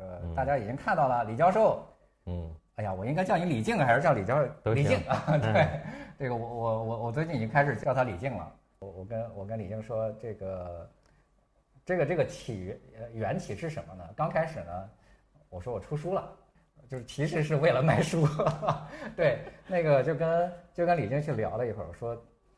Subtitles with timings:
[0.00, 1.86] 个大家已经看到了李教授，
[2.26, 5.22] 嗯，哎呀，我应该叫你李静还是叫李教授李静啊？
[5.38, 5.80] 对，
[6.18, 8.52] 这个我我我我最近已经开始叫他李静了。
[8.80, 10.90] 我我跟我跟李静说，这个
[11.84, 14.04] 这个这个起源呃缘起是什么呢？
[14.16, 14.88] 刚开始呢，
[15.50, 16.28] 我说我出书了，
[16.88, 18.26] 就是其实是为了卖书。
[19.14, 22.16] 对，那个就跟就跟李静去聊了一会儿，我说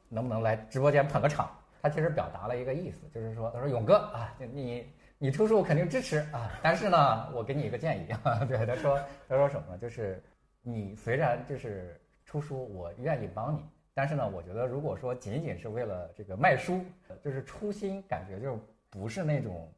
[0.09, 1.51] 能不能来直播间捧个场？
[1.83, 4.89] 他其实表达了一个意思，就是说，他说勇哥啊，你
[5.23, 9.79] 你出书我肯定支持啊，但是呢，我给你一个建议啊，对，他说他说什么呢？
[9.79, 10.21] 就是
[10.63, 16.85] 你虽然就是出书，我愿意帮你，但是呢，我觉得如果说仅仅是为了这个卖书，
[17.23, 18.59] 就是初心感觉就
[18.91, 19.73] 不是那种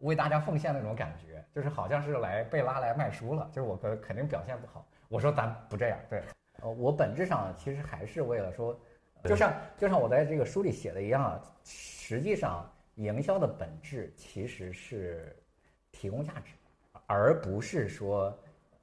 [0.00, 4.86] 为大家奉献那种感觉，就是好像是来被拉来卖书了，就是我肯肯定表现不好。
[5.08, 6.22] 我说咱不这样，对，
[6.60, 8.78] 呃，我本质上其实还是为了说。
[9.24, 15.36] 就像就像我在这个书里写的一样啊，实际上营销的本质其实是
[15.90, 16.54] 提供价值，
[17.06, 18.36] 而不是说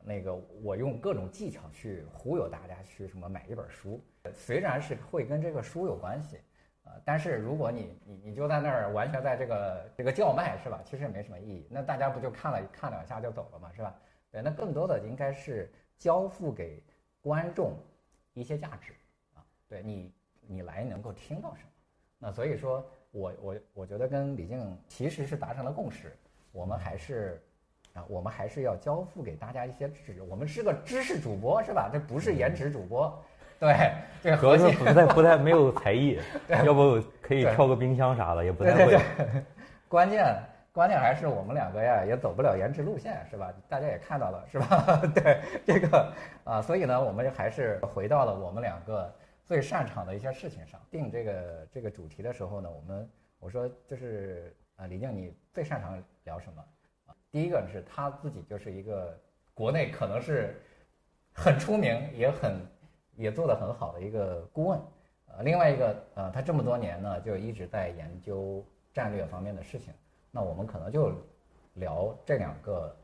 [0.03, 4.01] 那个我用各种技巧去忽悠大家去什么买一本书。
[4.33, 6.37] 虽然是会跟这个书有关系，
[6.83, 10.81] 啊，但是如果你你你就在那儿完全在这个这个叫卖是吧？
[10.83, 11.67] 其实也没什么意义。
[11.69, 13.95] 那大家不就看了看两下就走了嘛，是吧？
[14.31, 16.83] 对，那更多的应该是交付给
[17.21, 17.77] 观众
[18.33, 18.93] 一些价值
[19.33, 20.13] 啊，对你。
[20.51, 21.69] 你来能够听到什么？
[22.17, 26.15] 那所以说，我我我觉得跟李静其实是达成了共识，
[26.51, 27.41] 我们还是
[27.93, 30.21] 啊，我们还是要交付给大家一些知识。
[30.21, 31.89] 我们是个知识主播，是吧？
[31.91, 33.11] 这不是颜值主播，
[33.59, 36.19] 对，这核心不太不太没有才艺，
[36.63, 38.99] 要不可以跳个冰箱啥的，也不太会。
[39.87, 40.23] 关键
[40.71, 43.51] 关键还是我们两个呀，也走不了颜值路线，是吧？
[43.67, 45.01] 大家也看到了，是吧？
[45.15, 49.11] 对这个啊，所以呢，我们还是回到了我们两个。
[49.49, 56.63] 最擅长的一些事情上，定这个这个主题的时候呢，我们我说就是啊，李静，你最擅长聊什么？
[57.07, 59.19] 啊，第一个是他自己就是一个
[59.55, 60.55] 国内可能是
[61.33, 62.61] 很出名也很
[63.15, 64.79] 也做得很好的一个顾问，
[65.29, 68.63] 呃，另外一个呃，他这么多年呢就一直在研究
[68.93, 69.91] 战略方面的事情，
[70.29, 71.11] 那我们可能就
[71.73, 72.95] 聊这两个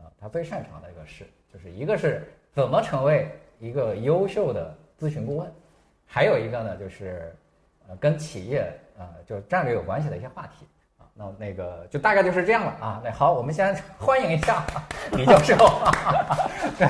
[0.00, 5.48] 呃，他最擅长的一个事，就是一个是怎么成为一个优秀的咨询顾问。
[6.14, 7.34] 还有一个呢，就是，
[7.88, 10.66] 呃，跟企业呃，就战略有关系的一些话题
[10.98, 11.08] 啊。
[11.14, 13.00] 那那个就大概就是这样了啊。
[13.02, 14.62] 那好，我们先欢迎一下
[15.12, 15.56] 李教授。
[16.78, 16.86] 对，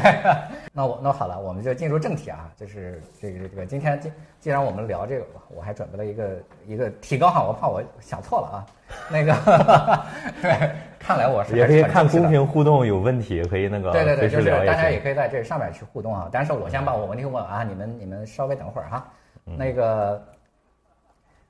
[0.72, 2.50] 那我那好了，我们就进入正题啊。
[2.56, 8.66] 就是这个这个，今天既既然我们聊这个，我还准备了一个一个提纲哈，我怕我想错了啊。
[9.09, 10.05] 那个，
[10.43, 16.28] 对， 看来我是也可以看公屏互动有问题，可以那个对对对，就是大家也可以在这上面去互动啊。
[16.30, 19.06] 但是我先把我问题问完啊，你们你们稍微等会儿哈。
[19.44, 20.22] 那个，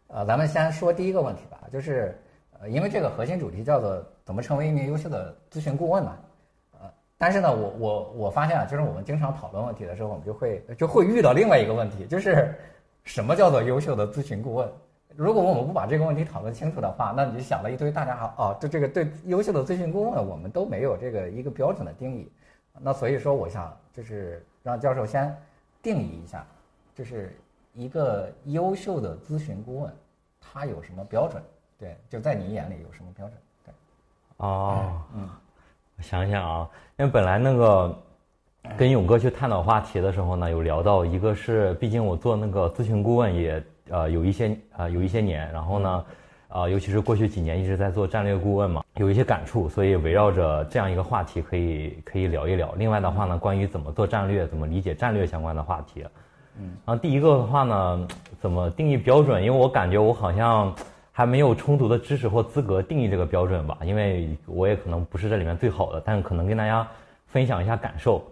[0.06, 2.18] 呃，咱们先说第一个问题吧，就是
[2.58, 6.16] 呃，因为这个核心主题叫做怎么成为一名优秀的咨询顾问嘛，
[6.80, 12.54] 呃，但是呢，我我我发现啊，就是我们经常讨论问题的时候，我们就会就会遇到另外一个问题，就是
[13.04, 14.66] 什么叫做优秀的咨询顾问？
[15.17, 22.31] 如果我们不把这个问题讨论清楚的话，那你就想了一堆，大家好哦，就这个对优秀的咨询顾问，我们都没有这个一个标准的定义。
[22.81, 25.34] 那所以说，我想就是让教授先
[25.83, 26.47] 定义一下，
[26.95, 27.37] 就是
[27.75, 29.93] 一个优秀的咨询顾问，
[30.41, 31.43] 他有什么标准？
[31.79, 33.39] 对，就在你眼里有什么标准？
[33.67, 33.75] 对。
[34.39, 35.29] 哦，嗯，
[35.99, 37.99] 我想想啊，因为本来那个
[38.79, 43.62] 跟勇哥去探讨话题的时候呢，有聊到一个是，毕竟我做那个咨询顾问也。
[43.91, 46.04] 呃，有一些呃，有一些年，然后呢，
[46.48, 52.72] 呃，尤其是过去几年一直在做战略顾问嘛，有一些感触，所以围绕着这样一个话题可以可以聊一聊。
[52.76, 56.04] 另外的话呢，关于怎么做战略、怎么理解战略相关的话题，
[56.59, 59.43] 嗯，然后第一个的话呢，怎么定义标准？
[59.43, 60.75] 因为我感觉我好像
[61.10, 66.87] 还没有充足的知识或资格定义这个标准吧，因为我也可能不是这里面最好的，但可能跟大家
[67.26, 68.22] 分享一下感受。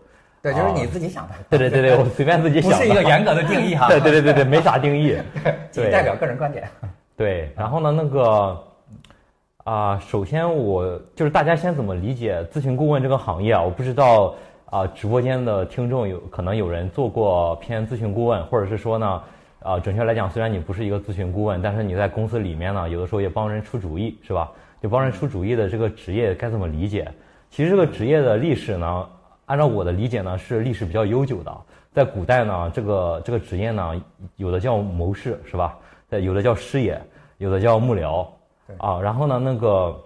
[0.43, 1.35] 对，就是你自己想的。
[1.51, 2.71] 对对对对，我随便自己想。
[2.71, 3.89] 不是一个严格的定义哈。
[3.93, 5.19] 对对对对对，没啥定义。
[5.73, 6.67] 对，代表个人观点。
[7.15, 8.65] 对，然后呢，那个
[9.65, 13.61] 啊，首先我就是大家先怎么理解咨询顾问这个行业啊？
[13.63, 14.35] 我不知道
[14.71, 19.23] 啊，直播间的听众有可能有人做过偏咨询顾问，或者是说呢，
[19.63, 24.51] 啊，准确来讲，虽然你不是一个咨询顾问，但是你在公司里面呢，有的时候也帮人出主意，是吧？
[24.83, 27.07] 就帮人出主意的这个职业该怎么理解？
[27.51, 29.07] 其实这个职业的历史呢？
[29.51, 31.53] 按照我的理解呢，是历史比较悠久的。
[31.93, 34.01] 在古代呢，这个这个职业呢，
[34.37, 35.77] 有的叫谋士，是吧？
[36.23, 36.97] 有的叫师爷，
[37.39, 38.25] 有的叫幕僚，
[38.79, 39.01] 啊。
[39.01, 40.01] 然后呢，那个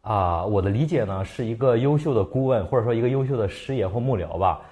[0.00, 4.62] 啊，我的理解呢，是一个优秀的顾问，或者说一个优秀的师爷或幕僚吧。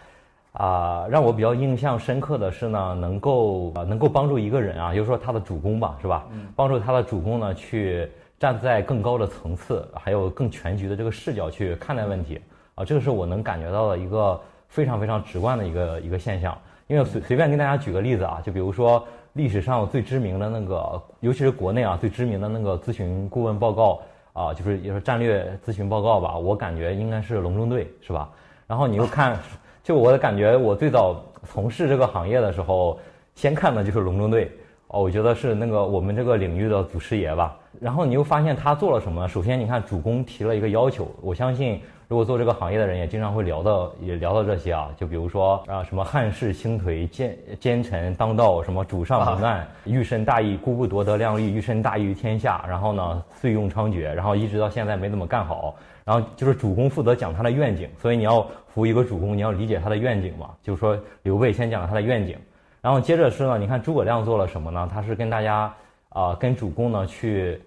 [0.52, 6.25] 啊，让我比较印象深刻的是呢，能够啊，能够帮助一个人啊，就是说他的主公吧，是吧？
[6.56, 8.10] 帮助他的主公呢去。
[8.36, 12.38] 站在更高的层次，还有更全局的这个视角去看待问题
[12.74, 16.56] 啊，这个是我能感觉到的一个非常非常直观的一个一个现象。
[16.86, 24.02] 因为随随便跟大家举个例子啊，就比如说历史上最知名的那个，尤其是国内啊最知名的那个咨询顾问报告
[24.34, 28.28] 啊，就是也是战略咨询报告吧，我感觉应该是隆中对，是吧？
[28.66, 29.38] 然后你又看，
[29.82, 31.16] 就我的感觉，我最早
[31.46, 32.98] 从事这个行业的时候，
[33.34, 34.50] 先看的就是隆中对。
[34.88, 37.56] 哦，我觉得是那个我们这个领域的祖师爷吧。
[37.80, 39.26] 然后你又发现他做了什么？
[39.26, 44.90] 首先，你看主公提了一个要求，我相信如果做这个行业的人也经常会聊到，也聊到这些啊。
[44.96, 52.64] 就比如说啊，什么汉室倾颓，奸奸臣当道，什么主上明暗，欲伸大义，孤不夺得量力，欲伸大义于天下。
[52.68, 55.74] 然后呢，岁用猖獗，然后一直到现在没怎么干好。
[56.04, 60.50] 然后就是主公负责讲他的愿景，所以你要服一个主公，你要理解他的愿景嘛。
[60.62, 62.36] 就是说刘备先讲了他的愿景。
[62.82, 64.86] 然后接着是呢，你看诸葛亮做了什么呢？
[64.92, 65.74] 他是跟大家
[66.10, 67.58] 啊，跟主公呢去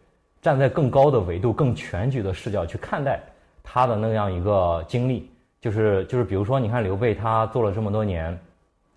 [0.44, 3.19] 站在更高的维度、更全局的视角去看待
[3.69, 5.30] 他的那样一个经历，
[5.60, 8.40] 就是就是比如说，你看刘备他做了这么多年，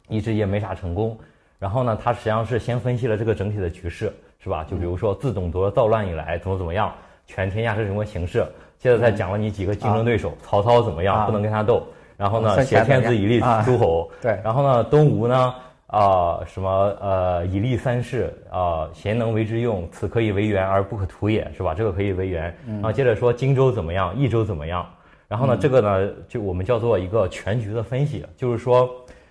[0.06, 1.18] 一直也没啥成功。
[1.58, 4.64] 然后呢，他实际上是先分析了这个整体的局势，是吧？
[4.70, 6.92] 就比如说自董卓造乱以来怎么怎么样，
[7.26, 8.46] 全天下是什么形势？
[8.78, 11.82] 接着再讲了你几个竞争对手，曹操怎么样，不能跟他斗。
[12.16, 14.08] 然后呢，挟天子以令诸侯。
[14.22, 14.38] 对。
[14.44, 15.52] 然后呢，东吴呢？
[15.90, 16.70] 啊，什么
[17.00, 21.74] 呃，以利三世啊，贤能为之用，此可以为源而不可图也，是吧？
[21.74, 22.56] 这个可以为源。
[22.64, 24.88] 然后接着说荆州怎么样，益州怎么样？
[25.26, 28.88] 然后呢，这个呢，就我们叫做一个全局的分析，就是说，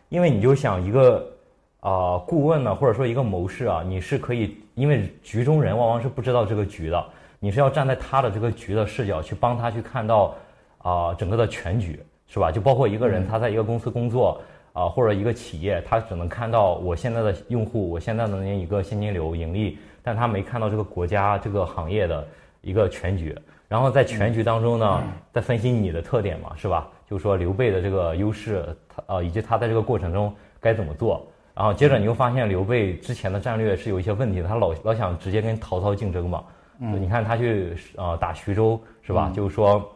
[0.10, 1.26] 因为你就想一个
[1.80, 7.06] 啊，顾问呢，或者说一个谋士啊，你是可以，因为局中人往往是不知道这个局的，
[7.40, 10.36] 你是要站在他的这个局的视角去帮他去看到
[10.80, 12.52] 啊，整个的全局，是吧？
[12.52, 14.42] 就包括一个人他在一个公司工作。
[14.80, 22.26] 啊，或者一个企业，他只能看到我现在的用户，我现在的那一个现金流盈利，但他没看到这个国家这个行业的
[22.62, 23.38] 一个全局。
[23.68, 25.04] 然后在全局当中呢，
[25.34, 26.88] 再分析你的特点嘛，是吧？
[27.10, 31.28] 就是说刘备的这个优势，他呃，以及他在这个过程中该怎么做。
[31.54, 36.42] 然后接着你又发现刘备之前的战略是有一些问题的，他老老想直接跟曹操竞争嘛。
[36.80, 37.02] 嗯。
[37.02, 39.30] 你看他去呃打徐州，是吧？
[39.36, 39.92] 就是说。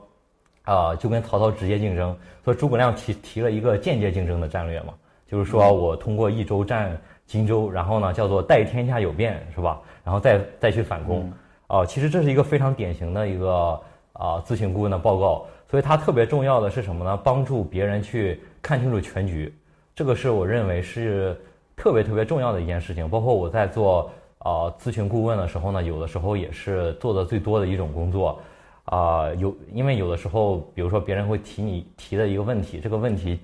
[0.64, 4.94] 啊，就跟曹操直接竞争，所以诸葛亮提提了一个间接竞争的战略嘛，
[5.28, 9.82] 就是说我通过益州占荆州，然后呢叫做待天下有变，是吧？
[10.04, 11.32] 然后再再去反攻。
[11.68, 13.82] 啊，其实这是一个非常典型的一个
[14.14, 17.18] 啊咨询顾问的报告，所以它特别重要的是什么呢？
[17.24, 19.54] 帮助别人去看清楚全局，
[19.96, 21.36] 这个是我认为是
[21.76, 23.10] 特别特别重要的一件事情。
[23.10, 28.40] 包括我在做啊咨询顾问的时候呢，有的时候也是做的最多的一种工作。
[28.86, 33.40] 啊，有，因为有的时候，比如说别人会提你提的一个问题，这个问题，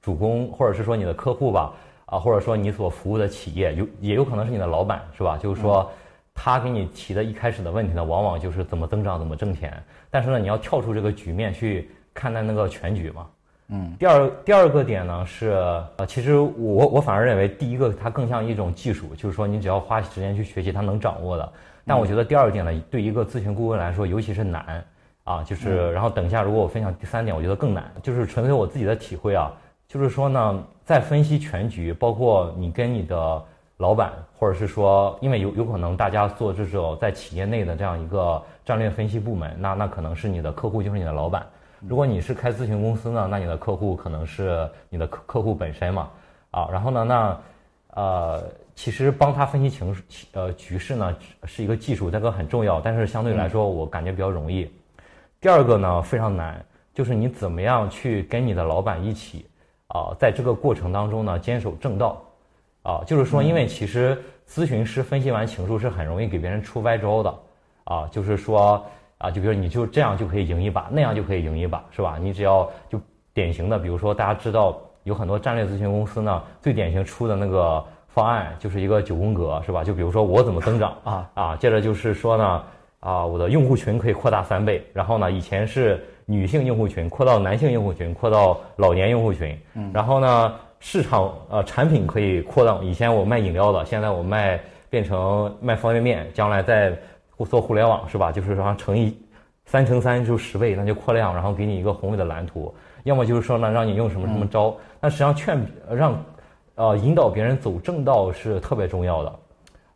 [0.00, 1.74] 主攻或者是说你的客户吧，
[2.06, 5.36] 啊，或者说你所服务的企业，有也有可能是你的老板，是吧？
[5.36, 5.90] 就是说，
[6.34, 9.70] 他给你提的一开始的问题呢，往往就是怎么增长，怎么挣钱。
[10.10, 13.26] 但是呢，你要跳出这个局面去看待那个全局嘛。
[13.68, 13.94] 嗯。
[13.98, 15.50] 第二第二个点呢是，
[15.98, 21.52] 呃，其实我我反而认为第一个它更像一种技术，就是说你只要花时间去学习，它能掌握的。
[21.86, 24.84] 但我觉得第二点呢，对一个咨询顾问来说，尤其是难
[25.24, 29.52] 啊，就是然后等一下，如果我分享第三点，我觉得更难，就是纯粹我自己的体会啊，
[29.88, 33.42] 就是说呢，在分析全局，包括你跟你的
[33.78, 41.44] 老板，或者是说，因为有有可能大家做这种在企业内的这样一个战略分析部门，那那可能是你的客户就是你的老板，
[41.80, 46.08] 如果你是开咨询公司呢，那你的客户可能是你的客客户本身嘛，
[46.50, 47.38] 啊，然后呢，那
[47.94, 48.44] 呃。
[48.80, 49.94] 其实帮他分析情，
[50.32, 54.72] 呃，局势呢是一个技术，这个很重要，但是相对来说我感觉比较容易。
[55.38, 59.44] 第二个呢非常难，就是你怎么样去跟你的老板一起，
[59.88, 62.24] 啊，在这个过程当中呢坚守正道，
[62.82, 64.16] 啊，就是说，因为其实
[64.48, 67.38] 咨询师分析完情书是很容易给别人出歪招的，
[67.84, 68.82] 啊，就是说，
[69.18, 72.16] 啊，就比如你就这样就可以赢一把，那样就可以赢一把，是吧？
[72.18, 72.98] 你只要就
[73.34, 77.84] 典型的，比如说大家知道有很多战略咨询公司呢，最典型出的那个。
[78.12, 79.84] 方案就是一个九宫格，是吧？
[79.84, 82.62] 就比如说我怎么增长啊啊，接着就是说呢
[82.98, 96.92] 啊，我的用户群可以扩大三倍，然后呢，以前是女性用户群扩到男性用户群，扩到老年用户群，嗯，然后呢，市场呃产品可以扩大，以前我卖饮料的，现在我卖变成卖方便面，将来再
[97.48, 98.32] 做互联网，是吧？
[98.32, 99.16] 就是说乘以
[99.66, 102.74] 三乘三就十倍，那就扩量，然后给你一个宏伟的蓝图，
[103.04, 105.64] 要么就是说呢，让你用什么什么招，那实际上劝
[105.94, 106.20] 让。
[106.80, 109.32] 呃，引导别人走正道是特别重要的，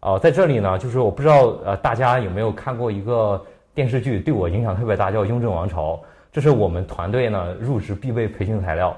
[0.01, 3.43] 啊，在这里呢，就是我不知道呃大家有没有看过一个
[3.75, 5.93] 电视剧，对我影响特别大，叫《雍正王朝》，
[6.31, 8.95] 这是我们团队呢入职必备培训材料，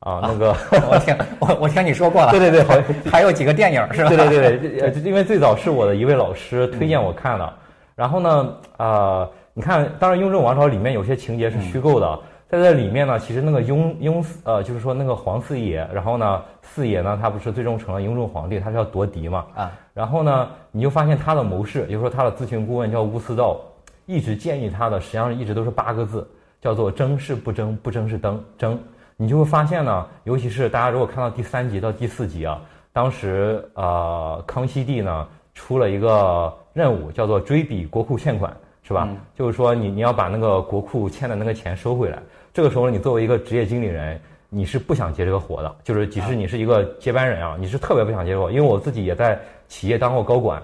[0.00, 0.48] 啊，那个
[0.90, 4.08] 我听我我听你说过了，对对对，还 还有几个电影是吧？
[4.08, 7.52] 对对对对，因为最早是我的一位老师推荐我看的，
[7.94, 12.18] 然后呢，呃，你看，当然雍正王朝里面有些情节是虚构的，
[12.50, 19.72] 在这里面呢，其实那个雍雍呃，就是说那个皇四爷，然后呢，四爷呢，他不是最终成了雍正皇帝，他是要夺嫡嘛啊。
[19.92, 23.60] 然后呢，你就发现他的谋士，也就是说他的咨询顾问叫乌思道，
[24.06, 26.26] 一直建议他的，实际上一直都是八个字，
[26.58, 28.80] 叫做争是不争，不争是争争。
[29.18, 32.58] 你就会发现呢，尤其是大家如果看到第三集到第四集啊，
[32.94, 39.06] 当时呃康熙帝呢出了一个任务，叫做追比国库欠款，是吧？
[39.36, 42.18] 就是说你你要把那个国库欠的那个钱收回来。
[42.58, 48.50] 这个时候你作为一个职业经理人，你是不想接这个活的，就是即使你是一个接班人啊，你是特别不想接活。
[48.50, 49.38] 因为我自己也在
[49.68, 50.60] 企业当过高管，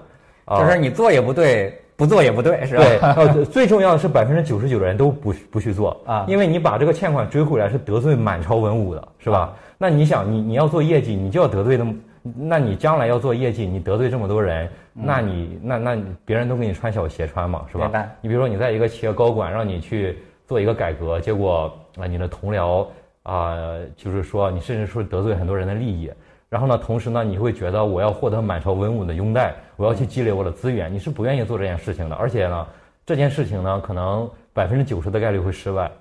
[0.59, 1.73] 就是你做也不对。
[1.95, 2.83] 不做也不对，是吧？
[2.83, 9.53] 对，呃，最重要的是百分之九十九的人都不不去做啊，因为你把这个欠款追回来是得罪满朝文武的，是吧？
[9.77, 17.89] 那你想，你你要做业绩，你就要得罪那么，那你将来要做业绩，你得罪这么多人，那你那那别人都给你穿小鞋穿嘛，是吧？
[18.19, 22.87] 你比如说你在一个企业高管，让你去做一个改革，结果啊，你的同僚
[23.23, 23.55] 啊，
[23.95, 26.11] 就是说你甚至说得罪很多人的利益。
[26.47, 32.15] 然后呢，同时呢，你会觉得我要获得满朝文武的拥戴，我要去积累我的资源，你是不愿意做这件事情的。
[32.15, 32.65] 而且呢，
[33.05, 35.91] 这件事情呢，可能百分之九十的概率会失败，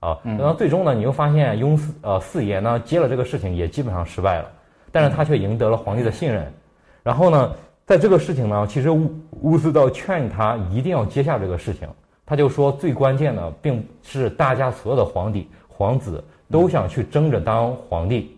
[0.00, 4.50] 啊，然后最终呢，你又发现雍四呃四爷呢接了这个事情也基本上失败了，
[4.92, 6.50] 但是他却赢得了皇帝的信任。
[7.02, 7.52] 然后呢，
[7.84, 9.10] 在这个事情呢，其实乌
[9.42, 11.86] 乌思道劝他一定要接下这个事情，
[12.28, 18.36] 他就说最关键的并是大家所有的皇帝皇子都想去争着当皇帝。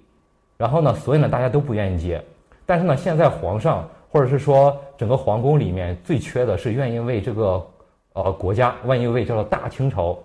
[0.56, 2.22] 然后呢，所以呢，大家都不愿意接，
[2.64, 7.66] 但是呢，现在皇上或者是说整个皇宫里面最缺的是愿意为这个
[8.12, 10.16] 呃国家，愿意为叫做大清朝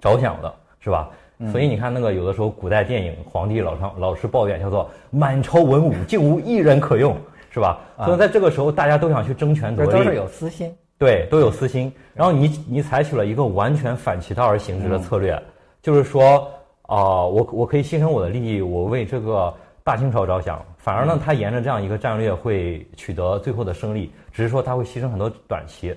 [0.00, 1.10] 着想的，是吧？
[1.50, 7.16] 所以你看那个有的时候古代电影，皇帝老上老是抱怨叫做满朝文武竟无一人可用，
[7.50, 7.80] 是吧？
[8.04, 11.92] 所以在这个时候，大家都想去争权夺利，都是有私心，对，都有私心。
[12.14, 15.36] 然后你你采取了一个完全反其道而行之的策略，
[15.82, 16.48] 就是说
[16.82, 19.52] 啊，我我可以牺牲我的利益，我为这个。
[19.84, 25.92] 大清朝着想，反而呢，他沿着这样一个战略会取得最后的胜利，只是说他会牺牲很多短期。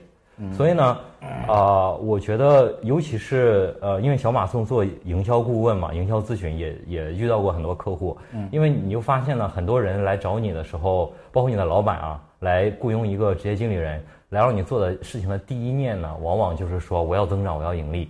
[0.51, 0.97] 所以呢，
[1.47, 8.17] 啊，我觉得尤其是呃，因为小马送做营销顾问嘛，营销咨询也也遇到过很多客户。
[8.51, 18.09] 因为你就发现呢，很多人来找你的时候，包括你的老板啊，来雇佣一个职业经理人，来让你做的事情的第一念呢，往往就是说我要增长，我要盈利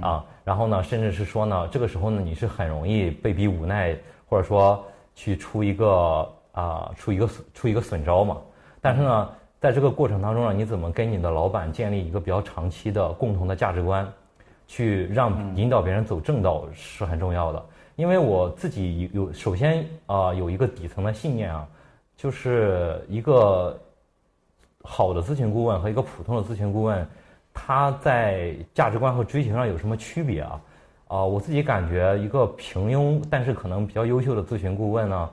[0.00, 0.24] 啊。
[0.44, 3.96] 然后呢，甚至是说呢，这个时候呢，你是很容易被逼无奈，
[4.28, 4.84] 或者说。
[5.18, 8.36] 去出一个啊，出一个出一个损招嘛。
[8.82, 14.06] 但是呢，在这个过程当中呢，你怎么跟你的老板建立一个比较长期的共同的价值观，
[14.66, 17.64] 去让引导别人走正道是很重要的。
[17.94, 21.66] 因为我自己有首先啊有一个底层的信念啊，
[22.14, 23.80] 就是一个
[24.86, 27.04] 好的咨询顾问和一个普通的咨询顾问，
[27.52, 30.60] 他在价值观和追求上有什么区别啊？
[31.08, 35.30] 啊，我自己感觉一个平庸但是可能比较优秀的咨询顾问呢，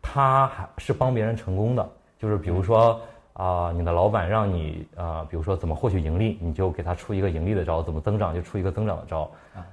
[0.00, 1.86] 他还是帮别人成功的。
[2.16, 3.00] 就是比如说
[3.32, 9.28] 啊，你的老板让你啊，比如说怎么获取盈利，你就给他出一个盈利的招；怎么增长就出一个增长的招。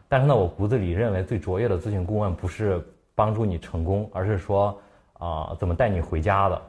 [0.07, 2.83] 但是呢，我骨子里认为最卓越的咨询顾问不是
[3.13, 4.75] 帮助你成功，而是说
[5.19, 6.62] 啊，怎么带你回家的。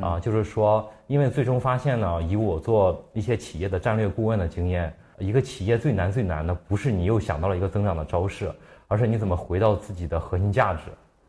[0.00, 4.94] 啊，就是说，因为最终发现呢，以我做一些企业的战略顾问的经验。
[5.18, 8.48] 一个企业最难最难的不是你又想到了一个增长的招式，
[8.86, 10.82] 而是你怎么回到自己的核心价值。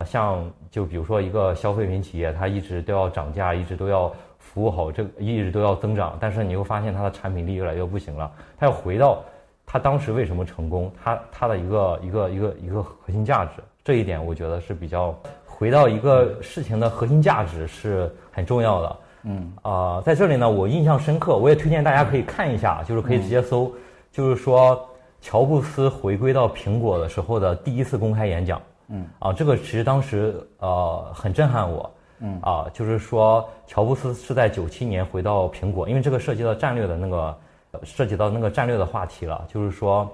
[0.05, 8.31] 像就比如说一个消费品企业，它一直都要涨价，一直都要服务好，这一直都要增长，但是你又发现它的产品力越来越不行了。
[8.59, 9.23] 它要回到
[9.65, 13.53] 它当时为什么成功，它它的一个一个一个一个核心价值。
[13.83, 18.97] 这一点我觉得是比较回到一个事情的核心价值是很重要的。
[19.23, 23.71] 嗯啊，在这里呢，我印象深刻，我也推荐大家可以看一下，就是可以直接搜，
[24.11, 24.87] 就是说
[25.21, 28.61] 乔布斯回归到苹果的时候的第一次公开演讲。
[28.89, 31.89] 嗯啊，这个其实当时呃很震撼我。
[32.23, 37.35] 嗯啊，就是说乔布斯是在九七年回到苹果，因为这个涉及到战略的那个
[37.83, 40.07] 涉及到那个战略的话题了，就是说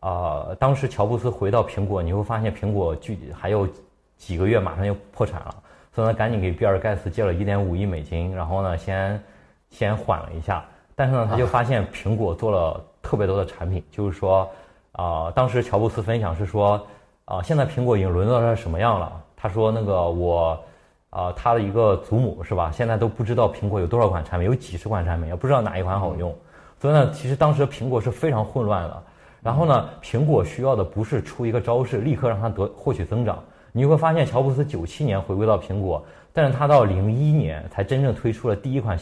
[0.00, 3.68] 啊，当时乔布斯回到苹果，你会发现苹果距还有
[4.16, 5.54] 几个月马上要破产了。
[5.92, 9.22] 所以呢，赶紧给比尔盖茨借了一点五亿美金，然后呢，先
[9.70, 10.64] 先缓了一下。
[10.94, 14.48] 但是呢，他就发现苹果做了特别多的产品，就是说，
[14.92, 16.86] 啊，当时乔布斯分享是说，
[17.24, 19.12] 啊，现在苹果已经沦落成什么样了？
[19.36, 20.62] 他说那个我，
[21.08, 22.70] 啊，他的一个祖母是吧？
[22.70, 26.32] 现在都不知道苹果有多少款产品，有几十款产品，也不知道哪一款好用。
[26.78, 29.02] 所以呢，其实当时苹果是非常混乱的。
[29.42, 33.42] 然后呢，苹果需要的不是出一个招式，立刻让它得获取增长。
[33.72, 38.98] 你会发现，乔布斯九七年回归到苹果，但是他到零一年才真正推出了第一款，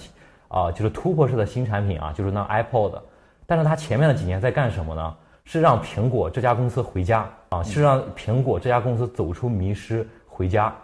[0.48, 3.00] 啊，就是突破式的新产品啊，就是那 iPod，
[3.46, 5.16] 但是他前面的几年在干什么呢？
[5.44, 10.74] 是让苹果这家公司回家啊，是让苹果这家公司走出迷失回家。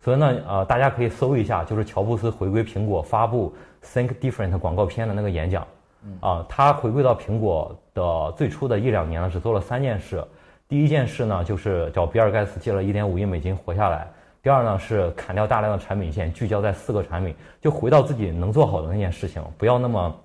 [0.00, 5.66] 所以呢，呃，大家可以搜一下，就是乔布斯回归苹果发布 Think Different 广告片的那个演讲。
[6.20, 10.22] 啊，他回归到苹果的最初的一两年呢，只做了三件事。
[10.68, 14.06] 第一件事呢，就是找比尔盖茨借了一点五亿美金活下来。
[14.42, 20.20] 第二呢，是砍掉大量的产品线，聚焦在四个产品，就回到自己能做好的那件事情，不要那么。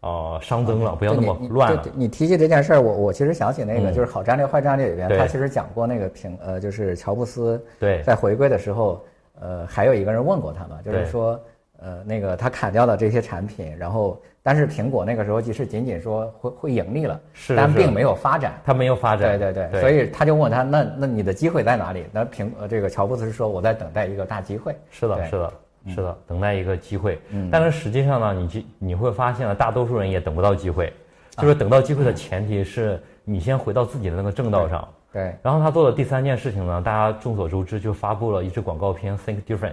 [0.00, 1.82] 呃，熵增了，不要那么乱了。
[1.94, 9.02] 你提起这件事儿，我我其实想起那个，就是好战略坏战略里边，他其实讲过那个平呃，就是乔布斯对在回归的时候，
[9.40, 11.40] 呃，还有一个人问过他嘛，就是说
[11.78, 22.04] 呃，那个他砍掉的这些产品，然后但是苹果那个时候其实仅仅说会会盈利了，是，但并没有发展，他没有发展，对对对，所以他就问他，那那你的机会在哪里？
[22.12, 25.52] 那苹呃这个乔布斯是说我在等待一个大机会，是的，是的。
[25.88, 27.16] 是的，等待一个机会。
[27.30, 30.92] 嗯，但是实际上呢，你去你会发现呢，大多数人也等不到机会。
[31.38, 34.88] 就是等到机会的前提是你先回到自己的那个正道上。
[35.12, 35.32] 对。
[35.44, 39.70] 然后他做的第三件事情呢，大家众所周知，就发布了一支广告片《Think Different》。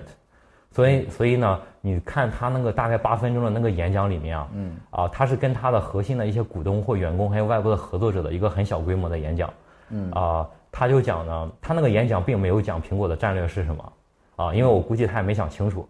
[0.74, 9.53] 所以，所以呢，你看他那个大概八分钟的那个演讲里面啊，嗯，啊，他是跟他的核心的一些股东或员工，还有外部的合作者的一个很小规模的演讲。
[9.89, 10.12] 嗯。
[10.12, 13.94] 啊，他就讲呢，他那个演讲并没有讲苹果的战略是什么，
[14.36, 15.88] 啊，因为我估计他也没想清楚。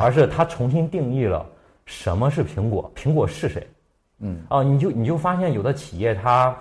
[0.00, 1.44] 而是他重新定义了
[1.84, 3.68] 什么是苹果，苹果是谁？
[4.20, 6.56] 嗯，哦，你就你就发现有的企业他，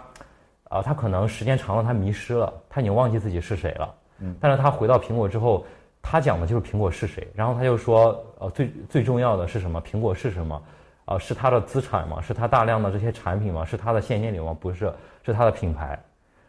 [0.65, 3.95] 啊，他可能时间长了他迷失了，他已经忘记自己是谁了。
[4.19, 5.65] 嗯，但是他回到苹果之后，
[6.03, 9.81] 他讲的就是苹果是谁，然后他就说，呃，最最重要的是什么？
[9.81, 10.61] 苹果是什么？
[11.05, 12.21] 啊，是它的资产吗？
[12.21, 13.65] 是它大量的这些产品吗？
[13.65, 14.55] 是它的现金流吗？
[14.59, 14.93] 不是，
[15.23, 15.97] 是它的品牌。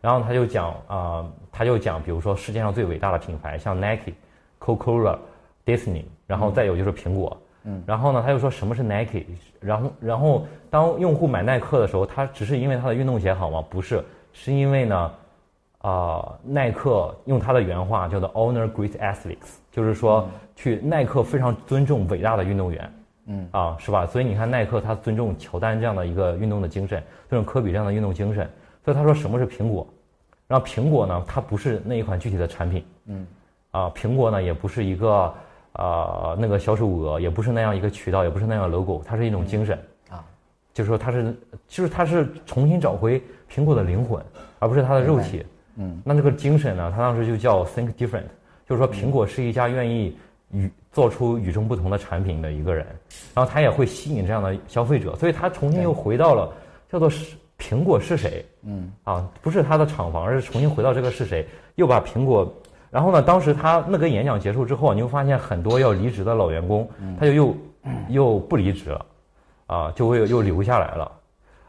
[0.02, 4.12] 然后他就讲，啊，他就讲，比如说世界上最伟大的品牌，像 Nike、
[4.60, 5.16] Coca-Cola、
[5.64, 6.04] Disney。
[6.26, 9.26] 然后再有就是苹果，嗯，然后呢，他又说什么是 Nike，
[9.60, 13.62] 然后然后当用户买耐克的时候，他只是因为他的运动鞋好吗？
[13.68, 15.12] 不是，是因为呢，
[15.84, 20.26] 啊，耐克用他的原话叫做 honor great athletes，就是说
[20.56, 22.92] 去耐克非常尊重伟大的运动员，
[23.26, 24.06] 嗯，啊，是吧？
[24.06, 28.48] 所以你看耐克他尊重乔丹这样的一个运动的精神，尊重科比这样的运动精神，
[28.84, 29.86] 所以他说什么是苹果，
[30.46, 33.26] 然后苹果呢，它不是那一款具体的产品，嗯，
[33.72, 35.32] 啊，苹果呢也不是一个。
[35.76, 39.76] 啊，那个销售额也不是那样一个渠道，也不是那样 logo，它是一种精神。
[40.08, 40.24] 啊，
[40.72, 43.20] 就是说它是，就是它是重新找回
[43.50, 44.24] 苹果的灵魂，
[44.60, 45.38] 而不是它的肉体。
[45.38, 45.46] 嗯，
[46.04, 48.24] 那这个精神呢，他当时就叫 think different，
[48.68, 50.16] 就是说苹果是一家愿意
[50.50, 52.86] 与做出与众不同的产品的一个人，
[53.34, 56.52] 然后他也会吸引这样的消费者，所以他重新又回到了
[56.90, 58.44] 叫做是苹果是谁？
[58.62, 62.52] 嗯，啊，不是他的厂房，而是重新回到这个是谁，又把苹果。
[62.90, 63.20] 然后呢？
[63.20, 67.56] 当时他那个演讲结束之后，你会发现很多要离职的老员工，他就又
[68.08, 69.06] 又不离职了，
[69.66, 71.10] 啊，就会又留下来了，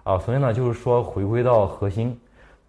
[0.03, 2.15] 啊，所以呢，就是说回归到核心，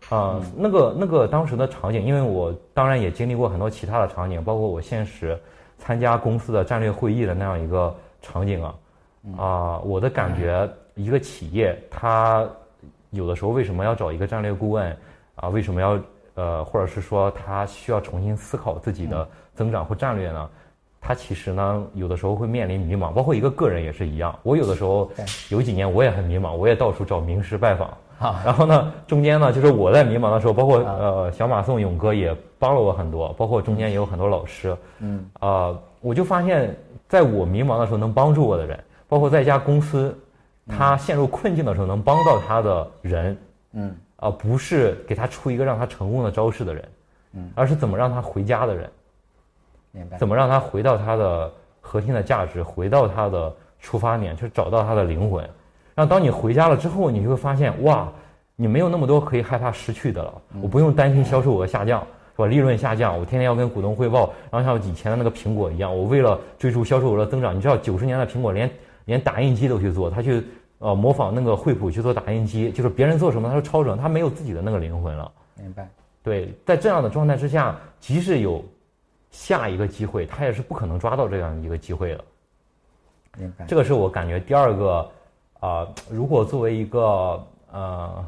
[0.09, 5.39] 啊，那个那个当时的场景，因为我当然也经历过很多其他的场景，包括我现实
[5.79, 8.75] 参加公司的战略会议的那样一个场景啊，
[9.37, 12.49] 啊，我的感觉，一个企业它
[13.11, 14.97] 有的时候为什么要找一个战略顾问
[15.35, 15.49] 啊？
[15.49, 15.99] 为什么要？
[16.39, 20.51] 呃，或者是说他需要重新思考自己的增长或战略呢？
[21.01, 24.39] 他其实呢，有的时候会面临迷茫，包括一个个人也是一样。
[24.43, 25.11] 我有的时候
[25.49, 27.89] 有几年我也很迷茫，我也到处找名师拜访。
[28.19, 34.77] 啊，然后呢，中间呢，就是我在迷茫的时候，包括呃小马宋勇哥也帮了我很多，包括中间也有很多老师。
[35.01, 36.77] 嗯，啊，我就发现，
[37.09, 40.17] 在我迷茫的时候能帮助我的人，包括在一家公司，
[40.67, 43.39] 他陷入困境的时候能帮到他的人。
[43.73, 43.97] 嗯。
[44.17, 46.89] 啊不是给他出一个让他成功的招式的人，
[47.35, 48.91] 嗯，而是怎么让他回家的人，
[49.93, 50.17] 明白？
[50.17, 51.53] 怎么让他回到他的
[51.83, 55.47] 核心的价值，回到他的出发点，去找到他的灵魂。
[55.97, 58.09] 然后当你回家了之后，你就会发现，哇，
[58.55, 60.33] 你没有那么多可以害怕失去的了。
[60.63, 62.01] 我不用担心销售额下降，
[62.37, 62.47] 是吧？
[62.47, 64.33] 利润下降，我天天要跟股东汇报。
[64.53, 68.71] 然后像以前的那个苹果一样，我为了追逐销售额的增长，你知道九十年的苹果连
[69.07, 70.47] 连打印机都去做，他去。
[70.79, 75.33] 呃，模仿那个惠普去做打印机，就是别人做什么他说抄准，他没有自己的那个灵魂了。
[75.59, 75.89] 明白。
[76.23, 78.63] 对，在这样的状态之下，即使有
[79.31, 82.25] 下一个机会，他也是不可能抓到这样一个机会的。
[83.39, 83.65] 明白。
[83.65, 85.11] 这个是我感觉第二个
[85.67, 88.27] 啊，如果作为一个呃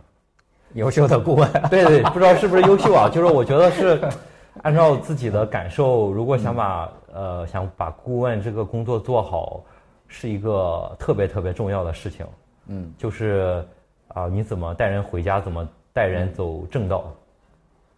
[0.75, 3.09] 优秀的顾问， 对对，不知道是不是优秀啊？
[3.09, 4.01] 就是我觉得是
[4.63, 9.63] 按照自己的感受，如果想把呃想把顾问这个工作做好。
[10.11, 12.25] 是一个特别特别重要的事情，
[12.69, 13.63] 嗯，就是
[14.07, 17.13] 啊，你怎么带人回家，怎么带人走正道，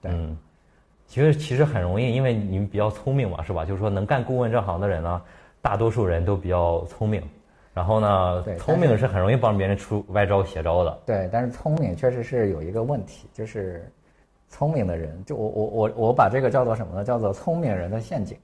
[0.02, 0.36] 嗯，
[1.06, 3.64] 其实其实很容易，因为你们比较聪明嘛，是吧？
[3.64, 5.22] 就是说能干顾问这行的人呢，
[5.62, 7.22] 大多数人都比较聪明，
[7.72, 10.98] 然后呢，对聪明是很容易帮别人出歪招邪招的。
[11.06, 13.90] 对，但是聪明确实是有一个问题，就是
[14.48, 17.04] 聪明的人，就我我我我把这个叫做什么呢？
[17.04, 18.36] 叫做聪明人的陷阱。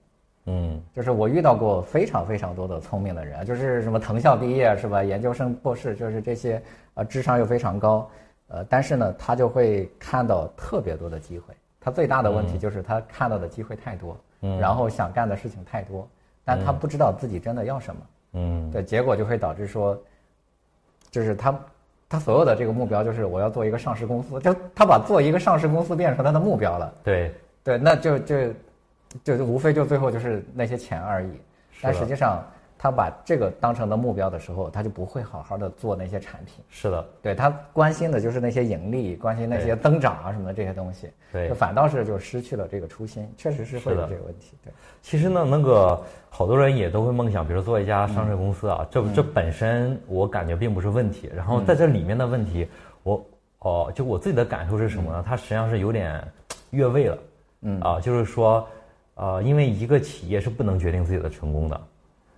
[0.49, 5.03] 嗯就是我遇到过非常非常多的聪明的人啊，就是什么藤校毕业是吧？
[5.03, 6.63] 研究生、博士，就是这些，
[6.95, 8.09] 呃，智商又非常高，
[8.47, 11.53] 呃，但是呢，他就会看到特别多的机会。
[11.81, 16.09] 他最大的问题就是他看到的机会太多，嗯然后想干的事情太多，
[16.45, 18.01] 但他不知道自己真的要什么。
[18.01, 18.07] 嗯
[18.73, 19.99] 对，结果就会导致说，
[21.11, 21.59] 就是他，
[22.09, 26.95] 他所有的这个目标就是我要做一个上市公司，就他把做一个上市公司变成他的目标了。
[27.03, 28.37] 对，对，那就就
[29.25, 31.31] 就无非就最后就是那些钱而已。
[31.81, 32.43] 但实际上，
[32.87, 36.65] 他把这个当成的目标的时候，他就不会好好的做那些产品。
[36.71, 41.11] 是的，对他关心的就是那些盈利，关心那些增长啊什么的这些东西。
[41.33, 44.57] 对就反倒是就失去了这个初心，确实是会有这个问题。
[44.65, 44.73] 对，
[45.03, 51.29] 其实呢，那个好多人也都会梦想，比如做一家上市公司啊，这这本身我感觉并不是问题。
[51.35, 52.69] 然后在这里面的问题，
[53.03, 53.27] 我
[53.59, 55.25] 哦，就我自己的感受是什么呢？
[55.27, 56.23] 它实际上是有点
[56.71, 57.19] 越位了。
[57.63, 58.65] 嗯啊，就是说，
[59.17, 61.81] 呃，因为一个企业是不能决定自己的成功的。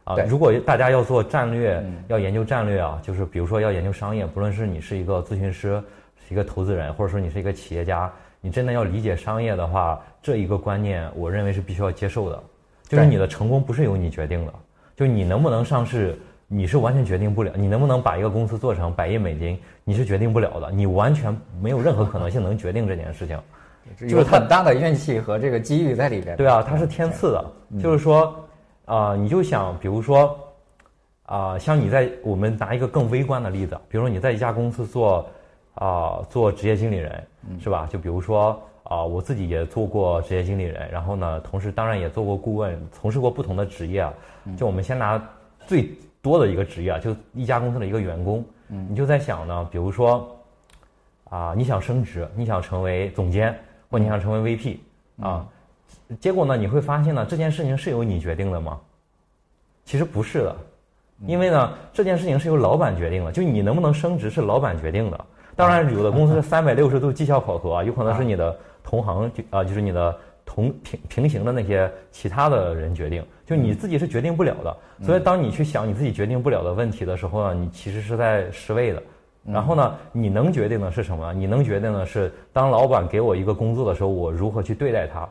[0.09, 5.83] 啊对，如果大家要做战略，要研究战略啊，就是比如说要研究商业，不论是你是一个咨询师，
[6.27, 12.43] 是一个投资人，或者说你是一个企业家，你真的要理解商业的话，这一个观念，我认为是必须要接受的，
[12.89, 14.55] 就是你的成功不是由你决定的，
[14.97, 23.39] 就你能不能上市，你是完全决定不了，你能不能把一个公司做成百亿美金，你是决定不了的，你完全没有任何可能性能决定这件事情。
[24.01, 26.37] 就是很大的运气和这个机遇在里边。
[26.37, 28.37] 对啊，它是天赐的，就是说，
[28.89, 30.35] 啊、你就想，比如说，
[31.27, 35.29] 啊、像你在我们拿一个更微观的例子，比如说你在一家公司做，
[35.75, 37.23] 啊、做职业经理人，
[37.61, 37.87] 是吧？
[37.93, 44.15] 就比如说，啊、我自己也做过职业经理人，然后呢，同时当然也做过顾问，从事过不同的职业啊。
[44.57, 45.23] 就我们先拿
[45.67, 45.91] 最
[46.23, 48.43] 多的一个职业啊，就一家公司的一个员工，
[48.89, 50.35] 你就在想呢，比如说，
[51.25, 53.55] 啊、你想升职，你想成为总监，
[53.91, 54.79] 或你想成为 VP
[55.21, 55.47] 啊，
[56.21, 58.79] 结果呢，你会发现呢，这件事情是由你决定的吗？
[59.85, 60.57] 其实不是的，
[61.27, 65.25] 因为呢，这件事情是由老板决定的，就你能不能升职是老板决定的。
[65.55, 74.77] 当然，有的公司是三百六十度绩效考核啊，有可能是你的同行就啊，就是你的同平平行的那些其他的人决定，就你自己是决定不了的。
[75.03, 79.03] 所以，当你去想你自己决定不了的问题的时候呢，你其实是在失位的。
[79.45, 81.33] 然后呢，你能决定的是什么？
[81.33, 85.27] 你能决定的是，当老板给我一个工作的时候，我如何去对待他；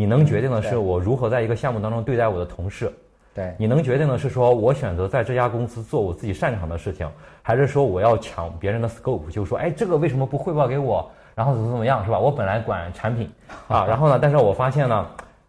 [0.00, 2.90] 你能决定的是，我如何在一个项目当中对待我的同事。
[3.34, 7.06] 对你能决定的是说，我选择在这家公司做我自己擅长的事情，
[7.42, 11.06] 还是说我要抢别人的 scope，就是说，哎，这个为什么不汇报给我？
[11.34, 12.18] 然后怎么怎么样，是吧？
[12.18, 13.30] 我本来管产品
[13.68, 15.06] 啊， 然后呢，但是我发现呢，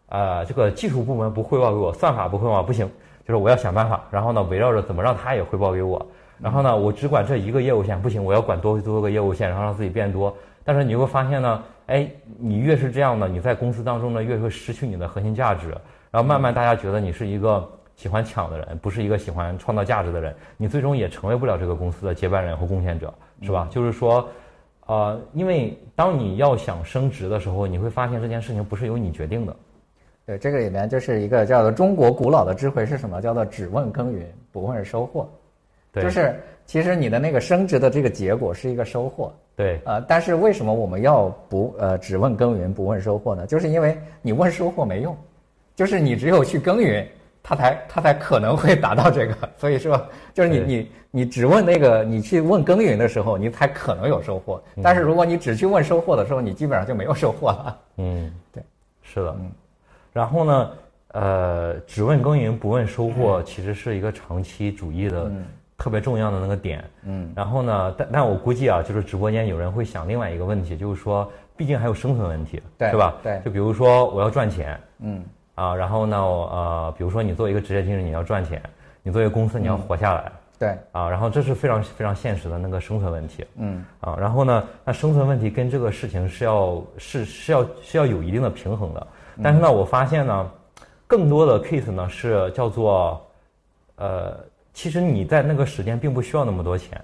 [0.10, 2.86] 呃，这个技术部门不汇报给我，算法不汇报不行，
[3.26, 6.06] 就是我要想办法，然后呢，围绕着怎么让他也汇报给我，
[6.42, 10.36] 然后呢，我只管这一个业务线不行，我要管多多个业务线，然后让自己变多。
[10.64, 15.70] 但是你会发现呢，哎，你越是这样呢，你在公司当中呢，越会失去你的核心价值，
[16.10, 23.68] 然后慢慢大家觉得你是一个喜欢抢的人，不是一个喜欢创造价值的人，你最终也成为不了这个公司的接班人和贡献者，是吧？
[23.72, 24.28] 就是说，
[24.86, 29.56] 呃，因为当你要想升职的时候，你会发现这件事情不是由你决定的。
[30.26, 33.22] 对，这个里面就是一个叫做中国古老的智慧是什么？
[33.22, 35.30] 叫做只问耕耘，不问收获。
[35.92, 43.46] 对，就是其实你的那个升职的这个结果是一个收获，对，呃，但是为什么我们要不呃只问耕耘不问收获呢？
[43.46, 45.16] 就是因为你问收获没用，
[45.76, 47.08] 就是你只有去耕耘，
[47.44, 49.38] 他才他才可能会达到这个。
[49.58, 54.60] 所以说，就是你你你只问那个你去问耕耘的时候，你才可能有收获。
[54.82, 57.80] 但是如果你只去问收获的时候，你基本上就没有收获了。
[57.98, 58.64] 嗯， 对，
[59.04, 59.36] 是的。
[59.40, 59.52] 嗯
[60.14, 60.72] 然后呢，
[61.14, 65.32] 呃，只问耕耘不问收获，其实是一个长期主义的
[65.82, 66.84] 特别重要的那个点。
[67.06, 73.16] 嗯，然后呢，但但我估计啊，就是直播间有人会想另外一个问题，就是说，毕竟还有生存问题，对是吧？
[73.24, 73.42] 对。
[73.44, 75.26] 就比如说我要赚钱嗯。
[75.56, 78.62] 啊，然后呢，呃，比如说你作为一个职业经理，你要赚钱，
[79.02, 80.32] 你作为公司你要活下来。
[80.60, 83.44] 对，啊，然后这是非常非常现实的那个生存问题。
[83.56, 83.84] 嗯。
[84.02, 89.08] 啊，然后呢，那生存问题跟这个事情是要是是要是要有一定的平衡的，
[89.42, 90.52] 但是呢，我发现呢，
[91.08, 93.20] 更多的 case 呢是叫做，
[93.96, 94.40] 呃，
[94.74, 97.02] 其实你在那个时间并不需要那么多钱，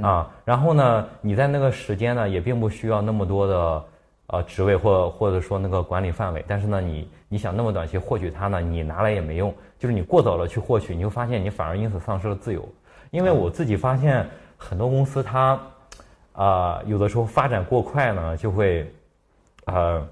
[0.00, 3.84] 啊，然后呢，你在那个时间呢也并不需要那么多的
[4.28, 12.66] 呃职位或或者说那个管理范围，但是呢，你你想那么短期获取它呢，你拿来也没用，就是你过早了去获取，你就发现你反而因此丧失了自由。
[13.10, 15.58] 因为我自己发现很多公司它，
[16.32, 18.86] 啊、有的时候发展过快呢，就会，
[19.64, 20.06] 呃，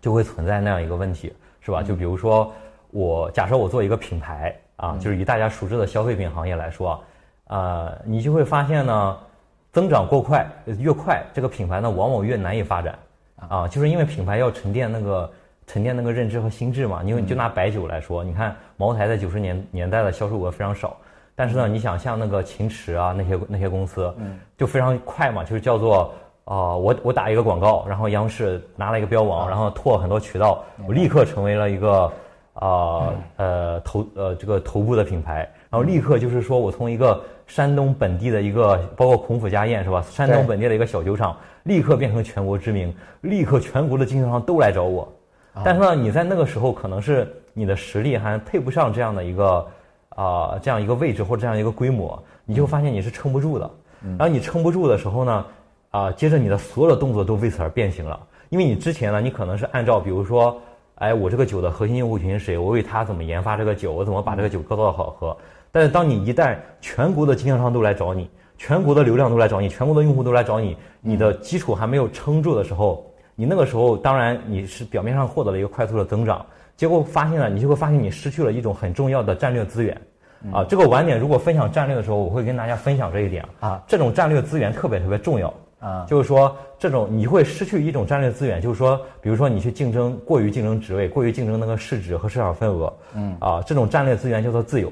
[0.00, 1.82] 就会存在那样一个问题，是吧？
[1.82, 2.52] 就比如说
[2.90, 7.02] 我假设我做一个品牌啊，就是以大家熟知的消费品行业来说，
[7.46, 9.16] 呃，你就会发现呢，
[9.72, 10.46] 增长过快
[10.78, 12.98] 越快，这个品牌呢往往越难以发展
[13.48, 15.30] 啊，就是因为品牌要沉淀那个
[15.66, 17.02] 沉淀那个认知和心智嘛。
[17.04, 20.96] 因为就拿白酒来说，你看茅台在九十年年代的销售额非常少。
[21.36, 32.12] 但是呢，你想像那个秦池啊那些那些公司，嗯，就非常快嘛，就是叫做啊，我我打一个广告，然后央视拿了一个标王，然后拓很多渠道，我立刻成为了一个
[32.54, 45.12] 啊呃头呃这个头部的品牌，然后立刻就是说我从一个山东本地的一个包括孔府家宴是吧，山东本地的一个小酒厂，立刻变成全国知名，立刻全国的经销商都来找我，
[45.64, 49.66] 但是呢，你在那个时候可能是你的实力还配不上这样的一个。
[50.16, 53.68] 啊，这样一个位置或者这样一个规模，你就发现你是撑不住的。
[54.16, 55.46] 然后你撑不住的时候呢，
[55.90, 58.20] 啊，接着你的所有的动作都为此而变形了。
[58.48, 60.56] 因为你之前呢，你可能是按照比如说，
[60.96, 62.56] 哎，我这个酒的核心用户群是谁？
[62.56, 63.92] 我为他怎么研发这个酒？
[63.92, 65.36] 我怎么把这个酒做到好喝？
[65.72, 73.04] 但是当你一旦全国的经销商都来找你，全国的流量都来找你，全国的用户都来找你，你的基础还没有撑住的时候，
[73.34, 76.46] 你那个时候当然你是表面上获得了一个快速的增长。
[76.76, 80.00] 结果发现了，你就会发现你失去了一种很重要的战略资源，
[80.52, 94.90] 啊，这个晚点如果分享战略的时候，我会跟大家分享这一点啊，这种战略资源特别特别重要啊，就是说这种你会失去一种战略资源，就是说，比如说你去竞争过于竞争职位，过于竞争那个市值和市场份额，嗯，啊，这种战略资源叫做自由，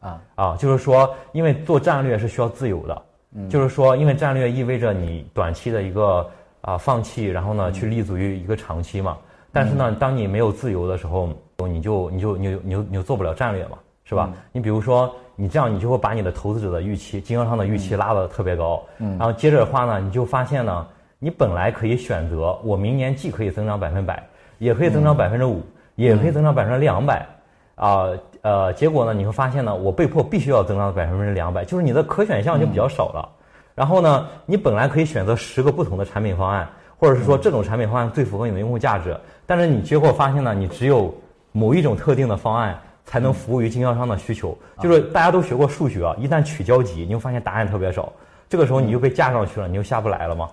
[0.00, 0.20] 啊。
[0.34, 3.02] 啊，就是说，因为做战略是需要自由的，
[3.34, 6.28] 嗯，就是说，因为战略意味着你短期的一个
[6.62, 9.16] 啊放弃，然后呢去立足于一个长期嘛。
[9.52, 14.30] 但是呢，当你没有自由的时候，你就你就你就你就你就做不了战略嘛，是吧？
[14.52, 20.86] 你比如说，你这样你就会把你的投资者的预期、经销商的预期拉得特别高，嗯，然后接着的话呢，你就发现呢，
[21.18, 24.22] 你本来可以选择，我明年既可以增长百分百，
[24.58, 25.60] 也可以增长百分之五，
[25.96, 27.26] 也可以增长百分之两百，
[27.74, 28.08] 啊
[28.40, 33.28] 呃，结果呢，你会发现呢，我被迫必须要增长百分之两百，就是你的可选项就比较少了。
[33.74, 36.66] 然后呢，你本来可以选择十个不同的产品方案。
[37.00, 39.16] 或者是说这种产品方案最符合你的用户价值，
[39.46, 41.14] 但是你结果发现呢，你只有
[41.52, 42.76] 某一种特定的方案
[43.08, 44.56] 才能服务于经销商的需求。
[44.80, 48.12] 就是大家都学过数学啊，一旦取交集，你会发现答案特别少，
[48.48, 50.50] 这个时候你就被架上去了，你就下不来了嘛，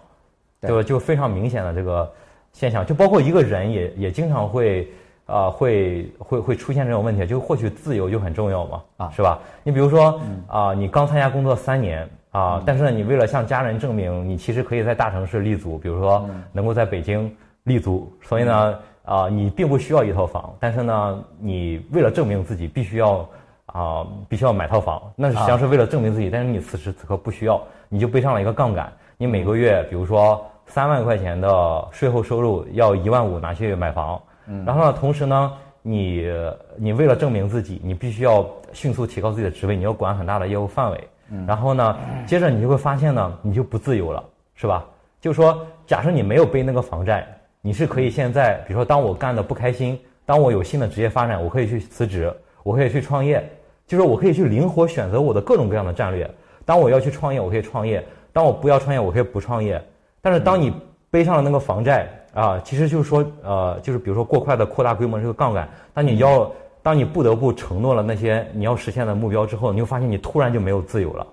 [0.61, 0.71] 对。
[0.71, 0.81] 吧？
[0.81, 2.09] 就非常明显的这个
[2.53, 4.87] 现象，就包括一个人也也经常会
[5.25, 9.39] 啊会会会出现这种问题，就获取自由就很重要嘛，啊，是吧？
[9.63, 12.09] 你比如说啊，你刚参加工作三年。
[12.35, 23.27] 啊，但是呢，你为了向家人证明你其实可以在大城市立足，比如说能够在北京立足，所以呢，啊，你并不需要一套房，但是呢，你为了证明自己必须要
[23.67, 34.21] 啊，必须要买套房，那实际上是为了证明自己，但是你此时此刻不需要，你就背上了一个杠杆，你每个月比如说三万块钱的税后收入要一万五拿去买房，
[34.65, 36.27] 然后呢，同时呢，你
[36.75, 41.07] 你为了证明自己，你必须要迅速提高自己的职位，你要管很大的业务范围。
[41.47, 44.85] 然后呢，接着你就会发现呢，你就不自由了，是吧？
[45.19, 47.27] 就是说，假设你没有背那个房贷，
[47.65, 53.43] 你是可以现在，比如说，当我干的不开心，当我有新的职业发展，我可以去辞职，我可以去创业，
[53.87, 56.29] 就是我可以去灵活选择我的各种各样的战略。
[56.63, 57.99] 当我要去创业，我可以创业；
[58.31, 59.83] 当我不要创业，我可以不创业。
[60.21, 60.71] 但是当你
[61.09, 66.51] 背上了那个房债啊，其实就是说，呃，就是比如说过快的扩大规模这个杠杆，当你要。
[66.83, 71.25] 当你不得不承诺了那些你要实现的目标之后，你就发现你突然就没有自由了。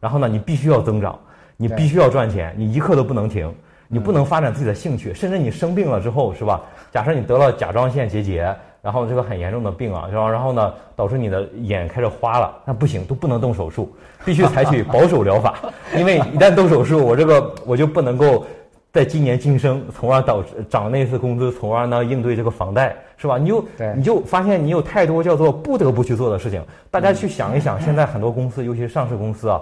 [0.00, 1.16] 然后呢，你必须要增长，
[1.56, 3.54] 你必须要赚钱，你一刻都不能停，
[3.88, 5.12] 你不能发展自己的兴趣。
[5.12, 6.60] 甚至你生病了之后，是吧？
[6.92, 13.92] 假设你得了甲状腺结节，然后这个很严重的病啊，然后然后呢，导致你的眼开始花了，那不行，都不能动手术，
[14.24, 15.58] 必须采取保守疗法，
[15.96, 18.44] 因为一旦动手术，我这个我就不能够。
[18.90, 23.36] 在今年晋升，从而导致涨那次工资，从而呢应对这个房贷，是吧？
[23.36, 26.64] 你就你就发现你有太多叫做不得不去做的事情。
[26.90, 29.60] 大家去想一想，现在很多公司，尤其是上市公司啊，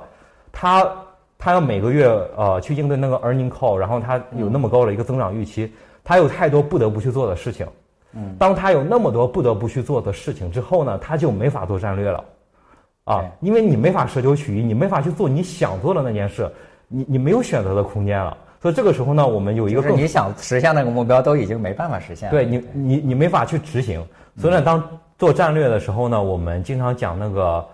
[0.53, 0.89] 他
[1.39, 5.73] 他要每个月呃去应对那个 earning call，然后他有那么高的一个增长预期，
[6.03, 7.67] 他有太多不得不去做的事情。
[8.13, 12.25] 嗯，当他有那么多不得不去做的事情之后呢，他就没法做战略了，
[13.05, 16.51] 啊，因为你没法舍求取义，你没法去做你想做的那件事，
[16.89, 18.37] 你你没有选择的空间了。
[18.63, 22.31] 所以这个时候呢，我们有一个，就是你想实现那个目标，都已经没办法实现了。
[22.33, 24.03] 对你，你你没法去执行。
[24.39, 24.83] 所以呢，当
[25.19, 27.65] 做战略的时候呢，我们经常讲那个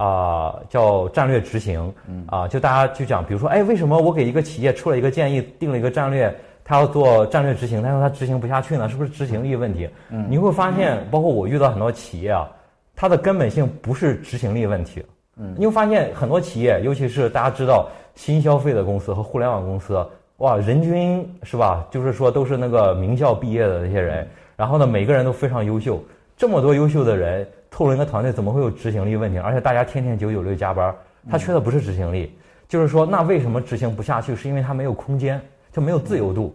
[0.00, 1.92] 啊，叫战略执行。
[2.26, 6.34] 啊，就大家就讲，比如说，哎，为什么我给一个企业出了一个建议，定了一个战略，
[6.64, 8.88] 他要做战略执行，但是他执行不下去呢？
[8.88, 9.90] 是不是执行力问题？
[10.08, 12.48] 嗯，你会发现，包括我遇到很多企业啊，
[12.96, 15.04] 它的根本性不是执行力问题。
[15.36, 20.02] 嗯，你会发现很多企业，尤其是大家知道新消费的公司和互联网公司。
[20.38, 21.86] 哇，人均是吧？
[21.90, 26.02] 就是说都是那个名校毕业的那些人，然后呢，每个人都非常优秀。
[26.36, 29.38] 这么多优秀的人，凑了一个团队，怎么会有执行力问题？
[29.38, 30.94] 而且大家天天九九六加班，
[31.30, 32.36] 他缺的不是执行力，
[32.68, 34.34] 就是说，那为什么执行不下去？
[34.34, 35.40] 是因为他没有空间，
[35.72, 36.54] 就没有自由度，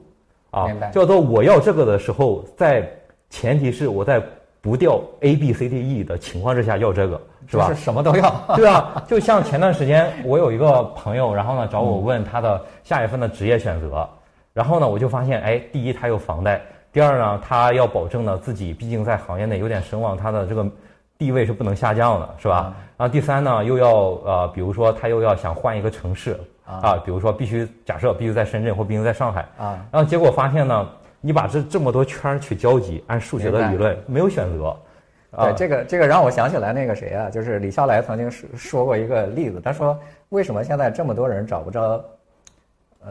[0.51, 2.87] 啊，叫做我要这个的时候，在
[3.29, 4.21] 前提是我在
[4.61, 7.67] 不掉 A B C D E 的情况之下要这个，是吧？
[7.67, 14.07] 是什么都要， 对啊，就像前段时间我有一个朋友，然后呢找我问他的下一份的职业选择，
[14.53, 16.61] 然后呢我就发现，哎，第一他有房贷。
[16.91, 20.65] 第二呢，他要保证呢自己毕竟在行业内有点声望，他的这个
[21.17, 22.73] 地位是不能下降的，是吧？
[22.97, 23.91] 然后第三呢，又要
[24.25, 30.89] 呃，比如说他又要想换一个城市啊，比如说必须假设必须在深圳或必须在上海啊，然后结果发现呢，
[31.21, 34.75] 你把这这么多圈去交集，按数学的理论没有选择。
[35.37, 39.97] 对这个这个让我想起来那个谁啊，就是李笑来曾经说说过一个例子，他说
[40.29, 42.03] 为什么现在这么多人找不着？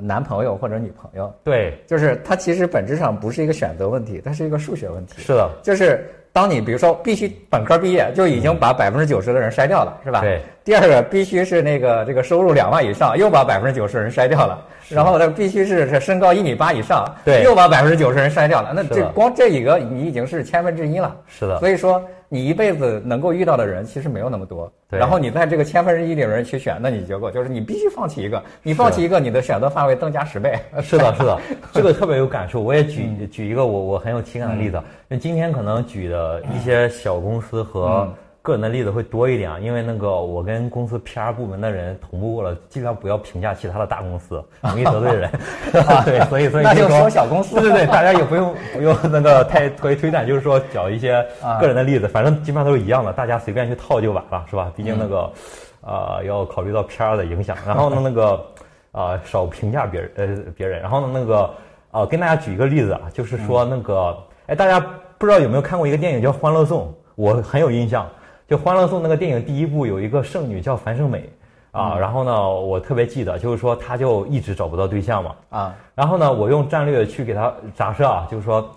[0.00, 5.22] 男朋友或者女朋友，对，就是他其实本质上不是一个选择问题，它是一个数学问题。
[5.22, 10.20] 是的，就是当你比如说必须本科毕业，就已经把百分之九十的人筛掉了，是吧？
[10.20, 10.42] 对。
[10.64, 14.60] 第二个必须是那个这个收入两万以上，又把百分之九十人筛掉了。
[14.88, 18.72] 然后呢，必须是是身高一米八以上，对，又把百分之九十人筛掉了。
[18.74, 21.16] 那这光这一个，你已经是千分之一了。
[21.28, 21.56] 是的。
[21.60, 22.02] 所以说。
[22.28, 30.58] 你一辈子能够遇到的人其实没有那么多，然后你在这个千分之一里人去选，那你结果就是你必须放弃一个，你放弃一个，你的选择范围增加十倍。
[30.82, 31.40] 是的， 是的，
[31.72, 32.60] 这个特别有感受。
[32.60, 38.12] 我也举举一个我我很有体感的例子，那今天可能举的一些小公司和。
[38.44, 45.30] 个人的例子会多一点啊，因为那个我跟公司 PR 部门的人同步过了，尽量不要评价其他的大公司， 容易得罪人。
[46.04, 51.26] 对，所以所以那就说小公司，对对对，大家也不用不用那个太推推断，就是说找一些
[51.58, 54.70] 个人的例子，反正基本上都是一样的，大家随便去套就完了，是吧？
[54.76, 55.32] 毕竟那个
[55.80, 58.46] 呃要考虑到 PR 的影响，然后呢那个
[58.92, 61.50] 啊少评价别人呃别人，然后呢那个
[61.92, 64.14] 啊跟大家举一个例子啊，就是说那个
[64.48, 64.78] 哎大家
[65.16, 68.06] 不知道有没有看过一个电影叫《欢乐颂》，我很有印象。
[68.46, 71.28] 就《欢乐颂》那个电影第一部有一个剩女叫樊胜美，
[71.70, 78.70] 啊，然后呢，我特别记得，就是说她就一直找不到对象嘛，啊，然后呢，我用战略去给她假设啊，就是说，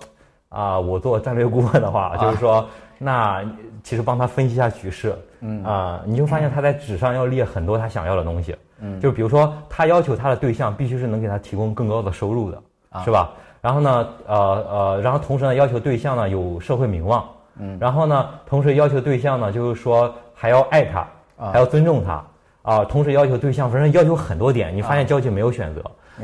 [0.50, 2.66] 啊，我做战略顾问的话，就是说，
[2.98, 3.44] 那
[3.84, 12.58] 其实帮她分析一下局势，嗯，啊，你就发现她在纸上要列很多她想要的东西，嗯，就比如说她要求她的对象必须是能给她提供更高的收入的，
[13.04, 13.32] 是吧？
[13.60, 14.36] 然后呢，呃
[14.70, 17.28] 呃，然后同时呢，要求对象呢有社会名望。
[17.60, 21.08] 嗯，然后呢，同时要求对象呢，就是说还要爱他，
[21.52, 22.24] 还要尊重他，
[22.62, 24.76] 啊，同时要求对象，反正要求很多点。
[24.76, 25.82] 你发现交际没有选择，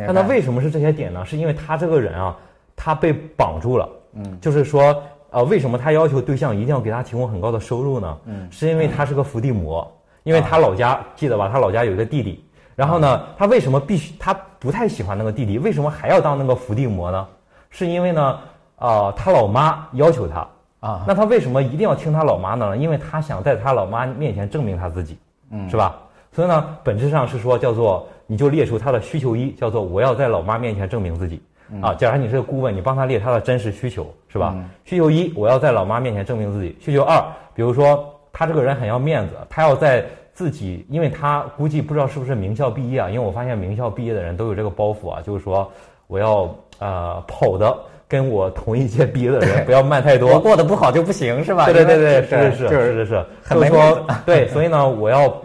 [0.07, 1.25] 那他为什么是这些点呢？
[1.25, 2.35] 是因为他这个人啊，
[2.75, 3.89] 他被绑住了。
[4.13, 8.17] 嗯，就是说，呃，为什么他要求对象一定要给他提供很高的收入呢？
[8.25, 9.91] 嗯，是因为他是个伏地魔，
[10.23, 11.49] 因为他老家记得吧？
[11.51, 12.43] 他老家有一个弟弟，
[12.75, 15.57] 然后呢，他为什么必须他不太喜欢那个弟弟？
[15.57, 17.27] 为什么还要当那个伏地魔呢？
[17.71, 18.39] 是因为呢，
[18.75, 20.47] 啊，他老妈要求他。
[20.83, 22.75] 啊，那他为什么一定要听他老妈的呢？
[22.75, 25.17] 因为他想在他老妈面前证明他自己，
[25.49, 25.95] 嗯，是吧？
[26.33, 31.41] 所以呢，本质上是说叫做，你就列出他的需求一，叫做我要在老妈面前证明自己。
[31.81, 34.53] 啊，假如你是个顾问，你帮他列他的真实需求，是吧？
[34.83, 36.75] 需求一，我要在老妈面前证明自己。
[36.81, 37.23] 需求二，
[37.55, 45.71] 比如说他这个人很要面子，他要在自己，因为他估计不知道是不是名校毕业啊，因为我发现名校毕业的人都有这个包袱啊，就是说
[46.07, 47.73] 我要呃跑的。
[48.13, 51.65] 跟我同一届毕业的人 不要慢太多，我过得不好就不行是吧？
[51.65, 55.35] 对对对对，是是是是是是，就是说 对，所以呢，我要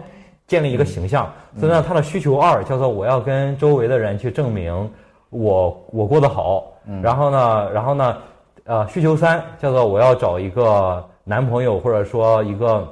[0.45, 1.27] 建立一个形象。
[1.59, 4.87] 所以呢，他的需求二叫做我要跟周围的人去证明
[5.31, 6.63] 我我过得好。
[7.01, 8.17] 然后呢，然后呢，
[8.65, 12.87] 呃，需求三叫做我要找一个男朋友或者说一个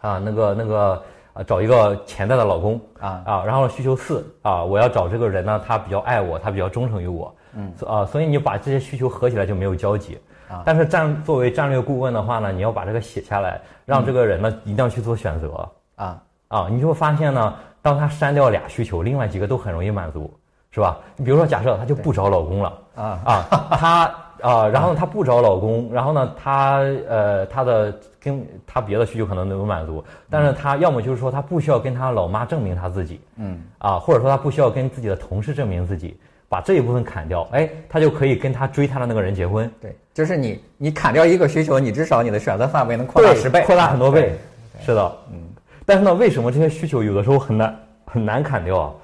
[0.00, 1.00] 啊那个那个
[1.34, 3.44] 啊找一个潜在的老公啊啊。
[3.46, 7.32] 然后需求四啊，我要找这个人呢，他比较爱我，他比较忠诚于我。
[7.54, 10.62] 嗯啊，所以你把这些需求合起来就没有交集啊。
[10.64, 16.68] 但是战作为战略顾问的话呢，你要把这个写下来，让这个人呢一定要去做选择啊啊。
[16.70, 20.32] 你就会发现呢，当他删掉俩需求，另外几个都很容易满足，
[20.70, 20.98] 是吧？
[21.16, 36.16] 你比如说，假设他就不找老公了啊啊，他啊，然后他不找老公，然后呢，他呃他的跟他别的需求可能能够满足，但是他要么就是说他不需要跟他老妈证明他自己，嗯啊，或者说他不需要跟自己的同事证明自己。
[36.48, 39.70] 把这一部分砍掉，哎，他就可以跟他追他的那个人结婚。
[39.82, 44.32] 对，就是你，你砍掉一个需求，你至少你的选择范围能扩大十倍，扩大很多倍。
[44.80, 45.38] 是的，嗯。
[45.84, 47.76] 但是呢，为什么这些需求有的时候很难
[48.06, 48.94] 很难砍掉啊？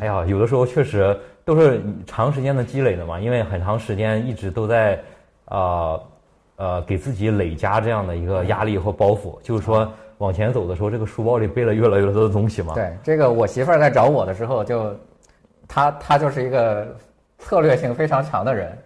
[0.00, 5.00] 哎呀，有的时候确实都是长时间的积累的嘛，因为很长时间一直都在
[5.46, 5.98] 啊
[6.56, 12.72] 呃给自己累加这样的一个压力和包袱，就是说往前走的时候，这个书包里背了越来越多的东西嘛。
[12.74, 14.96] 对，这个我媳妇儿在找我的时候就。
[15.68, 16.86] 他他就是一个
[17.38, 18.76] 策略性非常强的人，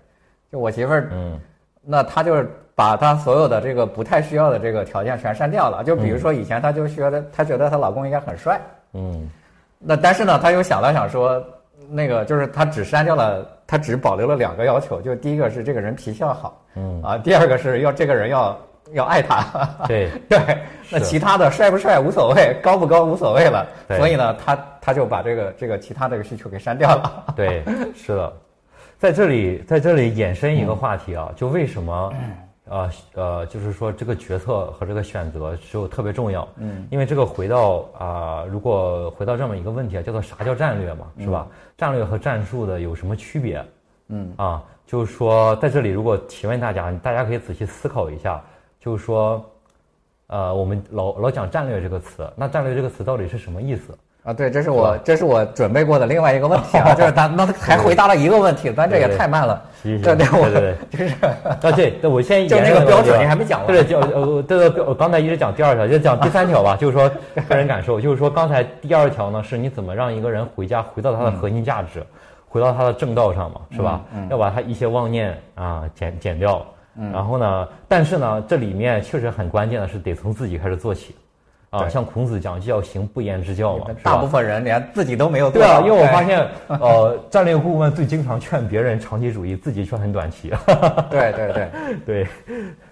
[0.50, 1.40] 就我媳妇儿，嗯，
[1.82, 5.82] 那他就是把她所有的这个不太需要的这个条件全删掉了。
[5.82, 8.60] 就比如说以前她就觉得她觉得她老公应该很帅，
[8.92, 9.28] 嗯。
[9.78, 11.42] 那但是呢，她又想了想说，
[11.88, 17.02] 那个就是她只删掉了，她只保留了两个要求，就第一个是这个人脾气要好，嗯。
[17.02, 18.58] 啊，第二个是要这个人要
[18.92, 19.44] 要爱他。
[19.86, 20.08] 对。
[20.28, 20.38] 对，
[20.90, 23.66] 那其他的帅不帅无所谓，高不高无所谓了。
[23.86, 23.98] 对。
[23.98, 24.56] 所以呢，他
[24.88, 27.34] 他就把这个这个其他这个需求给删掉了。
[27.36, 27.62] 对，
[27.94, 28.32] 是的，
[28.96, 32.14] 在这里在这里衍生一个话题啊，就为什么，
[32.64, 36.48] 呃呃，就是说这个决策和这个选择就特别重要。
[36.56, 41.46] 嗯，因为这个回到啊、如果回到这么一个问题啊，叫做啥叫战略嘛，是吧？
[41.76, 43.62] 战略和战术的有什么区别？
[44.08, 48.42] 嗯啊，就是说在这里如果提问大家，大家可以仔细思考一下，
[48.80, 49.44] 就是说，
[50.28, 53.92] 呃，我们老老讲战略这个词，那战略这个词到底是什么意思？
[54.24, 59.62] 啊，对，这是我这是我准备过的另外一个问题啊，就是他那 还回答了一个问题，咱这也太慢了。
[59.82, 63.66] 行对对，我对对 就是啊，对，对，我先就延那个标准你还没讲完。
[63.68, 67.10] 对对，就呃，对对，我刚才一直讲第二条，就讲第三条吧， 就是说
[67.48, 72.04] 个人感受，就是说刚才第二条呢，是你怎么让一个人回家，回到他的核心价值，
[72.48, 74.02] 回到他的正道上嘛，是吧？
[74.28, 76.66] 要把他一些妄念啊减减掉。
[77.12, 81.14] 然后呢，但是呢，这里面确实很关键的是得从自己开始做起。
[81.70, 84.26] 啊，像孔子讲就要行不言之教嘛，大部？
[84.26, 85.86] 分人连自己都没有做对啊，到。
[85.86, 90.50] 因为我发现， 呃，战略顾问最经常劝别人长期主义，自己却很短期。
[91.10, 91.68] 对对对，
[92.06, 92.26] 对，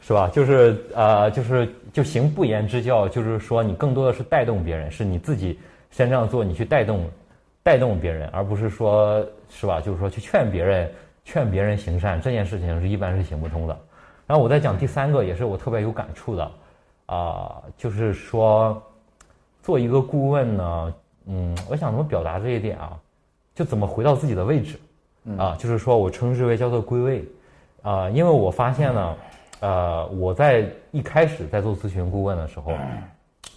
[0.00, 0.28] 是吧？
[0.32, 5.58] 就是呃，就是就行不言之教，就是说你更多的是带动别人，是你自己
[5.90, 7.08] 先这样做，你去带动
[7.62, 9.80] 带动别人，而不是说是吧？
[9.80, 10.90] 就是说去劝别人
[11.24, 13.76] 劝别人行善，这件事情是一般是行不通的。
[14.26, 16.50] 然后我再讲第三个，也是我特别有感触的
[17.06, 18.82] 啊、就是说
[19.62, 20.94] 做一个顾问呢，
[21.26, 22.98] 嗯，我想怎么表达这一点啊？
[23.54, 24.78] 就怎么回到自己的位置
[25.38, 25.56] 啊？
[25.58, 27.24] 就是说我称之为叫做归位。
[27.82, 29.16] 啊、因为我发现呢，
[29.60, 32.72] 呃，我在一开始在做咨询顾问的时候，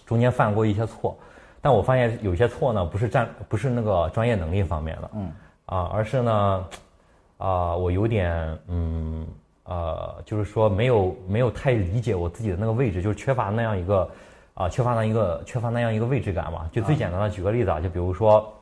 [0.06, 1.18] 中间犯过一些错，
[1.60, 5.32] 但我发现有些错呢，不是占，不是那个专业能力方面的，嗯，
[5.66, 6.64] 啊、而是呢，
[7.38, 9.26] 啊、我有点，嗯，
[9.70, 14.10] 呃，就是说没有没有太理解我自己的那个位置，就是缺乏那样一个，
[14.54, 16.68] 啊、缺乏那一个缺乏那样一个位置感嘛。
[16.72, 18.52] 就最简单的举个例子啊，就比如说，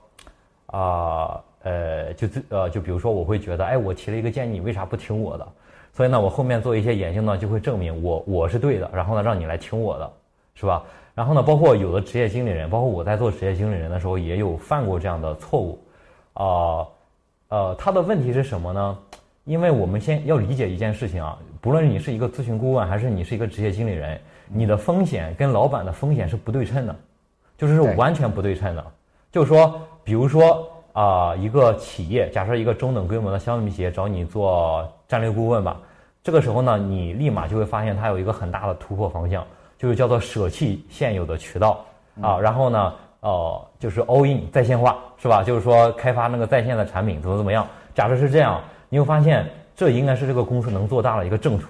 [0.67, 5.49] 啊、呃，就最呃，就比如说，我会觉得，哎，我提了一个建议，你为啥不听我的？
[5.95, 10.11] 所以呢，我后面做一些研究呢，就会证明我我是对的，然后呢，让你来听我的，
[10.57, 10.85] 是吧？
[11.15, 15.79] 然后呢，包括有的职业经理人，包括我在做职业经理人的时候，也有犯过这样的错误，
[16.35, 16.87] 啊、
[17.49, 18.99] 呃，他的问题是什么呢？
[19.49, 26.95] 因为我们先要理解一件事情啊，不论你是一个咨询顾问，还是你是一个职业经理人，你的风险跟老板的风险是不对称的，
[27.57, 28.85] 就是是完全不对称的。
[29.33, 35.81] 就是说，比如说啊、一个企业，假设一个中等规模的消费品企业找你做战略顾问吧，
[36.23, 39.43] 这个时候呢，你立马就会发现它有一个很大的突破方向，
[39.79, 41.83] 就是叫做舍弃现有的渠道
[42.21, 45.43] 啊，然后呢，呃，就是 all in 在线化，是吧？
[45.43, 47.67] 就是说开发那个在线的产品怎么怎么样。
[47.95, 51.69] 假设是这样，你会发现这应该是这个公司能做大的一个正处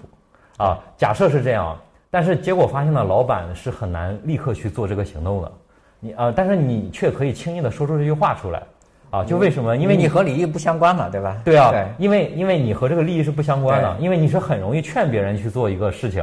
[0.57, 0.79] 啊。
[0.97, 1.77] 假设是这样，
[2.11, 5.53] 但是结果发现呢，老板是很难立刻去做这个行动的。
[6.01, 8.63] 你啊、但是你却可以轻易的说出这句话出来
[9.11, 9.77] 啊，就为什么？
[9.77, 11.37] 因为你你和利益不相关嘛，对吧？
[11.45, 16.23] 对啊，对因为因为你和这个利益是不相关的，因为你是很容易劝别人去做一个事情，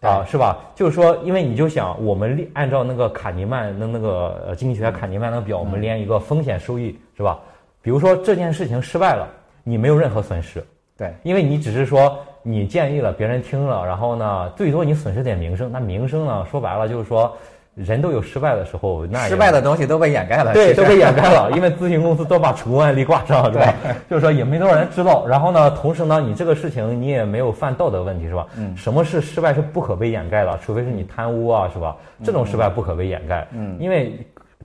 [0.00, 0.58] 啊，是吧？
[0.74, 7.38] 就是说，因为你就想，我们列按照那个卡尼曼的那个呃经济学家卡尼曼那个表，我们连一个风险收益是吧？
[7.82, 9.28] 比如说这件事情失败了，
[9.64, 10.64] 你没有任何损失，
[10.96, 15.70] 对因为你只是说你建议了，别人听了，然后呢，最多你损失点名声。
[15.70, 17.36] 那名声呢，说白了就是说，
[17.74, 23.74] 人都有失败的时候，那失败的东西都被掩盖了，对，都被掩盖了，因为咨询公司都把成功案例挂上了，对吧？
[24.08, 25.26] 就是说也没多少人知道。
[25.26, 28.46] 然后呢，同时呢，你这个事情你也没有犯道德问题，是吧？
[28.56, 28.76] 嗯。
[28.76, 30.58] 什么是失败是不可被掩盖的？
[30.62, 31.96] 除非是你贪污啊，是吧？
[32.24, 33.46] 这种失败不可被掩盖。
[33.52, 33.76] 嗯。
[33.78, 34.18] 因为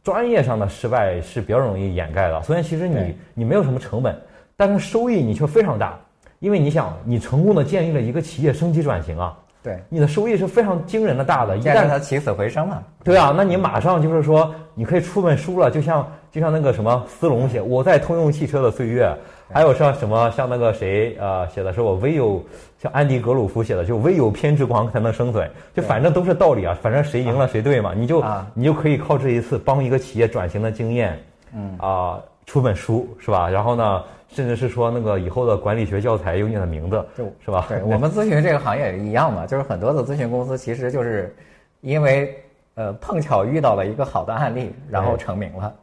[0.04, 4.16] 专业上的失败是比较容易掩盖的，所以其实你你没有什么成本，
[4.58, 5.98] 但是收益你却非常大，
[6.40, 11.58] 因为你想，你成功的建立了一个企业升级转型啊，对，你的收益是非常惊人的大的。
[11.58, 12.82] 一旦它起死回生了。
[13.04, 19.06] 对啊，那你马上就是说，你可以出本书了，就像就像那个什么斯隆写《我在通用汽车的岁月》，
[19.54, 22.44] 还有像什么像那个谁呃写的是我唯有
[22.82, 31.20] 像安迪格鲁夫写的，就唯有偏执狂才能生存，就反正都是道理啊，反正谁赢了谁对嘛，你就啊你就可以靠这一次帮一个企业转型的经验，
[31.54, 33.50] 嗯啊出本书是吧？
[33.50, 34.04] 然后呢，
[34.36, 37.06] 甚至是说那个以后的管理学教材有你的名字，
[37.40, 37.66] 是吧？
[37.70, 41.34] 对我们咨询这个行业也一样嘛，就是很多的咨询公司其实就是
[41.80, 42.38] 因为
[42.74, 45.74] 呃碰巧遇到了一个好的案例，然后成名了。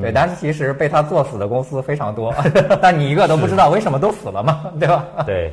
[0.00, 2.32] 对，但是其实被他做死的公司非常多，
[2.80, 5.06] 但你一个都不知道为什么都死了嘛，对吧？
[5.26, 5.52] 对，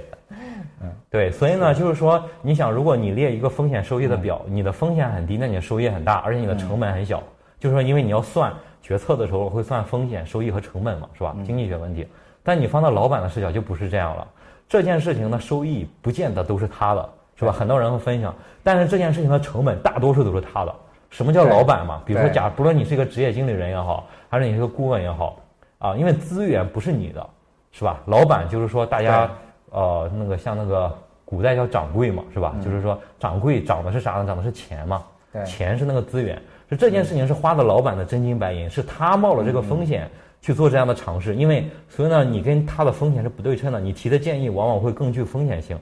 [1.09, 7.21] 对，所以呢，就是说，你想，如果你列一个风险收益的表，你的风险很低，那你的收益很大，而且你的成本很小。
[7.59, 11.35] 就是说，因为你要算决策的时候会算风险、收益和成本嘛，是吧？
[11.45, 12.07] 经济学问题。
[12.45, 14.25] 但你放到老板的视角就不是这样了。
[14.69, 17.51] 这件事情的收益不见得都是他的，是吧？
[17.51, 18.33] 很多人会分享，
[18.63, 20.73] 但是这件事情的成本大多数都是他的。
[21.09, 22.01] 什么叫老板嘛？
[22.05, 25.37] 比如说，假不论你是一个职业经理人也好，还是你是个顾问也好，
[25.79, 27.27] 啊，因为资源不是你的，
[27.71, 27.99] 是吧？
[28.05, 29.29] 老板就是说大家。
[29.71, 30.89] 呃，那个像那个
[31.25, 32.55] 古代叫掌柜嘛，是吧？
[32.63, 34.25] 就是说掌柜掌的是啥呢？
[34.25, 35.03] 掌的是钱嘛。
[35.33, 36.41] 对，钱是那个资源。
[36.69, 40.09] 是这件事情是花的老板的真金白银，是他冒了这个风险
[40.45, 41.33] 去做这样的尝试。
[41.33, 45.75] 因为所以呢，你跟他的风险是不对称的，你提的建议往往会更具风险性，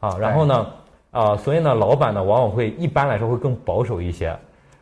[0.00, 0.66] 啊，然后呢，
[1.12, 4.36] 啊，所以呢，老板呢往往会一般来说会更保守一些。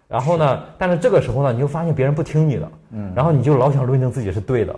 [0.09, 4.75] 然后呢，但是这个时候呢，你就发现别人不听你的，嗯，然后你就老想论证自己是对的。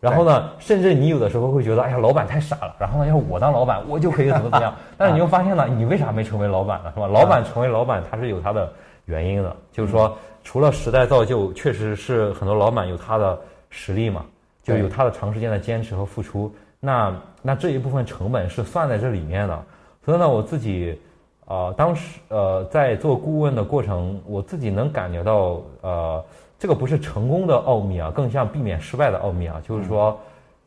[0.00, 2.74] 然后呢，甚至你有的时候会觉得，哎呀，老板太傻了。
[2.78, 4.74] 然后呢，要我当老板，我就可以怎么怎么样。
[4.96, 6.90] 但是你又发现呢，你为啥没成为老板呢？
[6.94, 7.06] 是吧？
[7.06, 8.72] 老板成为老板，他是有他的
[9.04, 9.54] 原因的。
[9.70, 13.38] 就是说，除了时代造就，确实是很多老板有他的
[13.70, 14.26] 实力嘛，
[14.62, 16.54] 就有他的长时间的坚持和付出。
[16.78, 19.64] 那那这一部分成本是算在这里面的。
[20.04, 20.98] 所以呢，我自己，
[21.46, 26.22] 呃，当时呃在做顾问的过程，我自己能感觉到，呃。
[26.62, 29.62] 这个不是成功的奥秘啊，更像避免失败的奥秘啊。
[29.66, 30.20] 就是说，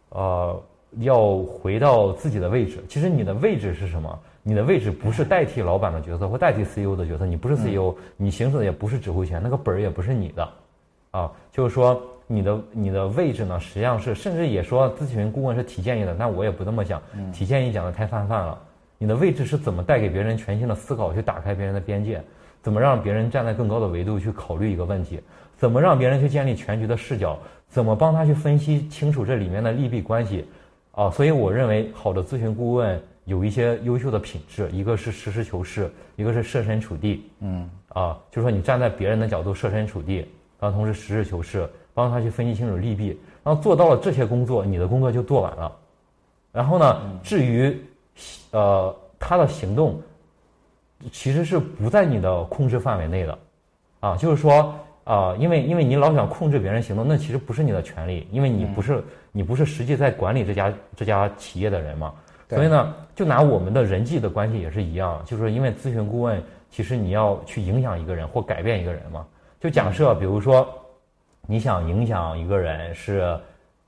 [0.09, 0.59] 呃，
[1.01, 2.83] 要回到自己的位置。
[2.89, 4.19] 其实你的位置是什么？
[4.41, 7.27] 你的位置不是代替老板的角色或代替 CEO 的角色。
[7.27, 10.49] 你不是 CEO，你行使的也不是指挥权，那个本儿也不是你的，
[11.11, 17.01] 啊，就是说你的你的位置呢，实际上是，甚至也说咨询顾问是提建议的，但我也不这么想。
[17.31, 18.57] 提建议讲的太泛泛了。
[18.97, 22.21] 你的位置是怎么带给别人全新的思考，去打开别人的边界？
[22.61, 25.19] 怎么让别人站在更高的维度去考虑一个问题？
[25.57, 27.37] 怎么让别人去建立全局的视角？
[27.67, 30.45] 怎么帮他去分析清楚这里面的利弊关系？
[30.91, 37.29] 啊，所以我认为好的咨询顾问有一些优秀的品质，一个是实事求是，一个是设身处地。
[37.39, 40.25] 嗯，啊，就是说你站在别人的角度设身处地，
[40.59, 45.71] 然后同时实事求是，帮他去分析清楚利弊，然后做到了这些工作，你的工作就做完了。
[46.51, 47.79] 然后呢，至于
[48.51, 50.01] 呃他的行动，
[51.11, 53.37] 其实是不在你的控制范围内的，
[53.99, 54.73] 啊，就是说。
[55.05, 62.13] 啊，因为因为你老想控制别人行动，那其实不是你的权利，因为你不是你不是实际在管理这家这家企业的人嘛。
[62.47, 66.41] 所以呢，就拿我们的人际的关系也是一样，就是因为咨询顾问，
[66.71, 69.27] 其实你要去影响一个人或改变一个人嘛。
[69.59, 70.65] 就假设比如说，
[71.47, 73.37] 你想影响一个人是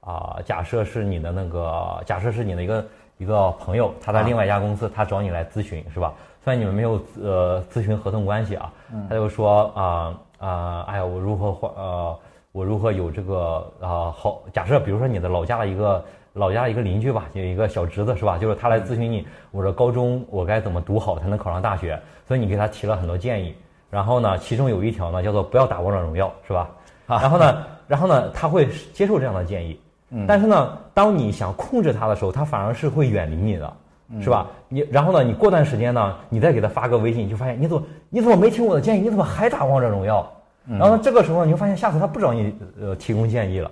[0.02, 2.86] 啊，假设是你的那个，假设是你的一个
[3.18, 6.14] 一个朋友，他在另外一家公司，他找你来咨询是吧？
[6.44, 8.72] 虽然你们没有呃咨询合同关系啊，
[9.10, 10.20] 他就说啊。
[10.38, 11.72] 啊，哎呀，我如何换？
[11.78, 12.20] 呃，
[12.52, 14.12] 我如何有这个啊？
[14.12, 16.04] 好，假设比如说你的老家的一个
[16.34, 18.38] 老家一个邻居吧，有一个小侄子是吧？
[18.38, 21.98] 就是他来咨询你，我说高中我该怎么读好才能考上大学？
[22.28, 23.56] 所以你给他提了很多建议。
[23.90, 26.70] 然后呢，其中有一条呢叫做不要打王者荣耀，是吧？
[27.08, 29.80] 然后呢，然后呢，他会接受这样的建议。
[30.10, 30.26] 嗯。
[30.28, 33.74] 但是呢，当你想控制他的时候，他反而是会远离你的。
[34.22, 34.46] 是吧？
[34.70, 35.24] 你然后呢？
[35.24, 36.16] 你过段时间呢？
[36.30, 39.02] 你再给他发个微信，你就发现你怎么你怎么没听我的建议？
[39.02, 40.32] 你怎么还打王者荣耀？
[40.68, 43.72] 然后这个时候你就发现下次他不找你呃提供建议了，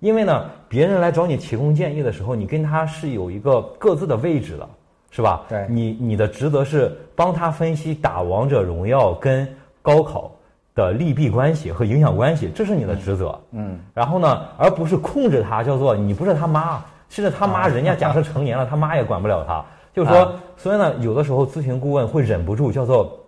[0.00, 4.68] 因为呢，别人来找你提供建议的时候，你跟他是有一个各自的位置的，
[5.12, 5.42] 是吧？
[5.48, 9.46] 对，你你的职责是帮他分析打王者荣耀跟
[9.80, 10.28] 高考
[10.78, 13.36] 的利弊关系和影响关系，这是你的职责。
[13.50, 13.80] 嗯。
[13.92, 16.80] 然后呢，而不是控制他，叫做你不是他妈。
[17.08, 19.64] 甚至他妈，人家假设成年了，他妈也管不了他。
[19.94, 23.18] 就是说，所以呢，有的时候咨询顾问会忍不住叫做，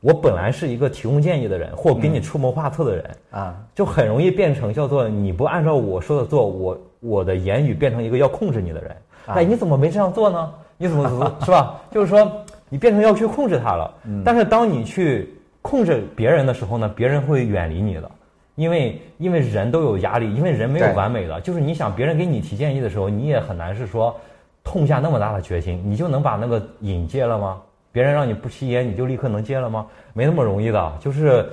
[0.00, 8.96] 我本来是一个提供建议的人，或给你出谋划策的人啊，就很容易变成叫做你不按照我说的做，我我的言语变成一个要控制你的人。
[9.26, 10.50] 哎，你怎么没这样做呢？
[10.78, 11.74] 你怎么怎么 是吧？
[11.90, 12.30] 就是说，
[12.68, 13.92] 你变成要去控制他了。
[14.24, 15.34] 但是当你去
[15.64, 18.10] 控制别人的时候呢，别人会远离你的。
[18.54, 24.14] 因为因为人都有压力，因为人没有完美的，就是你想别人给你提建议的时候，你也很难是说
[24.62, 27.62] 痛下那么大的决心，你就能把那个瘾戒了吗？
[27.90, 29.86] 别人让你不吸烟，你就立刻能戒了吗？
[30.12, 31.48] 没那么容易的，就是，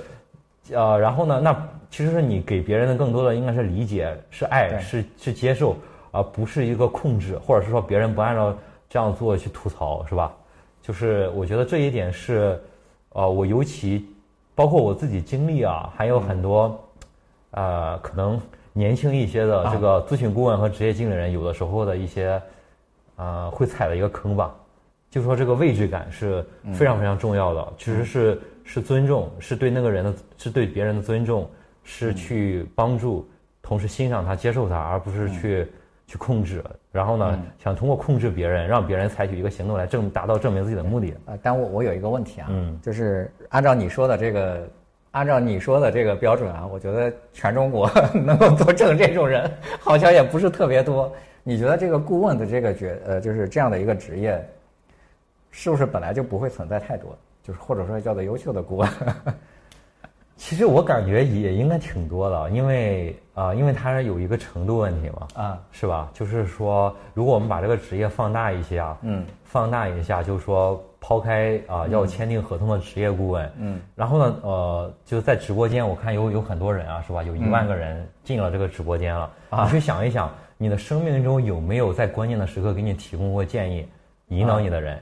[0.74, 1.56] 呃，然后呢，那
[1.90, 5.76] 其实是你给别人的更多的应该是理解，是爱，是是接受，
[6.12, 8.56] 而不是一个控制，或者是说别人不按照
[8.90, 10.32] 这样做去吐槽，是吧？
[10.84, 12.62] 就是我觉得这一点是，
[13.14, 14.06] 呃，我尤其
[14.54, 16.80] 包括我自己经历啊，还有很多。
[17.54, 18.40] 呃，可能
[18.72, 22.42] 年轻一些的这个咨询顾问和职业经理人，有的时候的一些，
[23.18, 24.56] 呃，会踩的一个坑吧，
[25.10, 31.46] 就说这个位置感是非常非常重要的，其实是是尊重，是对那个人的，是对别人的尊重，
[31.84, 33.30] 是去帮助，
[33.62, 35.68] 同时欣赏他、接受他，而不是去
[36.12, 41.16] 去控制，然后呢，想通过控制别人，让别人采取一个行动来证达到证明自己的目的。
[41.28, 44.68] 呃，但我我有一个问题啊，嗯，就是按照你说的这个，
[45.12, 49.50] 按照你说的这个标准啊，我觉得全中国 能够做证这种人，
[49.80, 51.10] 好像也不是特别多。
[51.44, 54.46] 你觉得这个顾问的这个角，呃，就是这样的一个职业，
[55.50, 57.18] 是不是本来就不会存在太多？
[57.42, 58.90] 就是或者说叫做优秀的顾问？
[60.42, 66.10] 其实我感觉也应该挺多的，因为啊，因为它有一个程度问题嘛，啊，是吧？
[66.16, 77.22] 就是说，如果我们把这个职业放大一些啊，嗯，放大一下，就是说，抛开啊要签订合同的职业顾问，嗯，然后呢，呃，就在直播间，我看有有很多人啊，是吧？
[77.22, 79.30] 有一万个人进了这个直播间了，
[79.64, 80.28] 你去想一想，
[80.58, 83.88] 你的生命中有没有在关键的时刻给你提供过建议、
[84.30, 85.00] 引导你的人？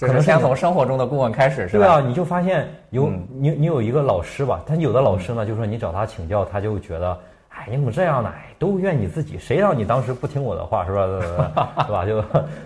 [0.00, 1.84] 可能先从生活中的顾问开始，是吧？
[1.84, 7.16] 对啊，你就发现有你你有一个老师吧，但有的老师呢，就说你找他请教，他就觉得，
[7.50, 8.28] 哎，你怎么这样呢？
[8.34, 11.06] 哎，都怨你自己，谁让你当时不听我的话，是吧？
[11.86, 12.04] 是吧？
[12.04, 12.22] 就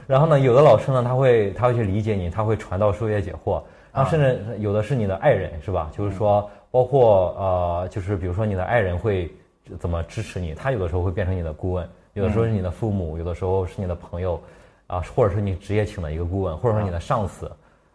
[0.07, 3.61] 然后呢，有的老师呢，他会他会去理解你，他会传道授业解惑，
[3.93, 5.91] 然后甚至有的是你的爱人，是吧？
[5.95, 9.31] 就是说，包括呃，就是比如说你的爱人会
[9.79, 14.41] 怎么支持你，他有的时候会变成你的顾问，有的时候是你的父母，有的时候是你的朋友。
[14.89, 17.51] 啊，或者是你职业请的一个顾问，或者说你的上司，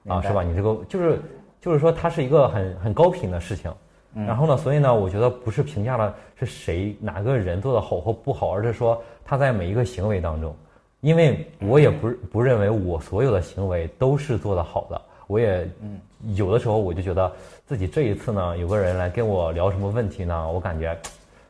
[0.07, 0.41] 啊，是吧？
[0.41, 1.19] 你这个就是
[1.59, 3.71] 就是说，它是一个很很高频的事情。
[4.15, 10.55] 然后呢，所以呢，我觉得不是评价了是谁哪个人做的好或不好，而是说他在每一个行为当中，
[11.01, 15.01] 因为我也不不认为我所有的行为都是做的好的。
[15.25, 15.67] 我也
[16.35, 17.31] 有的时候我就觉得
[17.65, 20.95] 自己这一次呢，有个人来跟我聊什么问题呢，我感觉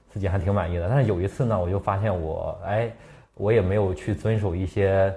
[0.10, 0.88] 自己还挺满意的。
[0.88, 2.90] 但是有一次呢，我就发现我哎，
[3.34, 5.14] 我也没有去遵守一些。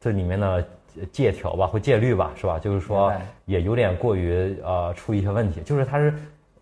[0.00, 0.64] 这里面的
[1.10, 2.58] 借条吧，或借律吧，是吧？
[2.58, 3.12] 就是说，
[3.46, 5.60] 也有点过于呃出一些问题。
[5.62, 6.14] 就是他是，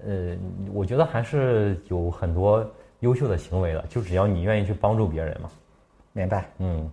[0.06, 0.36] 呃，
[0.72, 2.64] 我觉得还是有很多
[3.00, 3.84] 优秀的行为的。
[3.88, 5.50] 就只要你愿意去帮助别人嘛。
[6.12, 6.44] 明白。
[6.58, 6.90] 嗯。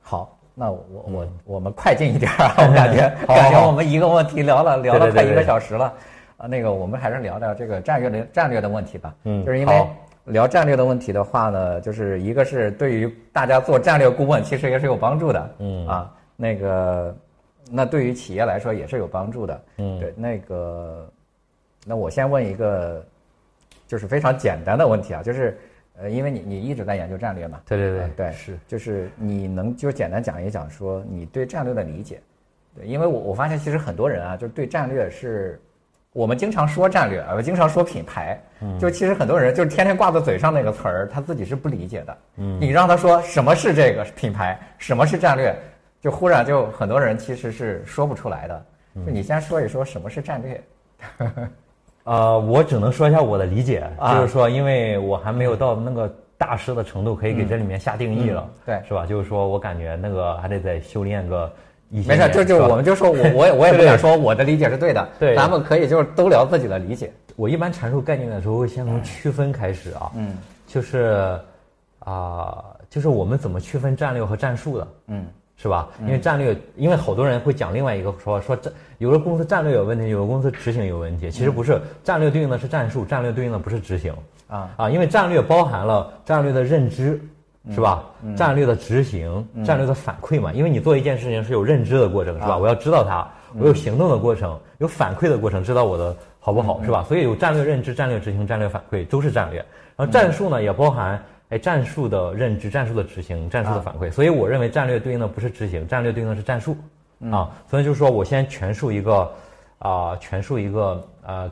[0.00, 2.54] 好，那我我我们快进一点啊！
[2.58, 5.92] 我感觉感觉我们一个问题聊了聊了快一个小时了。
[6.36, 9.14] 啊，那个我们还是聊聊这个战略的战略的问题吧。
[9.24, 9.44] 嗯。
[9.44, 9.86] 就是因为。
[10.26, 15.54] 聊战略的问题的话呢，就是一个是对于大家做战略顾问，其实也是有帮助的。
[15.58, 17.16] 嗯啊，那个，
[17.70, 19.62] 那对于企业来说也是有帮助的。
[19.78, 21.08] 嗯，对，那个，
[21.86, 23.04] 那我先问一个，
[23.86, 25.56] 就是非常简单的问题啊，就是
[25.96, 27.60] 呃，因为你你一直在研究战略嘛。
[27.66, 32.20] 对对对对，是，就是你能就简单讲一讲说你对战略的理解。
[32.74, 35.60] 对，因为我我发现其实很多人啊，就是对战略是。
[36.16, 38.40] 我们经常说战略，我经常说品牌，
[38.80, 42.16] 就其实很多人就是天天挂在嘴上那个词儿，他自己是不理解的。
[42.38, 45.54] 嗯，你让他说什么是这个品牌，什么是战略，
[46.00, 48.64] 就忽然就很多人其实是说不出来的。
[49.04, 50.64] 就你先说一说什么是战略。
[52.04, 59.04] 呃，我只能说一下我的理解，就是说，因为我还没有到那个大师的程度，可以给这里面下定义了，对，是吧？
[59.04, 61.52] 就是说我感觉那个还得再修炼个。
[61.88, 67.12] 没事，就就我们就说，我我也我也不 想说我的理解是对的， 对，咱们可以就是都聊自己的理解。
[67.36, 71.38] 我一般阐述概念的时候，会先从区分开始啊，嗯，就是
[72.00, 75.26] 啊，就是我们怎么区分战略和战术的，嗯，
[75.56, 75.88] 是吧？
[76.00, 84.12] 因为战略，因为好多人会讲另外一个说说战，有的公司战略有问题，有的公司执行有问题，其实不是，战略对应的是战术，战略对应的不是执行
[84.48, 84.70] 啊。
[84.76, 87.20] 啊，因为战略包含了战略的认知。
[87.74, 88.04] 是吧？
[88.36, 92.56] 战略的执行，战略的反馈嘛，因为你做一件事情是有认知的过程，是吧？
[92.56, 97.04] 我要知道它，我有行动的过程，有反馈的过程，知道我的好不好，是吧？
[97.08, 99.58] 所以有战略认知、战略执行、战略反馈都是战略。
[99.96, 104.12] 然后战术呢，也包含哎战术的认知、战术的执行、战术的反馈。
[104.12, 106.76] 所以我认为战略对应的不是执行，战略对应的是战术
[107.32, 107.50] 啊。
[107.68, 109.28] 所以就是说我先全述一个
[109.80, 111.50] 啊，全述一个呃，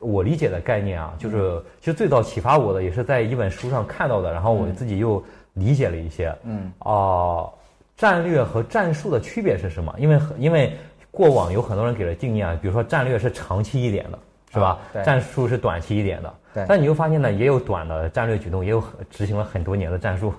[0.00, 5.22] 我理解的概念啊，就是其实最早启发我的也是在一本书上看到的，然后我自己又。
[5.54, 7.52] 理解了一些，嗯，哦，
[7.96, 9.94] 战略和战术的区别是什么？
[9.98, 10.76] 因为因为
[11.10, 14.18] 过往有很多人给了定义啊，比如说战略是长期一点的，
[14.52, 14.78] 是吧？
[15.04, 16.34] 战术是短期一点的。
[16.68, 20.32] 但你又发现呢，也有短的战略举动，也有执行了很多年的战术。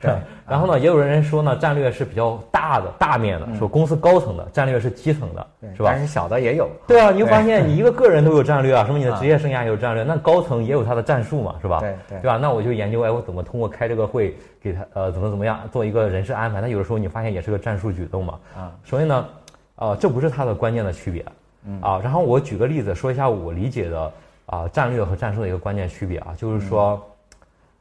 [0.00, 0.12] 对。
[0.48, 5.46] 然后呢，也有人说呢，战略是比较大的、大面的，说公司高层的战略是基层的，
[5.76, 5.90] 是吧？
[5.92, 6.68] 但是小的也有。
[6.86, 11.80] 对啊，你就发现你一个个人都有战略啊， 说明你的职业生涯有战略，那高层也有他的战术嘛，是吧？
[11.80, 12.18] 对对。
[12.20, 12.38] 对吧？
[12.40, 16.60] 那我就研究，哎，我怎么通过开这个会给他呃怎么怎么样做一个人事安排？
[16.60, 18.38] 那有的时候你发现也是个战术举动嘛。
[18.56, 18.72] 啊。
[18.84, 19.28] 所以呢，
[19.76, 21.24] 呃，这不是它的关键的区别。
[21.66, 21.78] 嗯。
[21.82, 24.10] 啊，然后我举个例子说一下我理解的。
[24.48, 26.98] 啊，战略和战术的一个关键区别啊，就是说，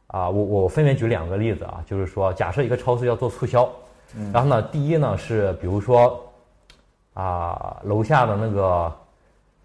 [0.08, 3.70] 啊，我我分别举两个例子啊，就是说，假设一个超市要做促销，
[4.34, 6.22] 然后呢，第一呢是比如说，
[7.14, 8.94] 啊，楼下的那个，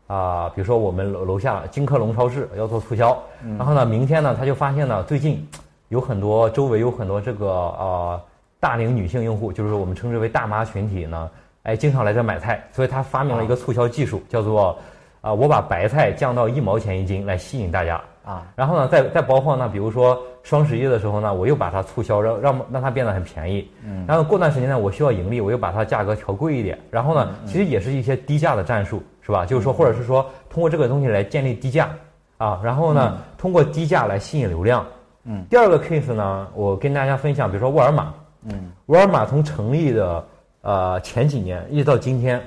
[0.07, 3.21] 啊，比如说我们楼楼下金客隆超市要做促销，
[3.59, 5.45] 然后呢，明天呢他就发现呢最近
[5.89, 8.23] 有很多周围有很多这个呃
[8.61, 11.31] 大龄女性用户，就是我们称之为大妈群体呢，
[11.65, 14.79] 哎，经常来这买菜，所以他发明了一个促销技术，叫做
[15.23, 18.47] 啊，我把白菜降到一毛钱一斤来吸引大家啊。
[18.57, 23.71] 然后呢，再再包括呢，比如说双十一的时候呢，我又把它促销，让让让它变得很便宜。
[23.87, 24.05] 嗯。
[24.07, 26.77] 然后过段时间呢，我需要盈利，我又把它价格调贵一点。
[26.91, 29.47] 然后呢，其实也是一些低价的战术，是吧？
[29.47, 31.89] 就是说，或者是说通过这个东西来建立低价
[32.37, 34.85] 啊，然后呢，通过低价来吸引流量。
[35.23, 35.45] 嗯。
[35.49, 38.13] 第二个 case 呢，我跟大家分享，比如说沃尔玛。
[38.43, 38.73] 嗯。
[38.87, 40.25] 沃尔玛从成立的
[40.63, 42.43] 呃前几年一直到今天。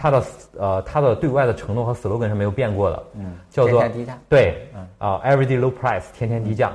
[0.00, 0.22] 它的
[0.56, 6.70] 呃，它的对外的承诺和 slogan 是没有变过的，嗯，叫做天天低价，对，嗯啊，everyday low price，天天低价。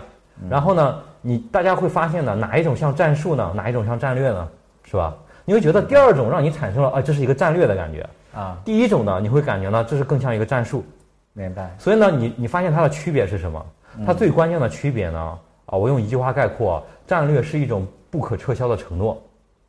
[0.50, 3.54] 然后呢，你大家会发现呢，哪一种像战术呢？
[3.56, 4.50] 哪一种像战略呢？
[4.84, 5.16] 是吧？
[5.46, 8.06] 你会觉得第二种让你产生了啊，这是一个战略的感觉
[8.36, 8.58] 啊。
[8.66, 10.84] 第一种呢，你会感觉呢，这是更像一个战术。
[11.32, 11.74] 明白。
[11.80, 13.66] 所以呢，你你发现它的区别是什么？
[14.06, 15.40] 它最关键的区别呢？
[15.68, 19.22] 啊，我用一句话概括：战略是一种不可撤销的承诺，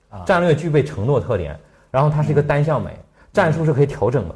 [0.09, 1.57] 啊，战略具备承诺特点，
[1.91, 2.91] 然后它是一个单向美。
[3.35, 4.35] 战术是可以调整的，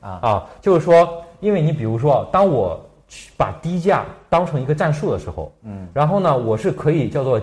[0.00, 2.78] 啊啊，就是说，因为你比如说，当我
[3.38, 7.40] 把低价当成一个战术的时候，嗯，然后呢，我是可以叫做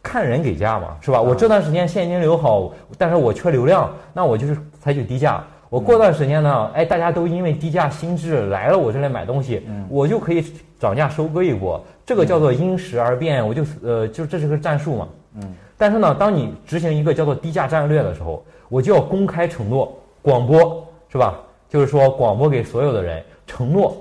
[0.00, 1.20] 看人给价嘛，是吧？
[1.20, 5.42] 我这段时间现金流好，但是我缺流量，那我就是采取低价。
[5.68, 10.44] 我过段时间呢，哎，大家都因为低价心智来了我这里买东西，我就可以
[10.78, 11.84] 涨价收割一波。
[12.06, 15.54] 这个叫做因时而变，我就呃，就这是个战术嘛，嗯。
[15.76, 19.92] 但是呢，当你执行一个叫做低价战略的时候，我就要公开承诺。
[20.24, 21.38] 广播是吧？
[21.68, 23.94] 就是说广播给所有的人承诺，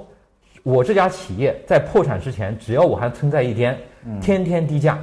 [0.63, 3.77] 我这家企业在破产之前，只要我还存在一天，
[4.21, 4.97] 天天低价，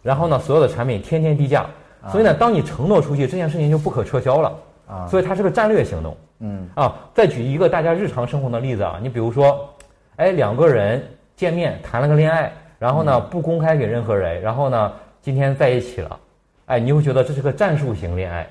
[0.00, 1.66] 然后呢，所有的产品天天低价。
[2.10, 4.58] 所以呢，当你承诺出去，这件事情就不可撤销了
[4.88, 5.06] 啊。
[5.08, 6.16] 所以它是个战略行动。
[6.40, 9.68] 嗯啊，再举一个大家日常生活的例子啊，你比如说，
[10.16, 11.06] 哎，两个人
[11.36, 16.18] 见面谈了个恋爱，然后呢不公开给任何人，然后呢今天在一起了，
[16.66, 18.48] 哎，你会觉得这是个战术型恋爱。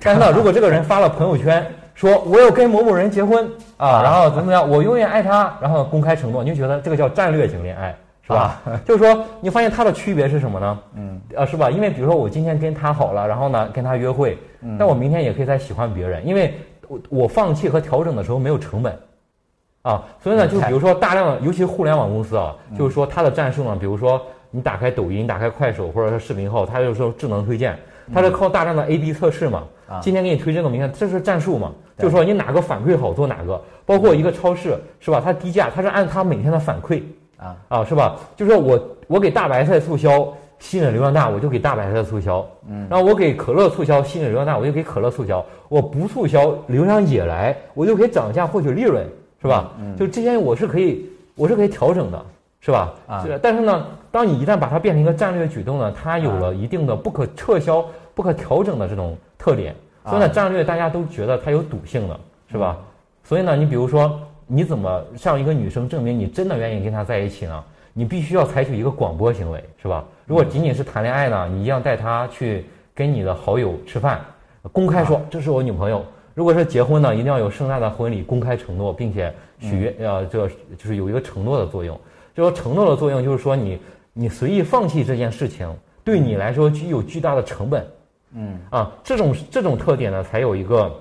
[0.00, 8.60] 但是呢，如果这个人发了朋友圈，说我要跟某某人结婚啊，然后怎么怎么样，我永远爱他，然后公开承诺，你就觉得这个叫战略型恋爱，是吧？
[8.84, 10.78] 就是说，你发现它的区别是什么呢？
[10.96, 11.70] 嗯，啊，是吧？
[11.70, 14.36] 因为比如说我今天跟他好了，然后呢跟他约会，
[14.78, 16.54] 但我明天也可以再喜欢别人，因为
[16.86, 18.98] 我我放弃和调整的时候没有成本，
[19.82, 24.20] 啊，所以呢，就比如说大量的，尤其互联网公司啊，就是说它的战术呢，比如说
[24.50, 27.78] 你打开抖音、打开快手或者是视频号，它就是说智能推荐，
[28.12, 29.62] 它是靠大量的 A/B 测试嘛。
[30.00, 31.72] 今天给你推这个，明天这是战术嘛？
[31.98, 35.20] 就是说你哪个反馈好做哪个，包括一个超市是吧？
[35.24, 37.02] 它低价，它是按它每天的反馈
[37.38, 38.16] 啊啊是吧？
[38.36, 49.06] 就是说我我给大白菜促销吸引流量大，我就给大白菜促销，嗯，然后我给可乐促销吸引流量大，我就给可乐促销，我不促销流量也来，我就可以涨价获取利润，
[49.40, 49.72] 是吧？
[49.78, 52.26] 嗯，就这些我是可以我是可以调整的，
[52.60, 52.92] 是吧？
[53.06, 57.84] 啊，但是呢，当你一旦把它变成一个战略举动呢，它有了一定的不可撤销、
[58.16, 59.76] 不可调整的这种特点。
[60.06, 62.18] 所以呢，战略大家都觉得它有赌性的，
[62.50, 62.78] 是吧？
[63.22, 67.64] 所以呢，你比如说，你怎么向一个女生证明你真的愿意跟她在一起呢？
[67.92, 70.04] 你必须要采取一个广播行为，是吧？
[70.24, 72.64] 如果仅仅是谈恋爱呢，你一样带她去
[72.94, 74.20] 跟你的好友吃饭，
[74.72, 76.04] 公开说这是我女朋友。
[76.34, 81.98] 如果是结婚呢，一定要有盛大的婚礼，公开承诺，并且许愿，呃，这就是有一个承诺的作用。
[82.34, 83.80] 就说承诺的作用，就是说你
[84.12, 85.68] 你随意放弃这件事情，
[86.04, 87.84] 对你来说具有巨大的成本。
[88.36, 90.94] 嗯啊，这种这种特点呢，才有一个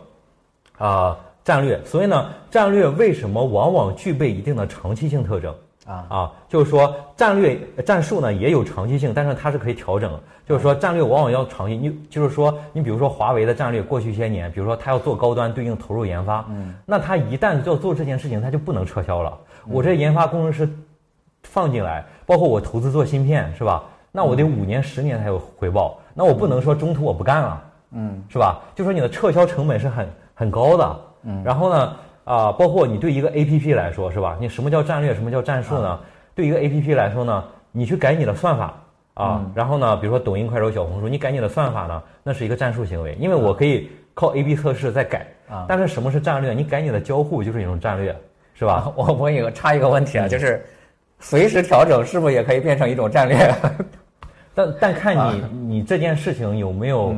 [0.77, 1.79] 啊战略。
[1.83, 5.53] 所以呢，战略为什么往往具备一定的长期性特征
[5.85, 6.31] 啊啊？
[6.47, 10.17] 就是说，战略战术呢也有长期性，但是它是可以调整。
[10.47, 11.75] 就是说，战略往往要长期。
[11.75, 19.35] 你就是说，你比如说华为的战略，过去一些年，比如说它要做高端，对应投入研发，嗯，那它一旦要做这件事情，它就不能撤销了。
[19.67, 20.69] 我这研发工程师
[21.41, 23.83] 放进来，包括我投资做芯片，是吧？
[24.15, 25.99] 那我得五年、十年才有回报。
[26.13, 28.61] 那我不能说中途我不干了，嗯，是吧？
[28.73, 31.43] 就说你的撤销成本是很很高的，嗯。
[31.43, 34.37] 然后呢，啊，包括你对一个 A P P 来说，是吧？
[34.39, 35.13] 你什么叫战略？
[35.13, 35.99] 什么叫战术呢？
[36.33, 37.43] 对一个 A P P 来说呢，
[37.73, 38.73] 你去改你的算法
[39.15, 45.65] 啊，然后呢，比如说抖音、快手、小红书，你改你的算法呢，那是一个战术行为，因为我可以靠 A B 测试再改啊。
[45.67, 46.53] 但是什么是战略？
[46.53, 48.15] 你改你的交互就是一种战略，
[48.53, 48.89] 是吧？
[48.95, 50.65] 我我有个插一个问题啊，就是
[51.19, 53.53] 随时调整是不是也可以变成一种战略？
[54.55, 57.13] 但但看你你这件事情有没有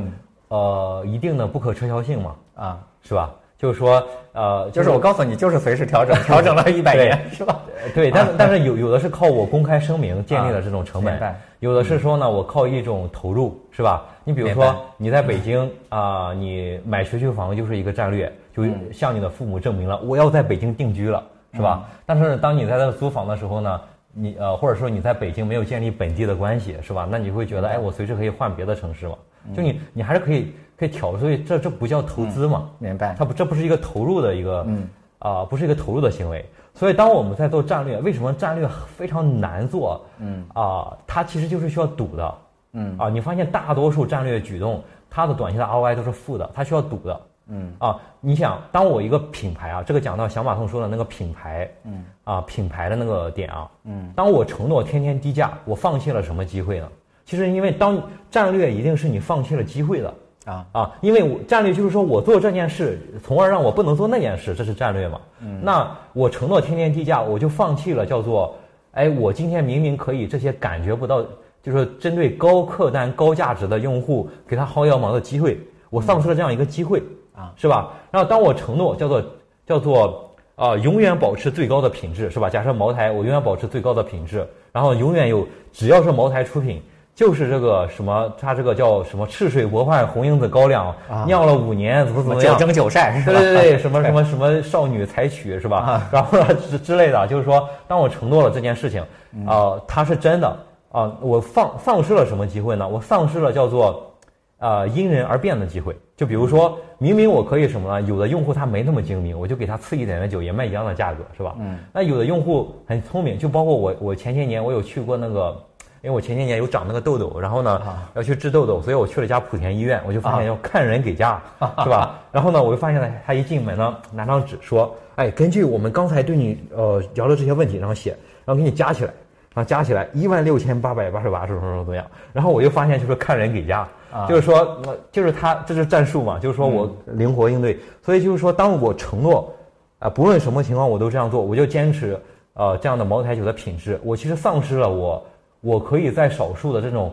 [0.48, 2.34] 呃一定的不可撤销性嘛？
[2.56, 3.30] 啊，是吧？
[3.56, 7.60] 就是说呃，就是我告诉你，就是随时调整，调整了一百年，是吧？
[7.94, 14.04] 对，但 但是有有的是靠我公开声明建立了这种成本，有的是说呢，我靠一种投入，是吧？
[14.24, 21.20] 你比如说你在北京啊，你买学区房就是一个战略，就向你的父母证明了我要在北京定居了，
[21.52, 21.82] 是吧？
[22.06, 23.80] 但是当你在那租房的时候呢？
[24.18, 27.06] 你呃，或者说你在北京没有建立本地的关系，是吧？
[27.08, 29.14] 那你会觉得，哎，我随时可以换别的城市嘛？
[29.54, 32.68] 就你你还是可以可以挑，所以这这不叫投资嘛？
[32.78, 33.14] 明白？
[33.16, 34.88] 它不这不是一个投入的一个，嗯
[35.20, 36.44] 啊，不是一个投入的行为。
[36.74, 40.04] 所以当我们在做战略，为什么战略非常难做？
[40.18, 42.34] 嗯啊，它其实就是需要赌的。
[42.72, 47.20] 嗯啊，你发现大多数战略举动，它的短期的 ROI 都是负的，它需要赌的。
[47.48, 56.88] 嗯啊，你想，当我一个品牌啊，这个讲到小马通说的那个品牌，嗯啊，品牌的那个点啊，嗯，当我承诺天天低价，我放弃了什么机会呢？
[57.24, 60.14] 其实，因为当战略一定是你放弃了机会的
[60.46, 65.20] 啊啊，因为我战略就是说我做这件事，从而让我不能做那件事，这是战略嘛。
[65.40, 68.54] 嗯，那我承诺天天低价，我就放弃了叫做，
[68.92, 71.22] 哎，我今天明明可以这些感觉不到，
[71.62, 75.58] 就是针对高客单、高价值的用户给他薅羊毛的机会，
[75.90, 77.02] 我丧失了这样一个机会。
[77.38, 77.92] 啊，是吧？
[78.10, 79.22] 然后当我承诺叫做
[79.64, 82.50] 叫做啊，永远保持最高的品质，是吧？
[82.50, 86.82] 假设茅台，我永远保持最高的品质，然后永远有，只要是茅台出品，
[87.14, 90.92] 就是这个什么，它这个叫什么赤水博畔红缨子高粱，
[91.26, 92.58] 酿了五年，怎么怎么样？
[92.58, 96.02] 九蒸九晒，对对对，什么 什么什么少女采取，是吧？
[96.10, 99.00] 然后之之类的，就是说，当我承诺了这件事情，
[99.46, 100.56] 啊，它是真的
[100.90, 102.88] 啊，我放丧失了什么机会呢？
[102.88, 104.12] 我丧失了叫做
[104.58, 105.96] 啊因人而变的机会。
[106.18, 108.02] 就比如说，明明我可以什么呢？
[108.08, 111.54] 有的用户他没那么精明，我就给他次一点的酒，也卖一样的价格，是吧？
[111.60, 111.78] 嗯。
[111.92, 115.56] 那有的用户很聪明，就包括我，我前些年我有去过那个，
[116.02, 117.80] 因为我前些年有长那个痘痘，然后呢
[118.14, 121.40] 要去治痘痘，所以我去了一家莆田医院，我就发现要看人给价，
[121.84, 122.18] 是吧？
[122.32, 128.10] 然后呢，我就发现了，他一进门呢，拿张纸说，哎，根据我们刚才对你呃聊的这些问题，然后写，
[128.44, 129.12] 然后给你加起来，
[129.54, 132.04] 然后加起来一万六千八百八十八，什么什么怎么样？
[132.32, 133.86] 然后我又发现就是看人给价。
[134.28, 134.80] 就是说，
[135.12, 136.38] 就是他，这是战术嘛？
[136.38, 139.52] 就是说我灵活应对，所以就是说，当我承诺，
[139.98, 142.18] 啊，不论什么情况我都这样做，我就坚持，
[142.54, 145.22] 呃，这样的茅台酒的品质，我其实丧失了我，
[145.60, 147.12] 我可以在少数的这种，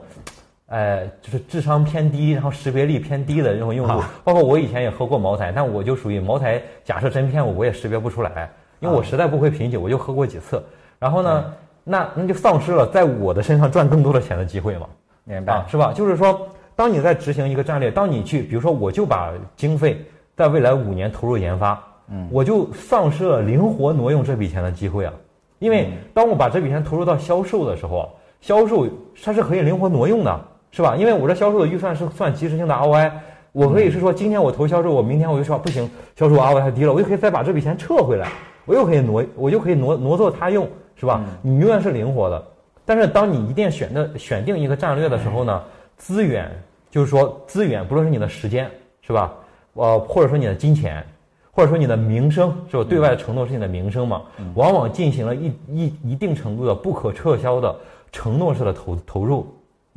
[0.68, 10.64] 哎，就是智商偏低，然后识别力偏低的这种用户，包括我以前也喝过茅台，但我就属于茅台，假设真骗我，我也识别不出来，因为我实在不会品酒，我就喝过几次，
[10.98, 14.88] 然后呢，那那就丧失了在我的身上赚更多的钱的机会嘛，
[15.26, 15.66] 明白。
[15.68, 15.92] 是吧？
[15.94, 16.48] 就是说。
[16.76, 20.04] 当你在执行一个战略，当你去，比如说，我就把经费
[20.36, 25.14] 在未来五年投入研发，嗯，我就丧失了灵活挪用这笔钱的机会啊。
[25.60, 28.10] 因为当我把这笔钱投入到销售的时候，
[28.42, 28.86] 销售
[29.24, 30.98] 它是可以灵活挪用的，是吧？
[30.98, 33.10] 因为我这销售的预算是算及时性的 ROI，
[33.54, 38.28] 我可以是说，今天我投销售，我明天我就说不行，销售 ROI 太低了，我就可以再把这笔钱撤回来，
[38.66, 40.68] 我又可以挪，我就可以挪挪作他用，
[40.98, 41.24] 是吧？
[41.42, 42.44] 你永远是灵活的。
[42.84, 45.64] 但是当你一定选的选定一个战略的时候呢？
[45.98, 46.52] 资源
[46.90, 48.70] 就是说，资源不论是你的时间，
[49.02, 49.34] 是吧？
[49.74, 51.06] 呃，或者说你的金钱，
[51.52, 52.84] 或者说你的名声，是吧？
[52.84, 54.22] 对外的承诺是你的名声嘛？
[54.56, 57.76] 往往进行了一一一定程度的不可撤销的
[58.12, 59.48] 承诺式的投投入。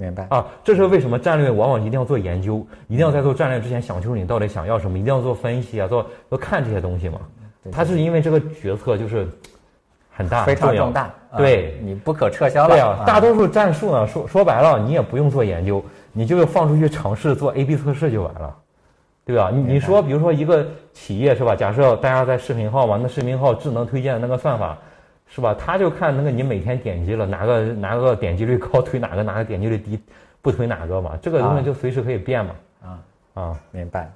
[0.01, 0.46] 明白啊？
[0.62, 7.18] 这是为什么战略往往一定要做研究，一定要在做战略之前想清楚你到底想要什么，一定要做分析啊，做要看这些东西嘛？
[7.72, 9.28] 他是因为这个决策就是
[10.19, 12.75] 很大，非常重大，对你不可撤销了。
[12.75, 15.83] 对啊，大多数战术呢，说说白了，你也不用做研究。
[16.12, 18.57] 你就放出去尝试做 A/B 测试就完了，
[19.25, 19.53] 对吧？
[19.55, 21.55] 你你说，比如说一个企业是吧？
[21.55, 24.77] 假设大家在视频号嘛，那视频号智能推荐的那个算法，
[25.29, 25.55] 是吧？
[25.57, 30.01] 他就看那个你每天点击了哪个哪个点击率高推 哪个，哪个点击率低
[30.43, 31.16] 不推哪个嘛？
[31.23, 32.55] 这个东西就随时可以变嘛。
[32.83, 32.99] 啊
[33.35, 34.11] 啊，明白。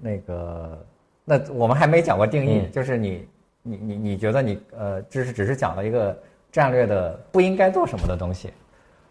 [0.00, 0.78] 那个，
[1.24, 3.26] 那我们还没讲过定义，就是你
[3.66, 6.16] 你你你觉得你呃，只是只是讲了一个
[6.52, 8.52] 战略的不应该做什么的东西。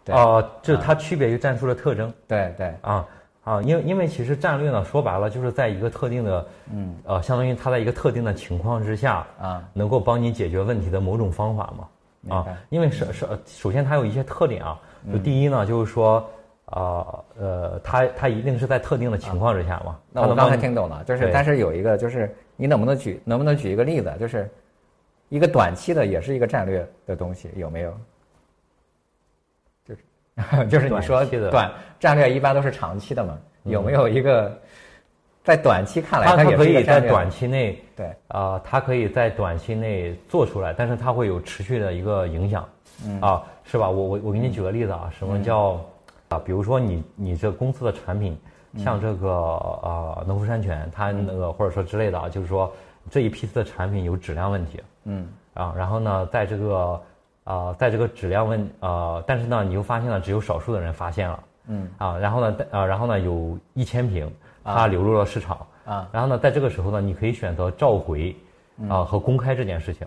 [0.08, 2.12] 哦，就是它区别于战术的特征。
[2.28, 3.04] 对对啊
[3.42, 12.46] 啊，因为因为其实战略呢，说白了就是在一个特定的，嗯呃，相当于它在一个特定的情况之下啊，能够帮你解决问题的某种方法嘛啊。
[12.70, 14.78] 因为首首首先它有一些特点啊，
[15.12, 16.24] 就第一呢就是说
[16.66, 17.04] 啊
[17.36, 19.96] 呃，它它一定是在特定的情况之下嘛。
[20.12, 24.50] 那我刚才听懂了，就是但是有一个就是你能不能举能不能举一个例子，就是
[25.28, 27.94] 一个短期的也是一个战略的东西有没有？
[29.84, 33.38] 就是 就是你说短战略一般都是长期的嘛？
[33.64, 34.56] 有没有一个
[35.42, 42.68] 在短期看来，它可以在短期内对啊，它可以在短期内做出来，但是它会有持续的一个影响，
[43.20, 43.88] 啊，是吧？
[43.88, 45.84] 我我我给你举个例子啊，什么叫
[46.28, 46.38] 啊？
[46.44, 48.38] 比如说你你这公司的产品，
[48.78, 52.72] 像这个呃农夫山泉，它那个或者说之类的啊，就是说
[53.10, 55.28] 这一批次的产品有质量问题，嗯。
[55.54, 57.00] 啊，然后呢，在这个。
[57.46, 61.88] 啊，在这个质量问啊，但是呢，你又发现了只有少数的人发现了，嗯。
[61.96, 64.28] 啊，然后呢，啊，然后呢，有一千瓶
[64.64, 68.34] 它流入了市场啊，然后呢，在这个时候呢，你可以选择召回
[68.88, 70.04] 啊和公开这件事情，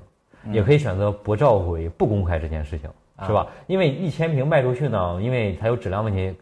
[0.51, 2.89] 也可以选择不召回、不公开这件事情，
[3.26, 3.47] 是吧？
[3.67, 6.36] 因为一千瓶卖出去呢，因为它有质量问题，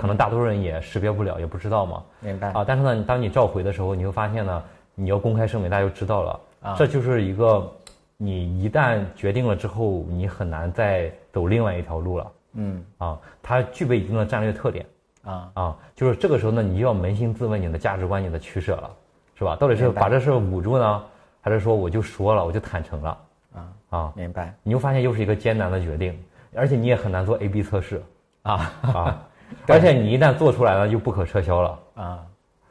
[0.00, 2.02] 可能大多数人也识别不了，也不知道嘛。
[2.20, 4.62] 明白啊，但是呢，当你召回的时候，你会发现呢，
[4.94, 6.40] 你要公开声明，大家就知道了。
[6.62, 7.70] 啊，这就是一个
[8.16, 12.32] 你一旦决定了之后，你很难再走另外一条路了。
[12.54, 14.86] 嗯，啊，它具备一定的战略特点。
[15.22, 18.90] 啊啊，就是这个时候呢，你就要扪心自问你的价值观、你的取舍了，
[19.34, 19.54] 是吧？
[19.60, 21.04] 到底是把这事捂住呢，
[21.42, 23.18] 还是说我就说了，我就坦诚了？
[23.54, 24.54] 啊啊，明白。
[24.62, 26.18] 你就发现又是一个艰难的决定，
[26.56, 28.02] 而且你也很难做 A/B 测试。
[28.42, 29.22] 啊啊，
[29.66, 31.78] 而且你一旦做出来了，就不可撤销了。
[31.94, 32.26] 啊，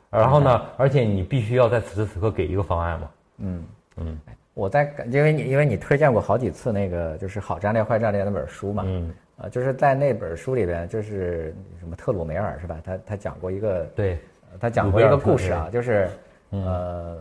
[0.09, 3.09] 然后呢，而且你必须要在此时此刻给一个方案嘛。
[3.37, 3.63] 嗯。
[3.97, 4.19] 嗯，
[4.53, 8.83] 我在因为你因为你推荐过好几次那个就是好战略坏战略那本书嘛。
[8.85, 9.13] 嗯。
[9.41, 12.77] 啊，就是在那本书里边，就是什么特鲁梅尔是吧？
[12.83, 14.19] 他他讲过一个，对，
[14.59, 16.09] 他讲过一个故事啊，就是
[16.49, 17.17] 呃，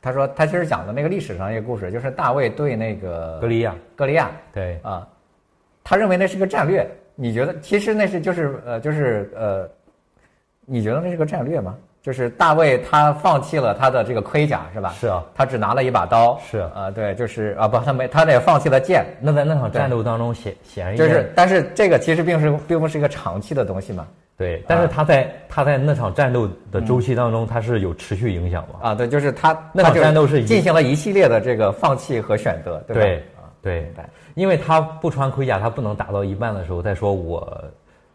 [0.00, 4.80] 他说他其实讲的那个历史上一个故事，就是大卫对那个格利亚，格利亚，对。
[4.82, 5.06] 啊，
[5.84, 6.90] 他认为那是个战略，
[7.20, 9.68] 你觉得其实那是就是呃就是呃，
[10.64, 11.76] 你觉得那是个战略吗？
[12.02, 14.94] 就是大卫他放弃了他的这个盔甲是吧？
[14.98, 16.40] 是啊，他只拿了一把刀。
[16.50, 19.04] 是啊，对，就是啊不，他没，他也放弃了剑。
[19.20, 24.06] 那在那场战斗当中显显然就是，但是这个其实并是并不是一个长期的东西嘛。
[24.38, 28.88] 对，但是他在他在那场战斗的周期当中，他是有持续影响嘛？
[28.88, 33.02] 啊，对，就是他那场战斗是进行了一系列的这个放弃和选择，对吧？
[33.02, 33.22] 对，
[33.62, 33.92] 对，
[34.40, 37.62] 因为他不穿盔甲，他不能打到一半的时候再说我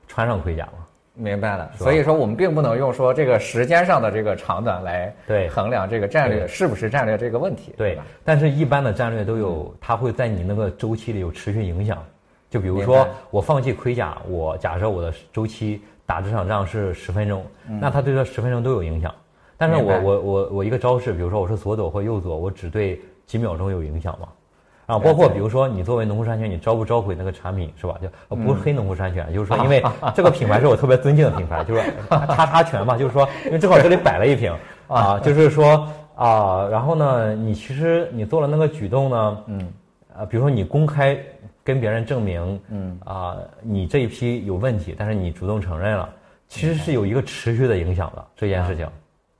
[0.07, 0.83] 穿上盔甲嘛。
[1.13, 8.03] 明白了，所以说我们并不能用说这个时间上的这个长短来对衡量这个战略是不是战略这个问题，对吧？
[8.23, 12.03] 但是，一般的战略都有，它会在你那个周期里有持续影响。
[12.49, 17.45] 就比如说，我放弃盔甲，我假设我的周期打这场仗是十分钟，
[17.79, 19.13] 那它对这十分钟都有影响。
[19.57, 24.27] 但是我我我我一个招式，比如说我是左走或右走，我只对几秒钟有影响嘛？
[24.85, 27.97] 啊，包括比如说你作为农夫山泉，你召不召回那个产品是吧？
[28.29, 29.83] 就不是黑农夫山泉，就是说因为
[30.13, 34.53] 这个品牌是我特别尊敬的品牌，就是叉叉泉嘛，就是说因为正好这里摆了一瓶
[34.87, 39.73] 啊，就是说啊，然后呢，你其实你做了那个举动呢，嗯，
[40.15, 41.17] 啊，比如说你公开
[41.63, 46.07] 跟别人证明，嗯，啊，你这一批有问题，但是你主动承认了，
[46.47, 48.87] 其实是有一个持续的影响的这件事情，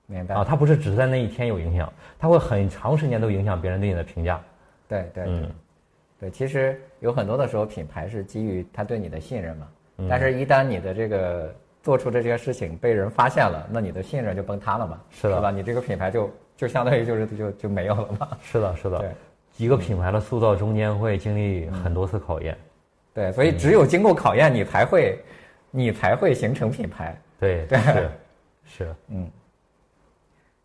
[0.07, 0.33] 明白。
[0.33, 0.43] 啊？
[0.43, 1.87] 它不是只是在那一天有影响，
[2.17, 4.41] 它会很长时间都影响别人对你的评价。
[4.87, 5.49] 对对对，
[6.19, 9.67] 对，其实有很多的时候，品牌是基于他对你的信任嘛。
[10.09, 15.01] 但是，一旦你的这个做出的这些事情被人发现了，那你的信任就崩塌了嘛？
[15.09, 15.51] 是的，是吧？
[15.51, 18.37] 你这个品牌就就相当于就是就就没有了嘛？
[18.41, 18.99] 是的，是的。
[18.99, 19.11] 对，
[19.55, 22.57] 一个品牌的塑造中间会经历很多次考验。
[23.13, 25.17] 对，所以只有经过考验，你才会，
[25.71, 27.17] 你才会形成品牌。
[27.39, 28.09] 对对 是，
[28.65, 29.31] 是嗯，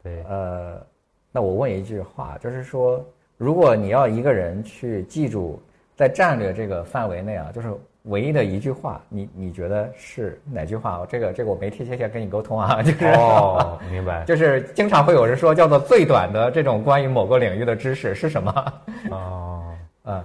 [0.02, 0.24] 对。
[0.24, 0.86] 呃，
[1.30, 3.04] 那我问一句话，就是说。
[3.41, 5.59] 如果你要一个人去记住
[5.97, 7.72] 在战略这个范围内啊，就是
[8.03, 11.07] 唯一的一句话，你你觉得是哪句话？
[11.09, 18.72] 这个这个我没贴切切跟你沟通啊， 就是哦，明白， 就是经常会有人说叫做最短的这种关于某个领域的知识是什么？
[19.11, 19.74] 哦，
[20.05, 20.22] 嗯，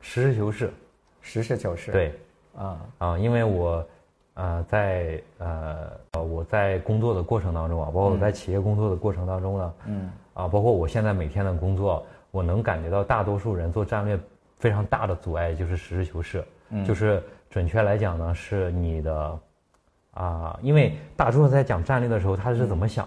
[0.00, 0.72] 实事求是，
[1.20, 2.12] 实事求是，对，
[2.56, 2.80] 啊。
[2.98, 3.86] 啊，因为我
[4.34, 5.88] 呃在呃
[6.20, 10.10] 我在工作的过程当中啊，包括我在企业工作的过程当中呢，嗯。
[10.38, 14.16] 啊，包括我现在每天的工作，我能感觉到大多数人做战略
[14.56, 16.44] 非常大的阻碍就是实事求是，
[16.86, 17.20] 就是
[17.50, 19.38] 准确来讲呢，是你的
[20.12, 23.04] 啊，因为大多数在讲战略的时候，他是怎么想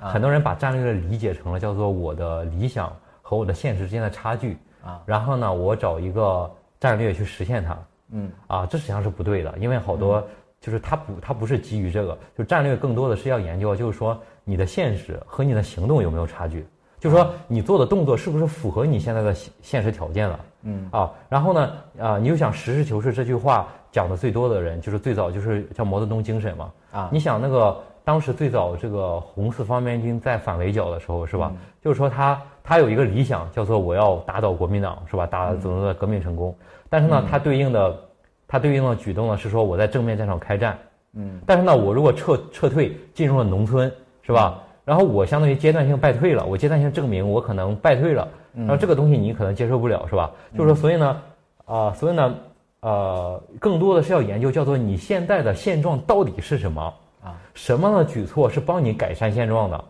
[0.00, 0.08] 的？
[0.08, 7.78] 很多人把战略理解成了叫做我的理想和我的现实之间的差距啊，然后呢，我找一个战略去实现它，
[8.10, 10.20] 嗯，啊，这实际上是不对的，因为好多
[10.60, 16.66] 就是他不他不是基于这个，就战略更多的是要研究，就是说你的现实和你的行动有没有差距。
[16.98, 20.40] 就是说，你做的动作是不是符合你现在的现实条件了？
[20.62, 26.72] 嗯啊，然后呢，啊，你就想实事求是这句话讲的最多的人，就是最早就是叫毛泽东精神嘛。
[26.92, 31.52] 啊，你想那个当时最早这个红四方面军在反围剿的时候，是吧？
[31.82, 35.26] 就是说他他有一个理想，叫做我要打倒国民党，是吧？
[35.26, 36.56] 打怎么的革命成功？
[36.88, 38.00] 但是呢，他对应的
[38.46, 40.78] 他对应的举动呢是说我在正面战场开战。
[41.14, 43.92] 嗯，但是呢，我如果撤撤退进入了农村，
[44.22, 44.62] 是吧？
[44.84, 50.30] 然后我相当于阶段性败退了，我阶段性证明我可能败退了，然后这个东西你可能接受不了，是吧？
[50.58, 51.22] 就是说，所以呢，
[51.64, 52.34] 啊，所以呢，
[52.80, 56.82] 呃，更多的是要研究叫做你现在的现状到底是什么
[57.22, 57.38] 啊？
[57.54, 59.84] 什么样的举措是帮你改善现状的？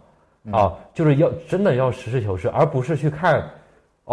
[0.51, 3.49] 啊，就是要真的要实事求是，而不是去看，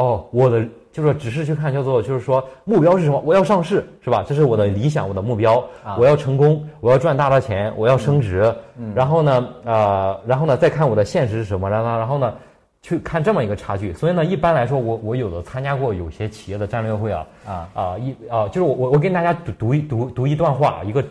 [0.01, 0.65] 哦，我的。
[0.91, 3.21] 就是只是去看叫做，就是说目标是什么？
[3.23, 4.25] 我要上市，是吧？
[4.27, 5.63] 这是我的理想，我的目标。
[5.99, 8.53] 我要成功，我要赚大的钱，我要升值。
[8.95, 11.69] 然后呢，呃，然后呢，再看我的现实是什么？
[11.69, 12.33] 然后，然后呢，
[12.81, 13.93] 去看这么一个差距。
[13.93, 21.03] 所以呢，一般来说，我我有的参加过有些企业的战略会啊啊啊一啊，就是我我我跟大家读读一读读一段话，一个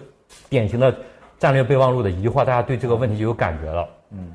[0.50, 0.92] 典型的
[1.38, 3.88] 战略备忘录的一句话，大家对这个问题就有感觉了。
[4.10, 4.32] 嗯，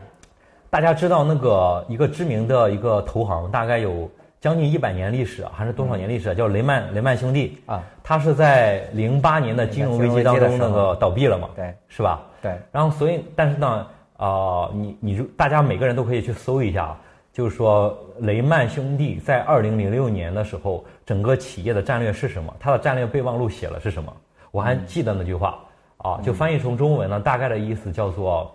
[0.69, 4.09] 大家知道那个一个知名的一个投行，大概有。
[4.43, 6.35] 将近一百年历史还是多少年历史？
[6.35, 11.47] 叫雷曼雷曼兄弟啊，他是在零八年的金融危机当中那个倒闭了嘛？
[11.55, 12.21] 对，是吧？
[12.41, 12.59] 对。
[12.69, 13.87] 然后所以，但是呢，
[14.17, 16.93] 啊，你你大家每个人都可以去搜一下，
[17.31, 22.53] 就是说雷曼兄弟在二零零六年的时候，整个企业的战略是什么？
[22.59, 24.13] 它的战略备忘录写了是什么？
[24.51, 25.57] 我还记得那句话
[25.99, 28.53] 啊，就翻译成中文呢，大概的意思叫做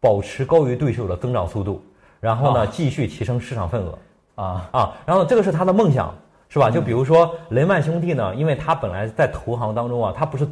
[0.00, 1.84] 保持高于对手的增长速度，
[2.18, 3.98] 然后呢，继续提升市场份额。
[4.38, 6.14] 啊啊，然后这个是他的梦想，
[6.48, 6.70] 是吧？
[6.70, 10.46] 就比如说雷曼兄弟呢，因为他本来在投行当中啊，他不是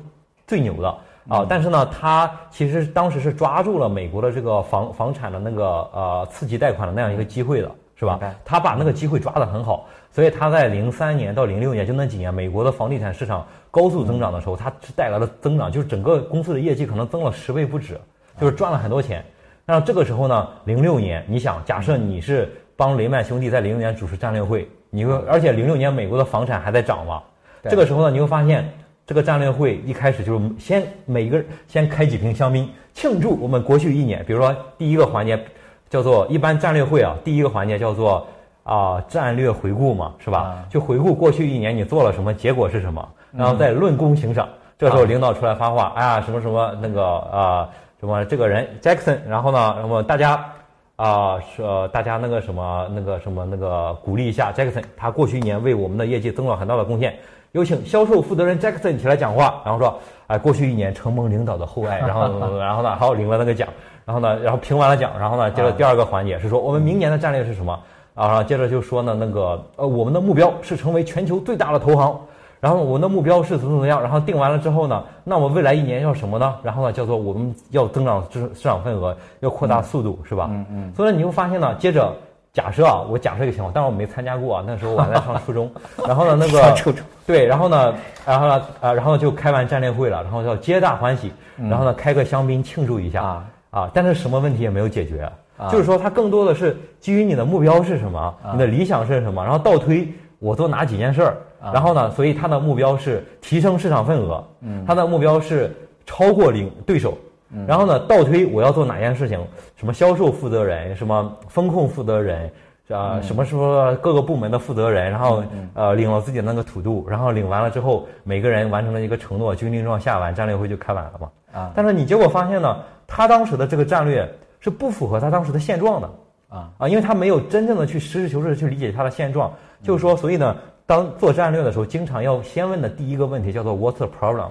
[0.45, 0.89] 最牛的
[1.29, 8.19] 啊，但是呢，他其实当时是抓住了美国的这个房房产的那个呃刺激贷款的那样一个机会的，是吧？
[8.45, 18.01] 他把那个机会抓得很好，所以他在零三年到零六年就那几年，美国的房地产市场高速增长的时候，他是带来了增长，就是整个公司的业绩可能增了十倍不止，
[18.41, 19.25] 就是赚了很多钱。
[19.65, 22.53] 那这个时候呢，零六年，你想，假设你是。
[22.77, 27.23] 帮雷曼兄弟在零六年主持战略会，你会而且零六年美国的房产还在涨嘛？
[27.63, 28.71] 这个时候呢，你会发现
[29.07, 34.23] 这个战略会一开始就是先每个人先开几瓶香槟庆祝我们过去一年。
[34.27, 35.43] 比如说第一个环节
[35.89, 38.27] 叫做一般战略会啊，第一个环节叫做
[38.63, 40.65] 啊战略回顾嘛，是吧？
[40.69, 44.47] 就回顾过去一年你做了什么，结果是什么，然后再论功行赏。
[44.79, 47.69] 这时候领导出来发话，哎呀什么什么那个啊
[47.99, 50.53] 什么这个人 Jackson，然后呢，那么大家。
[50.97, 57.15] 啊，是大家那个什么那个什么那个鼓励一下 Jackson，他过去一年为我们的业绩增了很大的贡献。
[57.53, 63.69] 有请销售负责人 Jackson 起来讲话，然后说，哎，过去一年承蒙领导的厚爱，然后然后呢，好领了那个奖，
[64.05, 67.79] 然后呢，然后评完了奖，然后呢，接着第二个环节是说我们明年的战略是什么
[68.15, 68.43] 啊？
[68.43, 72.19] 接着就说呢，那个呃，我们的目标是成为全球最大的投行。
[72.67, 74.03] 然后我们的目标是怎么怎么样？
[74.03, 75.05] 然后定完了之后呢？
[75.23, 76.57] 那我未来一年要什么呢？
[76.65, 80.49] 然后呢，叫做我们要增长市市场份额，要扩大速度，是吧？
[80.51, 80.93] 嗯嗯。
[80.97, 82.13] 所以你会发现呢，接着
[82.53, 85.71] 假设啊，我假设一个情况，但是我没参加过啊，那时候我还 在上初中。
[86.09, 86.75] 然后呢，那个
[87.25, 87.95] 对，然后呢，
[88.27, 91.33] 然后呢，啊，然后就开完战略会了，然后叫皆大欢喜，
[91.71, 93.91] 然后呢，开个香槟庆祝一下啊啊！
[93.95, 95.31] 但是什么问题也没有解决，
[95.71, 101.37] 就是说它更多的是基于你的目标是什么，你的理想是什么，然后倒推我做哪几件事儿。
[101.73, 102.11] 然后呢？
[102.13, 107.17] 所以他的目标是提升市场份额，嗯，他的目标是超过领对手，
[107.51, 109.41] 嗯，然后呢，倒推我要做哪件事情？
[109.75, 112.51] 什么销售负责人，什么风控负责人，
[112.89, 115.43] 啊，什么说各个部门的负责人，然后
[115.75, 122.77] 呃，领了自己的那个土度，然后领完了之后，每个人完成了一个承诺，军令状下完，战略会就开完了嘛，啊，但是你结果发现呢，
[123.07, 124.29] 他当时的这个战略
[124.61, 126.11] 是不符合他当时的现状的，
[126.49, 126.71] 啊。
[126.79, 129.53] 啊，因为他没有真正的去实事求是的去理解他的现状，
[129.83, 130.55] 就是说，所以呢。
[130.87, 134.51] 当做战略的时候，经常要先问的第一个问题叫做 What's the problem？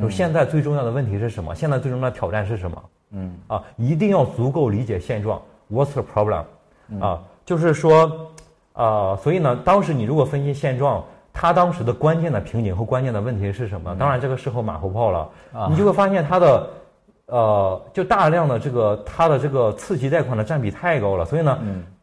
[0.00, 1.54] 就现在最重要的问题是什么？
[1.54, 2.82] 现在最重要的挑战是什么？
[3.10, 5.42] 嗯啊，一定要足够理解现状。
[5.70, 6.44] What's the problem？
[7.00, 8.30] 啊，就是说，
[8.72, 13.94] 啊，所以呢，当时你如果分析现状，他当时的关键的瓶颈和关键的问题是什么？
[13.96, 15.28] 当然这个时候马后炮了，
[15.68, 16.68] 你就会发现他的。
[17.26, 21.58] 呃，就大量的这个它的这个次级贷款的占比太高了，所以呢，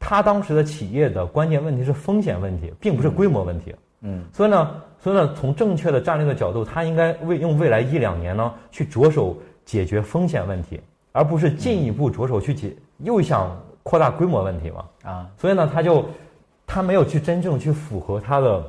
[0.10, 3.76] 它当时的企业的关键问题是风险问题，并不是规模问题。
[4.02, 10.82] 嗯，所以呢，所以呢，从正确的战略的角度，他应该为用未来一两年呢去着手解决风险问题，
[11.12, 14.86] 而不是进一步着手去解又想扩大规模问题嘛。
[15.04, 16.04] 啊，所以呢，他就
[16.66, 18.64] 他没有去真正去符合他的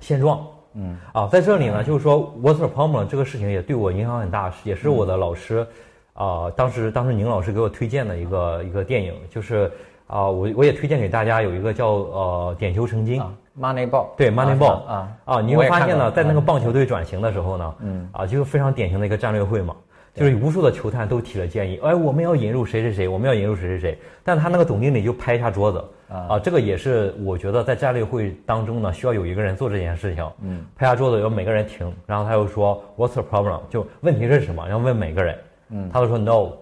[0.00, 0.42] 现状。
[0.72, 5.66] 嗯啊，在这里呢，就是说，Water Problem 这个事情也对我影响很大，也是我的老师，
[6.14, 9.70] 啊，当时当时宁老师给我推荐的一个一个电影，就是
[10.12, 13.22] 啊，我我也推荐给大家有一个叫呃点球成金
[13.58, 18.08] ，Moneyball，对 Moneyball 啊啊，你会发现呢，在那个棒球队转型的时候呢，嗯。
[18.12, 19.74] 啊，就是非常典型的一个战略会嘛。
[20.14, 33.60] 就是无数的球探都提了建议，哎，我们要引入谁谁谁，我们要引入谁谁谁，但他那个总经理就拍一下桌子，啊，这个也是我觉得在战略会当中呢，需要有一个人做这件事情，嗯，拍下桌子，要每个人停，然后他又说 What's the problem？
[33.70, 34.68] 就问题是什么？
[34.68, 35.38] 要问每个人，
[35.70, 36.52] 嗯，他都说 No，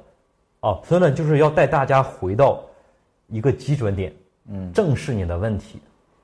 [0.61, 2.61] 哦，所以呢，就是要带大家回到
[3.31, 4.13] 一个基准点，
[4.51, 5.79] 嗯，正视你的问题，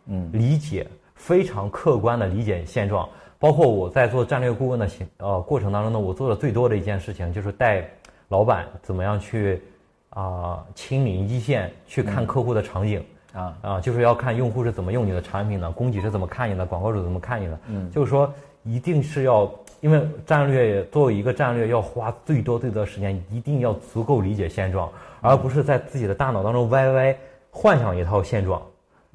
[0.07, 3.09] 嗯，理解非常客观的理解现状。
[3.39, 7.87] 包括我在做战略顾问的行呃过程当中呢，我做的最多的一件事情就是带
[8.29, 9.63] 老板怎么样去
[10.09, 13.05] 啊亲临一线去看客户的场景。
[13.33, 13.57] 啊。
[13.61, 18.33] 啊，就是要看用户是怎么用你的产品的，供给是怎么看你的，广告主怎么看你的，嗯，就是说
[18.65, 19.49] 一定是要
[19.83, 24.91] 因为战略作为一个战略要花最多最多的时间，一定要足够理解现状，
[25.27, 27.17] 而不是在自己的大脑当中歪歪。
[27.51, 28.61] 幻想一套现状，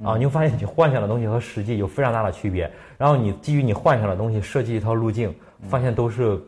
[0.03, 2.67] 啊，你会发现你幻想的东西和实际有非常大的区别。
[2.97, 5.31] 然后你基于你幻想的东西设计一套路径，
[5.69, 6.41] 发现都是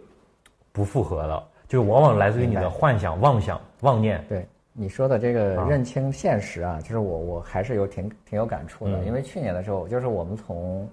[0.71, 4.25] 不符合的，就是往往来自于你的幻想、妄想、妄念。
[4.27, 10.89] 对你说的这个认清现实啊，就是我我还是有挺挺有感触的，因为去年的时候，就是我们从。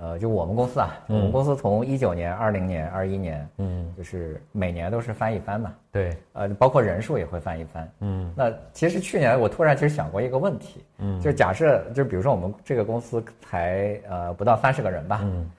[0.00, 5.74] 呃，就我们公司啊，我们公司从一九年、二零年、二一年，嗯，就是每年都是翻一番嘛。
[5.92, 7.92] 对，呃，包括人数也会翻一番。
[8.00, 15.50] 嗯，那其实去年我突然其实想过一个问题，嗯，就假设就比如说我们这个公司才呃不到三十个人吧，嗯，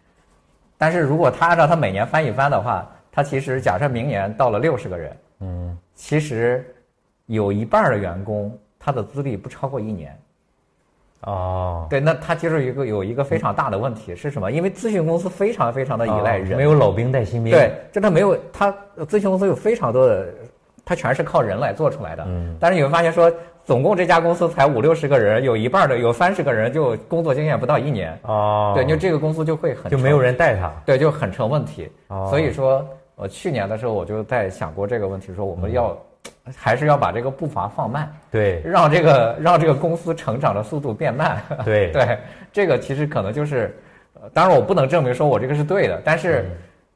[0.75, 6.65] 但是如果他按照他每年翻一番的话，他其实假设明年到了六十个人，嗯，其实
[7.27, 10.17] 有一半的员工他的资历不超过一年。
[11.23, 14.51] 哦，对，那他其实一个有一个非常大的问题是什么？
[14.51, 17.53] 因为咨询公司非常非常的依赖人，没有老兵带新兵。
[17.53, 20.25] 对，就他没有他咨询公司有非常多的，
[20.83, 22.23] 他全是靠人来做出来的。
[22.27, 22.57] 嗯。
[22.59, 23.31] 但是你会发现说，
[23.63, 28.17] 总共这家公司才五六十个人，有一半的有三十个人就工作经验不到一年。
[28.23, 28.73] 哦。
[28.75, 30.73] 对，就这个公司就会很就没有人带他。
[30.87, 31.87] 对，就很成问题。
[32.07, 32.25] 哦。
[32.31, 32.83] 所以说，
[33.13, 35.95] 我去年的时候我就在想过这个问题，说我们要。
[36.55, 41.91] 还是要把这个步伐放慢，对，让这个让这个公司成长的速度变慢，对。
[41.93, 42.17] 对，
[42.51, 43.77] 这个其实可能就是，
[44.33, 46.49] 当然我不能证明说我这个是对的，但是，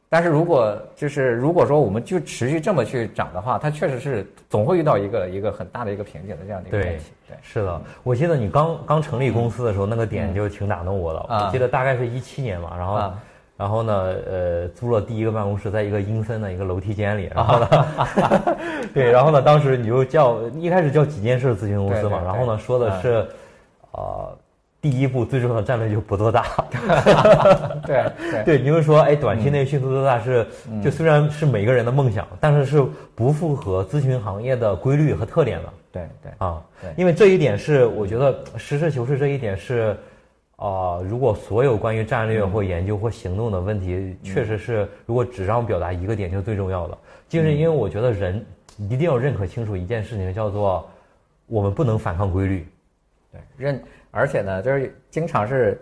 [0.09, 7.11] 但是如果就是如果说我们就持续这么去涨的话，它确实是总会遇到一个一个很大的一个瓶颈的这样的一个问题。
[7.27, 11.19] 对，是的，我记得你刚刚成立公司的时候，那个点就挺打动我的。
[11.30, 13.13] 我记得大概是一七年嘛，然后。
[13.57, 17.32] 然后呢，呃，租了第一个办公室，在一个阴森的一个楼梯间里。
[17.34, 17.88] 然后呢，
[18.94, 22.22] 对，然后呢，当时你就叫一开始叫几件事咨询公司嘛。
[22.22, 23.26] 然后呢，说的是，
[23.91, 24.38] 呃，
[24.82, 26.45] 第一步最重要的战略就不做大。
[27.88, 30.45] 对对对，你就说，哎，短期内迅速做大是，
[30.84, 35.69] 就虽然是每个人的梦想，但是是不符合咨询行业的规律和特点的。
[35.94, 36.61] 对对啊，
[36.98, 39.95] 因为这一点是我觉得实事求是，这一点是。
[40.57, 48.45] 啊，如果所有关于战略或研究或行动的问题，确实是如果纸上表达一个点就最重要的，就是因为我觉得人
[48.77, 50.90] 一定要认可清楚一件事情，叫做
[51.48, 52.65] 我们不能反抗规律。
[53.34, 55.77] 对，认，而且呢，就是经常是，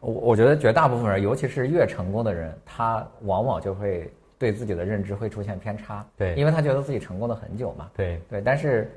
[0.00, 6.04] 我我觉得绝大部分人，尤其是越成功的人，他往往就会对自己的认知会出现偏差。
[6.16, 7.88] 对，因为他觉得自己成功了很久嘛。
[7.96, 8.90] 对对，但是。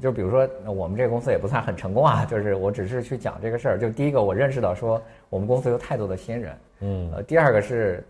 [0.00, 2.24] 就比如说，我们这个公司也不算很成功啊。
[2.24, 3.78] 就是我只是去讲这个事儿。
[3.78, 5.00] 就第一个，我认识到说
[5.30, 6.56] 我们公司有太多的新人。
[6.80, 7.12] 嗯。
[7.14, 8.04] 呃，第二个是，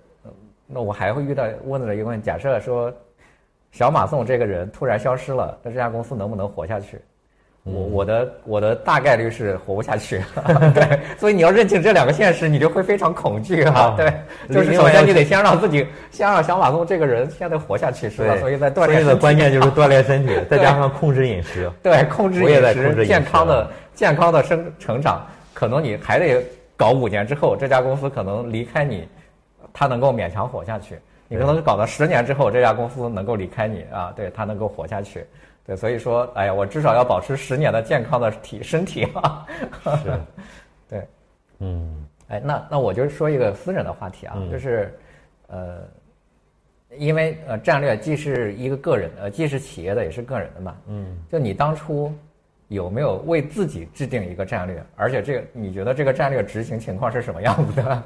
[0.66, 2.93] 那我还会遇到问的一个问题：假设说
[3.73, 7.01] 小马送这个人突然消失了，那这家公司能不能活下去？
[7.64, 10.22] 我我的我的大概率是活不下去，
[10.74, 14.12] 对，所以你要认清这两个现实，你就会非常恐惧啊，对，
[14.54, 18.36] 就是首先你得先让自己，先让小马松这个人现在活下去，是吧？
[18.36, 26.44] 所以在锻炼的关键就是锻炼身体， 再加上控制饮食，对，控制饮食，健康的健康的生成长，可能你还得
[26.76, 29.08] 搞五年之后，这家公司可能离开你，
[29.72, 35.24] 它能够勉强活下去，你可能搞到十年之后，这家公司能够离开你啊，对，它能够活下去。
[35.66, 39.46] 对，所以说，哎呀，我至少要保持十年的健康的体身体啊。
[40.02, 40.20] 是，
[40.86, 41.08] 对，
[41.60, 44.94] 嗯，哎，那那我就说一个私人的话题啊，就是，
[45.46, 45.78] 呃，
[46.98, 50.76] 因为呃，战略既是一个个人呃，既是企业的，也是个人的嘛。
[50.86, 51.16] 嗯。
[51.30, 52.12] 就你当初
[52.68, 54.84] 有没有为自己制定一个战略？
[54.96, 58.02] 而且这个你觉得这个战略执行情况是什么样子的？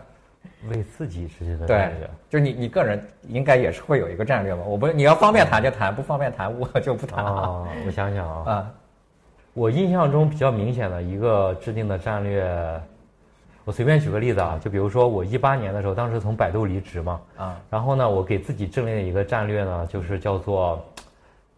[0.68, 4.62] 为自己实现的战略，就是你你个人应该也是会有一个战略吧？
[4.66, 7.64] 我不，你要方便谈就谈，不方便谈我就不谈啊。
[7.86, 8.70] 我想想啊，啊，
[9.54, 12.80] 我印象中比较明显的一个制定的战略，
[13.64, 20.84] 我随便举个例子啊，就比如说我一八年的时候，当时从百度离职嘛，啊，然后呢，我给自己制定一个战略呢，就是叫做，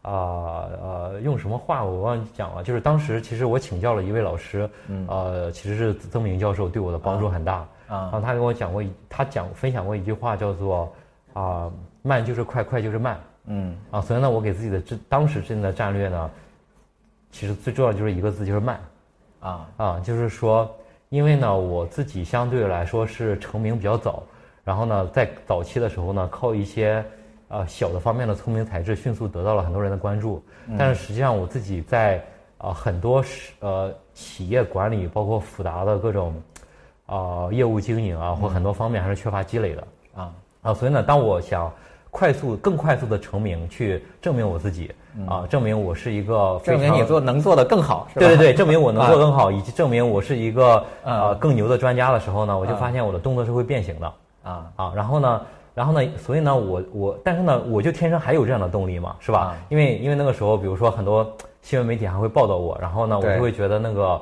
[0.02, 4.68] 啊呃，用什么话我忘记讲了，就是当时其实我请教了一位老师，
[5.06, 7.66] 呃，其实是曾明教授，对我的帮助很大。
[7.90, 10.90] 啊，然后他跟我讲过，他讲分享过一句话，叫做
[11.34, 11.68] “啊，
[12.02, 16.30] 慢就是快，快就是慢。”嗯，啊，所以呢，我给自己的制当时制定的战略呢，
[17.32, 18.78] 其实最重要就是一个字，就是慢。
[19.40, 20.72] 啊啊，就是说，
[21.08, 24.22] 因为呢，我自己相对来说是成名比较早，
[24.62, 27.04] 然后呢，在早期的时候呢，靠一些
[27.48, 30.40] 呃小的方面的聪明才智，迅速得到了很多人的关注。
[30.78, 32.22] 但是实际上，我自己在
[32.58, 36.40] 啊很多是呃企业管理，包括复杂的各种。
[37.10, 39.84] 啊，业务经营啊，或很多方面还是缺乏积累的。
[40.14, 40.32] 啊。
[40.62, 41.72] 啊，所以呢，当我想
[42.10, 44.92] 快速、更快速的成名，去证明我自己
[45.26, 54.12] 啊，证明我是一个证明你做能做的更好，对对对，证明我能做更好，以及证明我是一个呃更牛的专家的时候呢，我就发现我的动作是会变形的。
[54.42, 54.66] 啊。
[54.76, 55.40] 啊，然后呢，
[55.74, 59.40] 然后呢，所以呢，我我，但是呢，我就天生还有这样的动力嘛，是吧？
[59.40, 59.56] 啊。
[59.68, 61.26] 因为因为那个时候，比如说很多
[61.62, 63.36] 新闻媒体还会报道我，然后呢，我对。
[63.36, 64.20] 就会觉得那个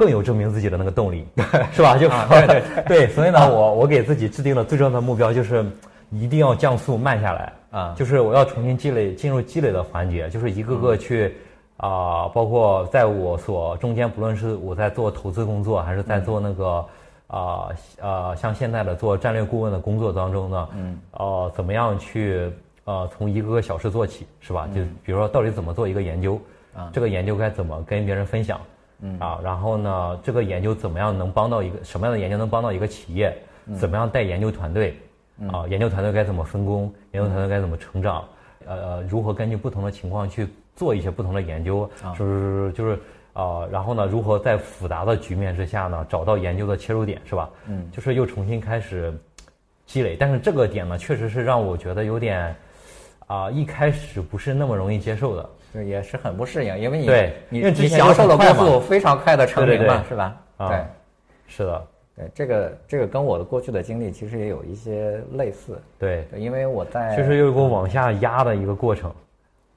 [0.00, 1.26] 更有证明自己的那个动力，
[1.76, 1.98] 是吧？
[1.98, 2.08] 就
[2.48, 5.62] 对对，所以呢，我我给自己制定了最重要的目标，就是
[6.10, 7.52] 一定要降速慢下来。
[7.70, 11.36] 啊，就是我要重新积累，进入积累的环节，就是一个个去
[11.76, 16.84] 啊、包括在我所中间，不论是我在做投资工作，还是在做那个
[17.26, 17.68] 啊
[18.00, 22.50] 呃像现在的做战略顾问的工作当中呢，嗯，呃，怎么样去
[22.84, 24.66] 呃从一个个小事做起，是吧？
[24.74, 26.40] 就比如说到底怎么做一个研究，
[26.74, 28.60] 啊这个研究该怎么跟别人分享，
[29.02, 33.36] 嗯啊，然后呢，这个研究怎么样能帮到一个什么样的研究能帮到一个企业，
[33.78, 34.94] 怎么样带研究团队，
[35.52, 38.24] 啊，研究团队该怎么分工，研究团队该怎么成长，
[38.66, 40.46] 呃，如何根据不同的情况去
[40.76, 42.98] 做一些不同的研究，就是就是
[43.32, 47.48] 呃，然后呢，如何在复杂的局面之下呢，找到研究的切入点，是吧？
[47.68, 49.12] 嗯，就是又重新开始
[49.86, 52.54] 积累，但是这个点呢，确实是让我觉得有点
[53.26, 55.48] 啊、一开始不是那么容易接受的。
[55.72, 60.36] 就也是很不适应，因为你对你你享受了快速非常快的成名嘛，是吧？
[60.56, 60.84] 啊对。
[61.46, 61.86] 是的，
[62.16, 69.12] 对，这个这个跟我的过去的经历其实也有一些类似，对，对，因为我在就是有一个往下压的一个过程。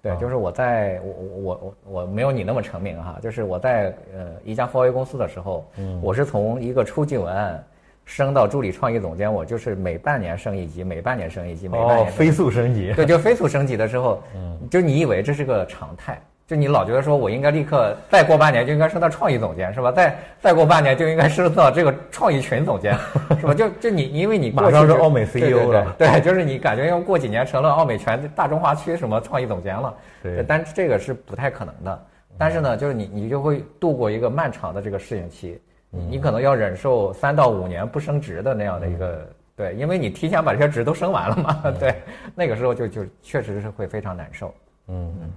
[0.04, 6.00] 对，就是我在我我我没有你那么成名哈，就是我在呃一家华为公司的时候，嗯。
[6.04, 7.64] 我是从一个初级文案
[8.06, 12.94] 升到助理创意总监，我就是每半年升一级，每半年升一级，每半哦年，升飞速升级。
[12.94, 19.92] 对，就飞速升级的时候，嗯，就你以为这是个常态，就你老觉得说我应该立刻再过半年就应该升到创意总监是吧？
[19.92, 22.94] 再再过半年就应该升到这个创意群总监
[23.40, 23.54] 是吧？
[23.54, 32.06] 就就你因为你马上就是奥美 CEO 对对了对，就是你感觉要过几年成了奥美全大中华区什么创意总监了，对但这个是不太可能的。
[32.38, 35.62] 但是呢，就是你你就会度过一个漫长的这个适应期，
[35.96, 42.02] 你你可能要忍受三到五年不升职的那样的一个对，因为你提前把这些职都升完了嘛， 对，
[42.34, 44.54] 那个时候就就确实是会非常难受。
[44.88, 45.16] 嗯。
[45.22, 45.32] 嗯，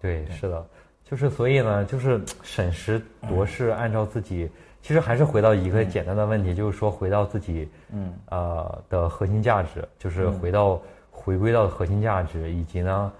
[0.00, 0.64] 对，是的，
[1.04, 4.48] 就是所以呢，就是审时度势，按照自己，
[4.80, 8.14] 其实还是回到一个简单的问题，就是说回到自己，嗯。
[8.30, 10.80] 呃的核心价值，就是回到
[11.10, 13.12] 回归到核心价值，以及呢。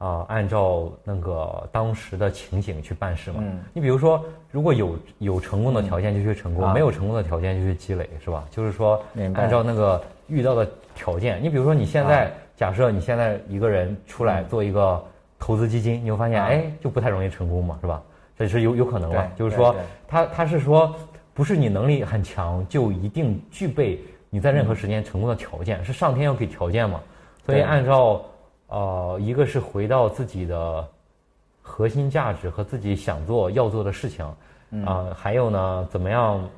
[0.00, 3.40] 啊、按照那个当时的情景去办事嘛。
[3.42, 8.46] 嗯你比如说，如果有有成功的条件就去成功，啊没有成功的条件就去积累，是吧？
[8.50, 9.02] 就是说
[9.34, 15.04] 按照那个遇到的条件，你比如说你现在、假设你现在一个人出来做一个
[15.38, 18.02] 投资基金，你会发现，啊哎，就不太容易成功嘛，是吧？
[18.38, 19.22] 这是有有可能嘛？
[19.36, 19.76] 就是说
[20.08, 20.96] 他他是说，
[21.34, 24.00] 不是你能力很强就一定具备
[24.30, 26.98] 你在任何时间成功的条件，是上天要给条件嘛？
[27.44, 28.22] 所以按照
[28.70, 30.88] 呃，一个是回到自己的
[31.60, 34.24] 核心价值和自己想做要做的事情，
[34.86, 36.48] 啊、还有呢，怎么样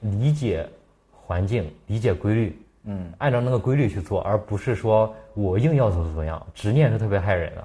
[0.00, 0.66] 理解
[1.12, 7.64] 环境、理解规律，嗯，按照那个规律去做，而不是说我硬要怎么怎么样，执念是特别害人的。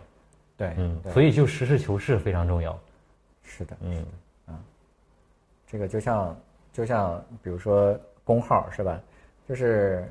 [0.57, 2.77] 对，嗯，所以就实事求是非常重要。
[3.43, 4.05] 是的，嗯
[4.47, 4.57] 啊
[5.67, 6.35] 这个就像
[6.73, 8.99] 就像比如说工号是吧？
[9.47, 10.07] 就是，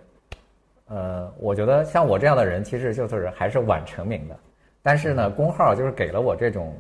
[0.91, 4.37] 呃，我觉得像我这样的人，其实就是还是晚成名的，
[4.83, 6.77] 但是呢，工号就是给了我这种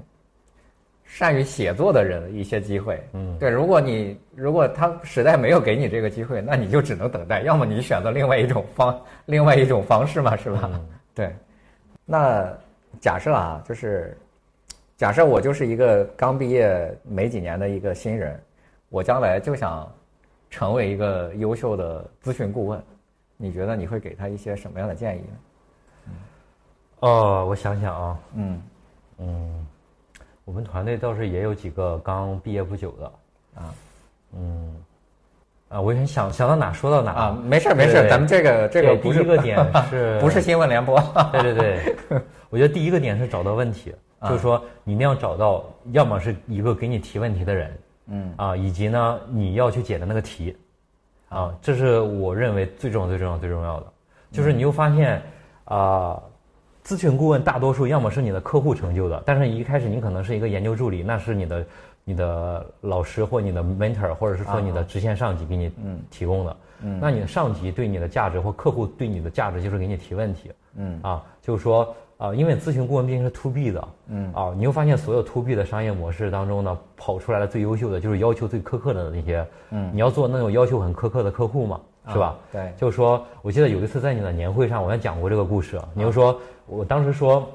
[1.04, 3.00] 善于写作的人一些机会。
[3.12, 10.68] 嗯，对，如果你如果他实在没有给你这个机会，那你就只能等待，要么你选择另外一种方另外一种方式嘛，是吧？
[10.72, 10.88] 嗯。
[11.14, 11.32] 对，
[12.04, 12.52] 那
[13.00, 14.16] 假设啊，就是
[14.96, 18.40] 假设我就是一个刚毕业没几年的一个新人，
[18.88, 19.88] 我将来就想
[20.50, 22.82] 成为一个优秀的咨询顾问，
[23.42, 26.12] 你觉得你会给他一些什么样的建议呢？
[27.00, 28.62] 哦，我想想啊，嗯。
[29.18, 29.66] 嗯，
[30.44, 33.06] 我们团队倒是也有几个刚毕业不久的，
[33.54, 33.74] 啊。
[34.34, 34.76] 嗯，
[35.70, 39.58] 啊，我也想想到哪说到哪啊，没事儿没事儿，咱们这个这个第一个点
[39.88, 40.98] 是不是新闻联播，
[41.32, 41.96] 对对对，
[42.50, 48.34] 我觉得第一个点是找到问题，啊就是说你一定要找到，要么是一个给你提问题的人，嗯。
[48.36, 50.56] 啊，以及呢你要去解的那个题，
[51.30, 53.86] 啊，这是我认为最重要、最重要、最重要的。
[54.30, 55.22] 就是你又发现，
[55.64, 56.20] 啊，
[56.84, 61.66] 咨询顾问大多数要么是你的客户成就的，但是一开始你可能是一个研究助理，那是你的
[62.04, 65.72] 你的老师或你的 mentor，或者是说你的直线上级给你
[66.10, 66.56] 提供的。
[66.82, 70.50] 嗯那你的上级对你的价值或客户对你的价值就是给你提问题。
[70.76, 81.80] 嗯啊，就是说啊，因为咨询顾问毕竟是 to B 的，嗯啊，你会发现所有 to B 的商业模式当中呢，跑出来的最优秀的就是要求最苛刻的那些，嗯你要做那种要求很苛刻的客户嘛，
[82.12, 82.26] 是吧？
[82.26, 85.80] 啊对，就是说，我记得有一次在你的年会上，我还讲过这个故事。
[85.94, 87.48] 你就说，我当时说，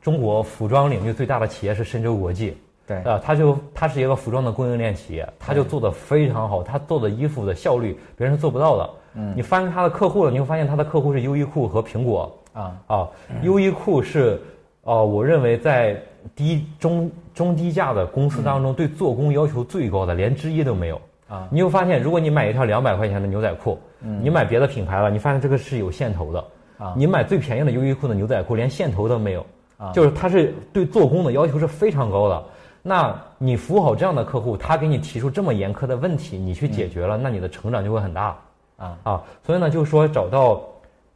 [0.00, 8.90] 中国服装领域最大的企业是深州国际，对啊，他就他是一个服装的供应链企业，他就做的非常好，他做的衣服的效率别人是做不到的。
[9.16, 12.74] 嗯，你翻他的客户了，你会发现他的客户是优衣库和苹果啊。
[12.86, 13.08] 啊，
[13.42, 14.40] 优衣库是
[14.84, 16.00] 哦，我认为在
[16.34, 20.98] 低中中低价的公司当中，对做工要求最高的，连之一都没有。
[21.28, 21.46] 啊。
[21.50, 26.44] 你会发现，如果你买一条两百块钱的牛仔裤，你买别的品牌了，你发现这个是有线头的。
[26.78, 26.94] 啊。
[26.96, 29.44] 你买最便宜的优衣库的牛仔裤，连线头都没有。
[29.76, 32.44] 啊，就是它是对做工的要求是非常高的。
[32.80, 38.36] 那你服务好这样的客户，他给你提出这么严苛的问题，你去解决了，那你的成长就会很大。
[38.76, 38.98] 啊。
[39.02, 39.22] 啊。
[39.44, 40.62] 所以呢，就是说找到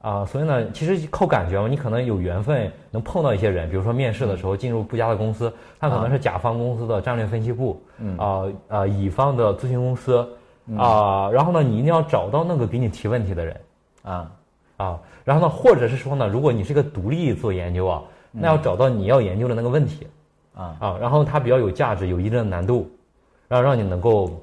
[0.01, 7.83] 啊，所以呢，其实靠感觉嘛，你可能有缘分能碰到一些人，比如说面试的时候进入不佳的公司，他可能是甲方公司的战略分析部，
[8.17, 10.19] 啊啊，乙方的咨询公司
[10.77, 13.61] 啊，然后呢，你一定要找到那个给你提问题的人
[14.03, 14.31] 啊。
[14.77, 20.07] 啊，然后呢，或者是说呢，如果你是个独立做研究啊，那要找到你要研究的那个问题。
[20.55, 20.77] 啊。
[20.79, 22.89] 啊，然后它比较有价值，有一定的难度，
[23.49, 24.41] 然后让你能够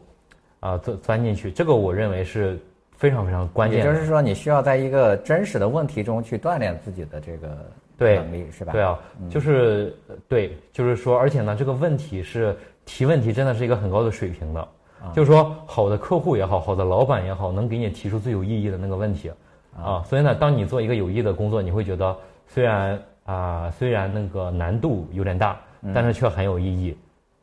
[0.60, 2.60] 啊钻钻进去，这个我认为是
[2.98, 3.80] 非常非常关键。
[3.80, 7.58] 也就是说，你需要在一个真实的问题中去锻炼自己的这个
[7.98, 8.72] 能力，是吧？
[8.74, 9.00] 对啊，
[9.30, 9.96] 就是
[10.28, 12.56] 对，就是说，而且呢，这个问题是
[12.86, 14.68] 提问题真的是一个很高的水平的，
[15.14, 19.32] 就是说，好的客户也好，好的老板也好，能给你提出最有意义的那个问题
[19.76, 20.04] 啊。
[20.04, 22.16] 所以呢，当你做一个有意义的工作，你会觉得
[22.48, 25.58] 虽然啊，虽然那个难度有点大。
[25.94, 26.98] 但是却很有意义，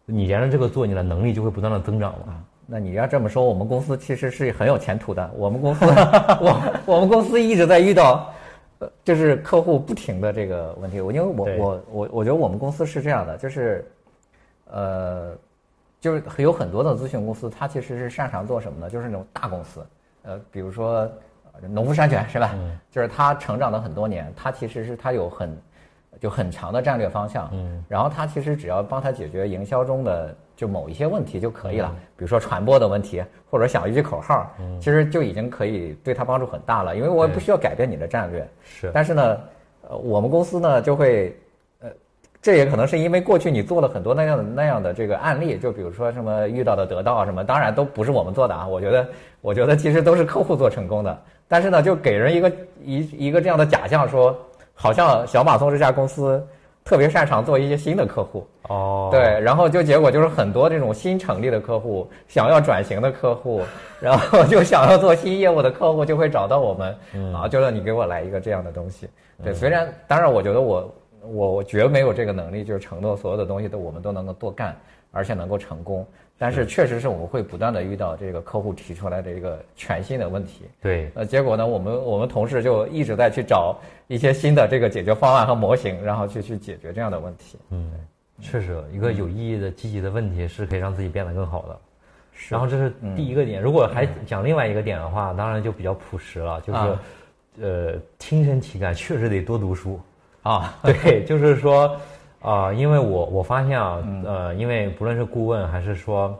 [0.04, 2.44] 你沿着这个做，你的能力就会不断的增长嘛。
[2.72, 5.30] 那你要这么说，我们公司其实是很有前途的。
[5.36, 5.84] 我们公司，
[6.40, 8.32] 我我们公司一直在遇到，
[8.78, 10.98] 呃就是客户不停的这个问题。
[10.98, 13.84] 我因为我我我我觉得我们公司是这样的，就是，
[14.70, 15.36] 呃，
[16.00, 18.88] 就是有很多的咨询公司，它其实是擅长做什么呢？
[18.88, 19.86] 就是那种大公司，
[20.22, 21.06] 呃，比如说
[21.68, 22.54] 农夫山泉是吧？
[22.90, 25.54] 就是它成长了很多年，它其实是它有很。
[26.20, 33.20] 就很长的战略方向，嗯，然后他其实只要帮他解决营销中的就某一些问题就可以了，比如说传播的问题，
[33.50, 39.40] 或者想一句口号，嗯，其实就已经可以对他帮助很大了，因为我也不需要改变你的战略，是，但是呢，
[39.88, 41.36] 呃，我们公司呢就会，
[41.80, 41.90] 呃，
[42.40, 49.08] 这也可能是因为过去你做了很多那样的那样的这个案例，就比如说什么遇到的得到什么，当然都不是我们做的啊，我觉得，
[49.40, 51.18] 我觉得其实都是客户做成功的，
[51.48, 52.52] 但是呢，就给人一个
[52.84, 54.38] 一一个这样的假象说。
[54.74, 56.44] 好像小马松这家公司
[56.82, 63.60] 特别擅长做一些新的客户哦，对，然后就结果就是很多这种新成立的客户，想要转型的客户，
[64.00, 69.08] 然后就想要做新业务的客户就会找到我们，啊，就让你给我来一个这样的东西。
[69.44, 74.74] 对，虽然当然我觉得我我我绝没有这个能力，就是承诺所有的东西都我们都能够多干，
[75.10, 76.06] 而且能够成功。
[76.38, 80.64] 但是确实是我们会不断的遇到这个客户提出来的一个全新的问题。
[80.80, 83.76] 对，呃，结果呢，我们我们同事就一直在去找
[84.08, 87.56] 一些新的这个解决方案和模型，然后去去解决这样的问题。
[87.70, 87.92] 嗯，
[88.40, 91.78] 确实，一个有意义的、积极的问题是可以让自己变得更好的。
[92.48, 93.60] 然后这是第一个点。
[93.60, 96.98] 如果还讲另外一个点的话，当然就比较朴实了，就是，
[97.60, 100.00] 呃，亲身体感，确实得多读书
[100.42, 100.74] 啊。
[100.82, 101.96] 对，就是说。
[102.44, 106.36] 啊，因为我我发现啊，呃，因为不论是顾问还是说，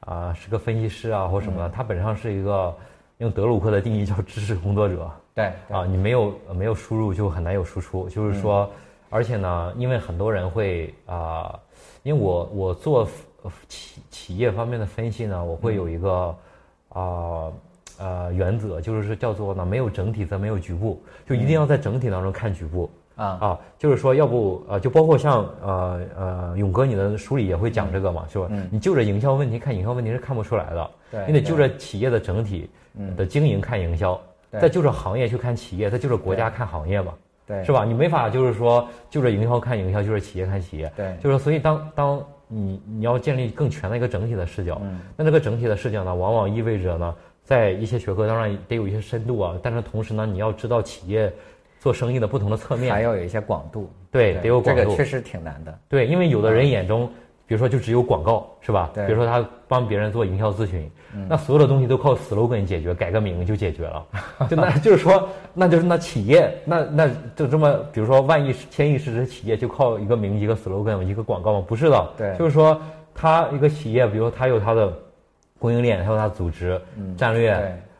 [0.00, 2.74] 啊，是个分析师啊或什么的，他本上是一个
[3.18, 5.10] 用德鲁克的定义叫知识工作者。
[5.34, 5.52] 对。
[5.68, 8.72] 啊，你没有没有输入就很难有输出，就是说，
[9.14, 11.56] 而且呢，因为很多人会啊，
[12.02, 13.08] 因为我我做
[13.68, 16.36] 企企业方面的分析呢，我会有一个
[16.88, 17.52] 啊
[17.96, 22.90] 呃原则，就是叫做呢，没有整体则没有局部，就一定要在整体当中看局部。
[23.14, 23.24] 啊。
[23.40, 28.48] 啊，就是说，要不呃，就包括像呃呃，勇哥，你的书里也会讲这个嘛，是吧？
[28.68, 32.68] 你就着营销问题看营销问题是看不出来的，对，你得就着企业的整体
[33.16, 34.20] 的经营看营销，
[34.50, 37.14] 再就着行业去看企业，再就着国家看行业嘛，
[37.46, 37.84] 对，是吧？
[37.84, 51.32] 你没法就是说就着营销看营销，就是企业看企业，对，就是所以当当你你要建立更全的一个整体的视角，嗯那这个整体的视角呢，往往意味着呢，在一些学科当然得有一些深度啊，但是同时呢，你要知道企业。
[51.80, 54.80] 做生意的不同的侧面，还要有一些广度，对，得有广度。
[54.82, 55.78] 这个确实挺难的。
[55.86, 57.12] 对，因为有的人眼中，
[57.46, 58.90] 比如说就只有广告，是吧？
[58.94, 59.06] 对。
[59.06, 60.90] 比如说他帮别人做营销咨询，
[61.28, 64.06] 那所有的东西都靠 slogan 解决，改个名就解决了。
[64.48, 71.64] 就那就是说，那就是那企业，那那就这么，比如说万亿、千亿市值企业就靠一个名、一个 slogan、一个广告吗？
[71.66, 72.08] 不是的。
[72.16, 72.36] 对。
[72.38, 72.80] 就是说，
[73.14, 74.92] 他一个企业，比如说他有他的
[75.58, 76.80] 供应链，他有他组织
[77.16, 77.52] 战略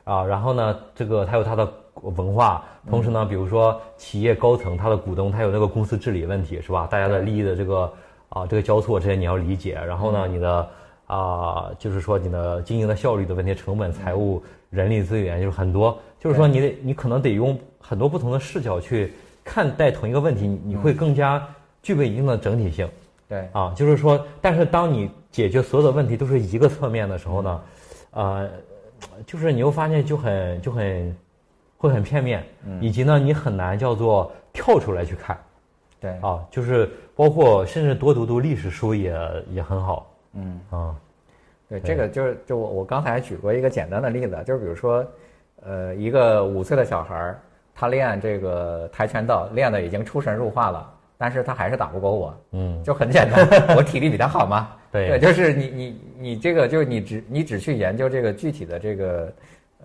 [0.05, 1.71] 啊，然后呢，这个它有它的。
[2.03, 6.87] 文化，同时呢，比如说企业高层他的股东，他有那个公司治理问题，是吧？
[6.91, 7.91] 大家的利益的这个
[8.29, 9.75] 啊，这个交错这些你要理解。
[9.75, 10.69] 然后呢，你的
[11.07, 19.13] 啊，就是说你的经营的效率的问题、成本、财务、人力资源，就是很多，就是说你得你可能得用很多不同的视角去
[19.45, 21.47] 看待同一个问题，你会更加
[21.83, 22.89] 具备一定的整体性。
[23.29, 27.63] 对啊，就是说，但是当你解决所有的问题都是一个侧面的时候呢，
[28.11, 28.51] 呃，
[29.27, 31.17] 就是你又发现就很就很
[31.77, 32.45] 会很片面，
[32.81, 35.39] 以及呢，你很难叫做跳出来去看。
[36.05, 39.19] 对啊，就是包括甚至多读读历史书也
[39.53, 40.15] 也很好。
[40.35, 40.95] 嗯啊，
[41.67, 45.07] 对，这个就是就我我刚才举过一个简单的例子，就是比如说，
[45.63, 47.41] 呃，一个五岁的小孩儿，
[47.75, 52.35] 他练这个跆拳道，练的已经出神入化了，但是他还是打不过我。
[52.51, 54.77] 嗯，就很简单，我体力比他好嘛。
[54.93, 59.33] 对，就是你你你这个就是你只你只去研究这个具体的这个，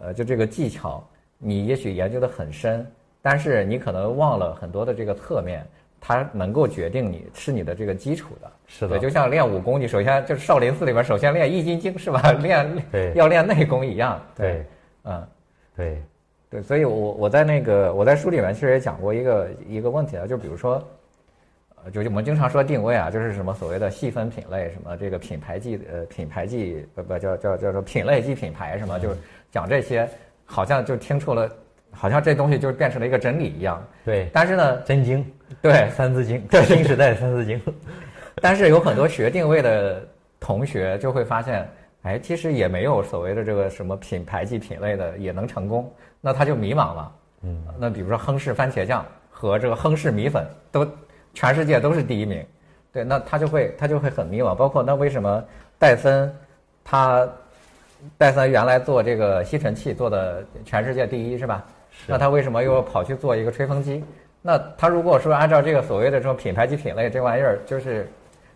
[0.02, 1.02] 呃，就这个技巧，
[1.38, 2.86] 你也许研究的很深，
[3.22, 5.66] 但是你可能忘了很多的这个侧面。
[6.02, 12.32] 它能够决定你是你的这个基础的，是的，就像练武功，你首先就是少林寺里边首先练易筋经是吧？
[12.42, 14.22] 练要练内功一样。
[14.36, 14.66] 对，
[15.04, 15.28] 嗯，
[15.76, 16.02] 对，
[16.50, 20.82] 对，所以我我在那个我在书里面其实也讲过一个一个问题啊，就比如说，
[21.84, 29.18] 呃，就我们经常说定位啊，就是什么所谓的细分品类，什么这个品牌技呃品牌技不不叫叫叫做品类即品牌什么，就是
[29.52, 30.10] 讲这些，
[30.46, 31.50] 好像就听出了。
[31.92, 33.86] 好像这东西就变成了一个真理一样。
[34.06, 35.26] 对，但是呢，真经，
[35.62, 37.60] 对，《三字经》，对，新时代《三字经》。
[38.42, 40.02] 但是有很多学定位的
[40.40, 41.70] 同学就会发现，
[42.04, 45.92] 哎，其实也没有所谓的这个什么品牌即品类的也能成功，
[46.22, 47.12] 那他就迷茫了。
[47.42, 50.88] 嗯，那比如说亨氏番茄酱和这个亨氏米粉都
[51.34, 52.46] 全世界都是第一名，
[52.94, 54.56] 对，那他就会他就会很迷茫。
[54.56, 55.44] 包括那为什么
[55.78, 56.34] 戴森
[56.84, 57.28] 他
[58.18, 61.66] 戴森原来做这个吸尘器做的全世界第一是吧？
[62.08, 64.04] 那他为什么又跑去做一个吹风机？
[64.42, 68.10] 那他如果说按照这个所谓的这种品牌及品类这玩意儿，就是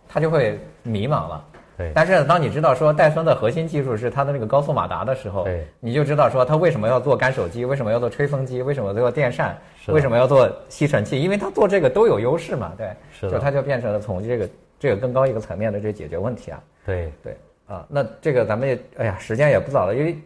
[0.08, 1.46] 他就会迷茫了。
[1.78, 1.92] 对。
[1.94, 9.58] 但是当你知道说戴森的核心技术是它的那个高速马达的时候，对，你就知道说他为什么要做干手机，为什么要做吹风机，为什么要做电扇，
[9.88, 11.22] 为什么要做吸尘器？
[11.22, 12.88] 因为他做这个都有优势嘛，对。
[13.12, 14.50] 是就他就变成了从这个
[14.80, 16.64] 这个更高一个层面的这解决问题啊。
[16.86, 17.36] 对对
[17.68, 20.18] 啊，那这个咱们也哎呀，时间也不早了，因为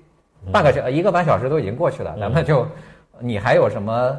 [0.51, 2.67] 半个小一个半小时都已经过去了，咱们就。
[3.19, 4.15] 你还有什么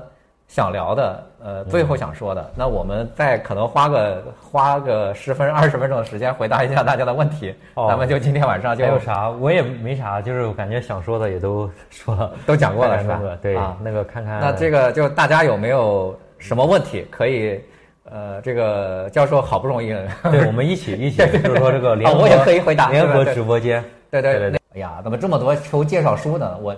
[0.47, 1.25] 想聊的？
[1.41, 7.55] 呃，最后想说的，那我们再可能花个花个十分二十分钟的时间回答一下大家的问题。
[7.77, 9.31] 咱们就今天晚上就还有啥？
[9.31, 13.21] 我也没啥，就是我感觉想说的也都说了， 都讲过了是吧？
[13.41, 14.41] 对，那个看看。
[14.41, 17.61] 那这个就大家有没有什么问题可以？
[18.11, 19.95] 呃，这个教授好不容易，
[20.31, 23.85] 对我们一起一起， 就是说这个联合，我也可以回答联合直播间。
[24.11, 24.61] 对对对对。
[24.75, 26.59] 哎呀，怎么这么多求介绍书呢？
[26.61, 26.75] 我。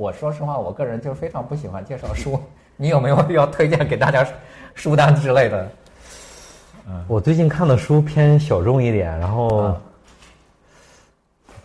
[0.00, 2.40] 我说实话，我个人就非常不喜欢介绍书。
[2.74, 4.26] 你有没有要推荐给大家
[4.74, 5.68] 书单之类的？
[6.88, 9.76] 嗯，我最近看的书偏小众一点，然后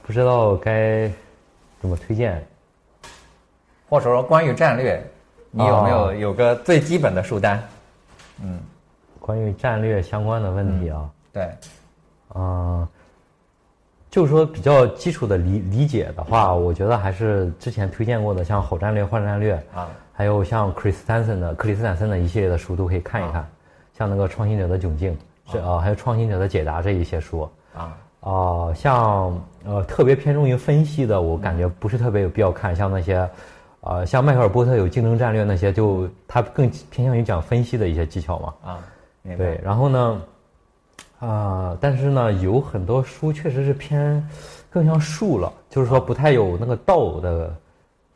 [0.04, 1.10] 不知道该
[1.80, 2.46] 怎么推荐。
[3.88, 5.02] 或者说关于战略，
[5.50, 7.64] 你有没有有个最基本的书单？
[8.44, 8.60] 嗯，
[9.18, 11.10] 关于战略相关的问题啊？
[11.32, 11.50] 对，
[12.34, 12.86] 啊。
[14.16, 23.46] 就是说比较基础的理理解的话，我觉得还是之前推荐过的，像好战略、坏战略啊，还有像克里斯坦森的克里斯坦森的一系列的书都可以看一看，
[23.98, 25.18] 像那个创新者的窘境，
[25.52, 27.42] 这啊，还有创新者的解答这一些书。
[27.76, 27.98] 啊。
[28.22, 33.30] 啊，像呃特别偏重于分析的，我感觉不是特别有必要看，像那些
[33.82, 38.54] 啊，像迈克尔波特有竞争战略那些，就他更偏向于讲分析的一些技巧嘛。
[38.64, 38.80] 啊，
[39.38, 40.22] 对，然后呢？
[41.26, 44.24] 啊，但是呢，有很多书确实是偏，
[44.70, 47.56] 更像术了，就是说不太有那个道的，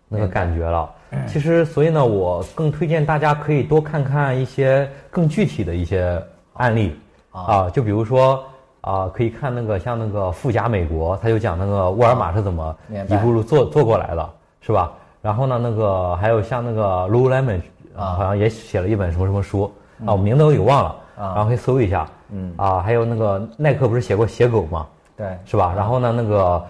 [0.08, 0.90] 那个感觉了。
[1.26, 6.22] 其实，所以呢，我更推荐大家可以多看看一些更具体的一些
[6.54, 6.96] 案例
[7.32, 8.44] 啊，就比如说
[8.82, 12.76] 啊，可以看那个像那个富甲美国，他就讲那个沃尔玛是怎么
[13.08, 14.30] 一步步做做过来的，
[14.62, 14.92] 是吧？
[15.22, 17.62] 然后呢，那个还有像那个 Lululemon
[17.96, 19.64] 啊，好像也写了一本什么什么书
[20.06, 20.96] 啊，我名字我给忘了。
[21.22, 24.88] 然后可以搜一下，嗯啊，还有那个耐克不是写过写狗吗？
[25.18, 25.74] 对，是吧？
[25.76, 26.66] 然后呢，那个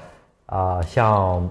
[0.45, 1.49] 啊，像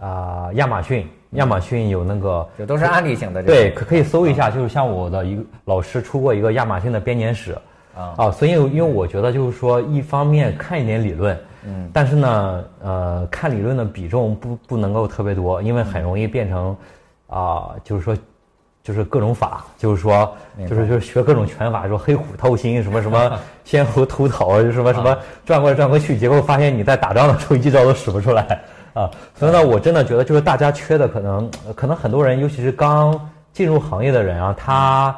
[0.00, 3.42] 啊亚马逊，亚马逊有那个，这都是案例型的。
[3.42, 7.56] 对，可可以搜一下，就是像我的一个老师出过一个亚马逊的编年史
[7.94, 16.76] 啊啊，所以因为我觉得就是说，一方面看一点理论，嗯，但是呢，呃，看理论的比重不不能够特别多，因为很容易变成
[17.28, 18.16] 啊，就是说。
[18.82, 20.34] 就是各种法，就是说，
[20.66, 25.14] 就是就是学各种拳法，说黑虎掏心，什么什么 仙狐吐草，就什么什么
[25.44, 28.62] 转过来转过去，结果发现你在打仗的时候一招都使不出来
[28.94, 29.10] 啊！
[29.34, 35.14] 所以呢，我真的觉得就是大家缺的可能，可能很多人，尤其是刚进入行业的人啊，他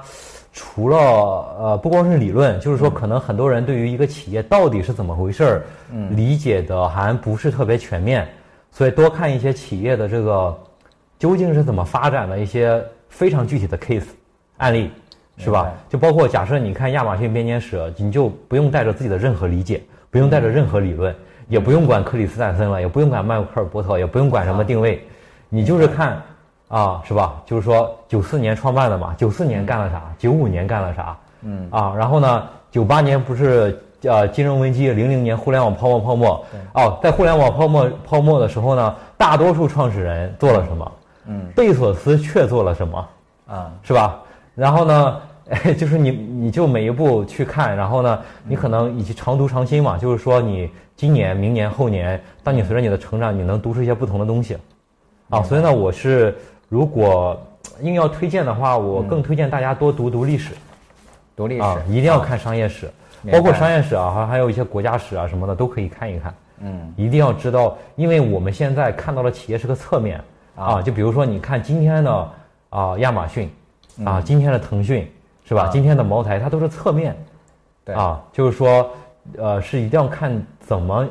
[0.52, 5.62] 除了呃不光是理论，就是说可能很多人对于一个企业到底是怎么回事儿，
[6.10, 8.26] 理解的还不是特别全面，
[8.72, 10.58] 所以多看一些企业的这个
[11.20, 12.82] 究竟是怎么发展的一些。
[13.10, 14.06] 非常具体的 case
[14.56, 14.90] 案例，
[15.36, 15.70] 是吧？
[15.88, 21.14] 就包括假设你看亚马逊编年史，你就不用带着自己的任何理解，不用带着任何理论，
[21.48, 25.06] 也不用管克里斯坦森了，也不用管迈克尔波特，也不用管什么定位，
[25.48, 26.22] 你就是看
[26.68, 27.42] 啊，是吧？
[27.44, 30.02] 就是说九四年创办的嘛，九四年干了啥？
[30.16, 31.16] 九五年干了啥？
[31.42, 40.92] 嗯啊，然后呢，九八年不是呃金融危机，零零年互联网泡沫泡沫，哦，在互联网泡沫泡沫的时候呢，大多数创始人做了什么？
[41.26, 43.08] 嗯，贝索斯却做了什么？
[43.46, 44.20] 啊，是吧？
[44.54, 45.20] 然后呢，
[45.78, 54.56] 就是你你就每一步去看，然后呢，你可能以及常读常新嘛，就是说你今年、明年、后年，当你随着你的成长，你能读出一些不同的东西，
[55.28, 56.36] 啊，所以呢，我是
[56.68, 57.40] 如果
[57.80, 60.54] 硬要推荐的话，我更推荐大家多读读历史，
[61.34, 61.62] 读历史。
[61.62, 62.90] 啊，一定要看商业史，
[63.32, 70.20] 包括商业史啊，还还有一些国家史啊什么的都可以看一看，嗯，一定要知道，因为我们现在看到的企业是个侧面
[70.64, 72.28] 啊，就比如说你看今天的
[72.70, 73.50] 啊亚马逊。
[74.04, 75.06] 啊，今天的腾讯
[75.44, 75.68] 是吧？
[75.70, 77.14] 今天的茅台，它都是侧面，
[77.84, 78.90] 对啊，就是说，
[79.36, 81.06] 呃，是一定要看怎么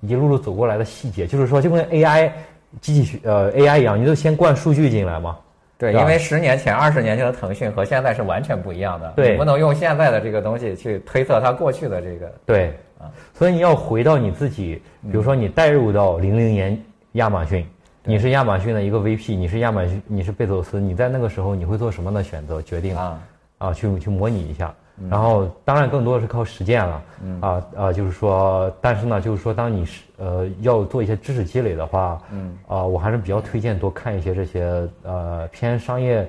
[0.00, 1.24] 一路路走过来的细节。
[1.24, 2.32] 就是说，就跟 AI
[2.80, 5.36] 机器学呃 AI 一样，你都先灌数据进来嘛。
[5.78, 9.12] 对，因为十年前、二十年前的腾讯和现在是完全不一样的。
[9.14, 12.32] 对，不能用现在的这个东西去推测它过去的这个。
[12.44, 17.64] 对啊，所以你要回到你自己，比如说你带入到零零年亚马逊。
[18.04, 23.22] 你是亚马逊的一个 VP，你是亚马逊，你是贝佐斯，你在那个时候你会做什么样的选择决定啊？
[23.58, 24.74] 啊，去去模拟一下，
[25.08, 27.02] 然后当然更多的是靠实践了，
[27.40, 32.58] 啊啊，就是说，但是呢，就是说，当你是呃要做一些知识积累的话，嗯。
[32.66, 36.28] 啊，我还是比较推荐多看一些这些呃偏商业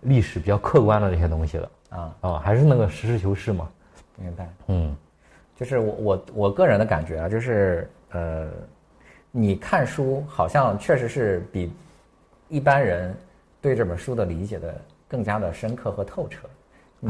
[0.00, 1.70] 历史比较客观的这些东西的。
[1.90, 2.14] 啊。
[2.20, 3.68] 啊，还是那个实事求是嘛。
[4.16, 4.96] 明白，嗯，
[5.54, 8.48] 就是我我我个人的感觉啊，就是呃。
[9.38, 11.70] 你看书好像确实是比
[12.48, 13.14] 一般人
[13.60, 14.74] 对这本书的理解的
[15.06, 16.48] 更加的深刻和透彻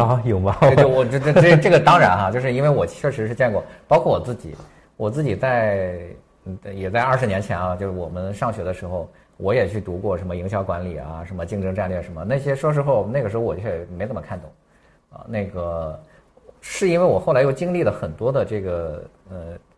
[0.03, 0.20] 啊？
[0.24, 0.57] 有吗？
[0.61, 4.57] 对对，我这这这这个当然哈，就是因为我确实是见过，包括我自己，
[4.97, 6.01] 我自己在
[6.74, 14.51] 也在二十年前啊，就是我们上学的时候，我也去读过什么营销管理啊，什么竞争战略什么那些，说实话，那个时候我却没怎么看懂
[15.11, 15.24] 啊。
[15.28, 15.97] 那个
[16.61, 19.36] 是因为我后来又经历了很多的这个呃。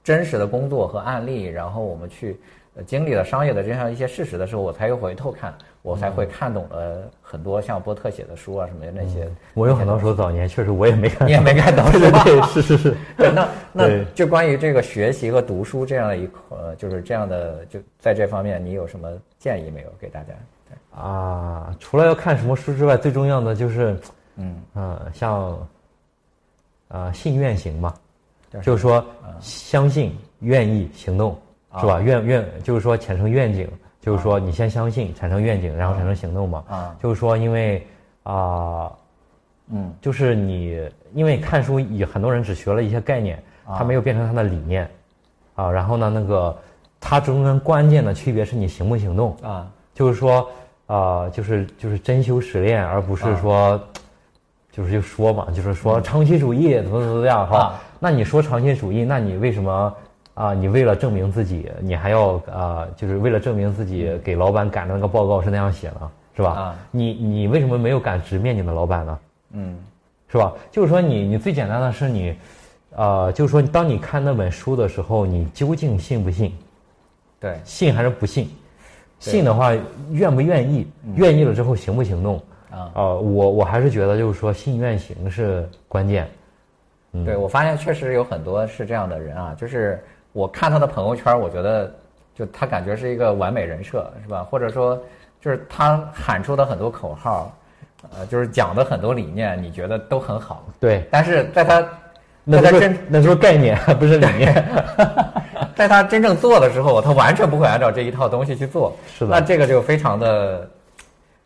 [0.09, 2.41] 真实的工作和案例，然后我们去
[2.87, 5.53] 经历了商业的这样一些事实的时候，我才又回头看，
[5.83, 9.29] 我才会看懂了很多像波特写的书啊什么的那些。
[9.53, 12.97] 我有很多时候早年确实我也没看，你也没看懂， 对对是是是。
[13.21, 20.33] 那那就关于这个学习和读书这样的一块，就是这样的，就在这方面，你有什么建议没有给大家？
[20.99, 23.95] 啊，除了要看什么书之外，最重要的就是，
[24.37, 25.69] 嗯嗯，像
[26.89, 27.93] 啊信愿行嘛。
[28.63, 29.05] 就是说，
[29.41, 31.37] 相信、愿意、行动，
[31.79, 32.01] 是吧？
[32.01, 33.69] 愿愿就是说产生愿景，
[34.01, 36.65] 就是说你先相信，产生愿景，然后产生行动嘛。
[36.69, 37.87] 啊，就是说，因为
[38.23, 38.91] 啊，
[39.71, 40.81] 嗯，就是你
[41.15, 44.89] 因为看书，以很多人只学了一些概念，他没有变成他的理念，
[45.55, 46.57] 啊，然后呢，那个
[47.01, 49.71] 它中间关键的区别是你行不行动啊？
[49.95, 50.49] 就是说，
[50.87, 53.79] 啊，就是就是真修实练，而不是说，
[54.73, 57.75] 就是就说嘛，就是说长期主义怎么怎么样哈。
[57.99, 59.95] 那你说长期主义，那你为什么
[60.35, 60.55] 啊？
[60.55, 62.87] 你为了证明自己，你还要啊？
[62.97, 66.51] 就是为了证明自己，给老板赶的那个报告是那样写的，是吧？
[66.51, 69.19] 啊，你你为什么没有敢直面你的老板呢？
[69.53, 69.77] 嗯，
[70.29, 70.53] 是吧？
[70.71, 72.37] 就是说你你最简单的是你，
[72.95, 76.53] 呃，就是说当你看那本书的时候，你究竟信不信？
[77.41, 78.49] 对，信还是不信？
[79.19, 79.73] 信的话，
[80.13, 80.87] 愿不愿意？
[81.17, 82.41] 愿意了之后行不行动？
[82.71, 86.29] 啊，呃，我我还是觉得就是说信愿行是关键。
[87.25, 91.93] 对，我发现确实有很多是这样的人啊，就是我看他的朋友圈，我觉得
[92.35, 94.43] 就他感觉是一个完美人设，是吧？
[94.43, 95.01] 或者说，
[95.41, 97.57] 就是他喊出的很多口号，
[98.17, 100.65] 呃，就是讲的很多理念，你觉得都很好。
[100.81, 101.87] 对，但是在他，
[102.45, 104.53] 那他真那时候概念， 不是理念。
[105.75, 108.97] 在他真正做的时候，他完全不会按照这一套东西去做。
[109.07, 109.31] 是的。
[109.31, 110.69] 那这个就非常的，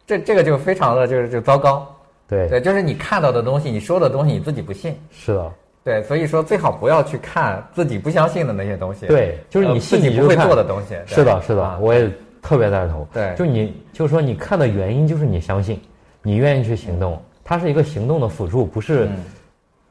[0.07, 1.87] 这这个就非常的就是就糟糕。
[2.29, 4.99] 对对，就是你看到的东西，你说的东西，你自己不信。
[5.11, 5.53] 是的。
[5.85, 9.07] 对，所以说最好不要去看自己不相信的那些东西。
[9.07, 10.97] 对，就是你自己不会做的东西。
[11.07, 12.11] 是的，是的，我也
[12.41, 13.07] 特别赞同。
[13.13, 15.81] 对，就你，就是说你看的原因就是你相信，
[16.23, 19.09] 你愿意去行动，它是一个行动的辅助，不是，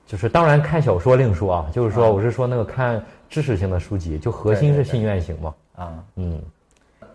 [0.07, 5.53] 就是当然看小说另说啊，就是说我是说那个看知识性的书籍，就核心是信愿行嘛。
[5.76, 6.41] 啊，嗯。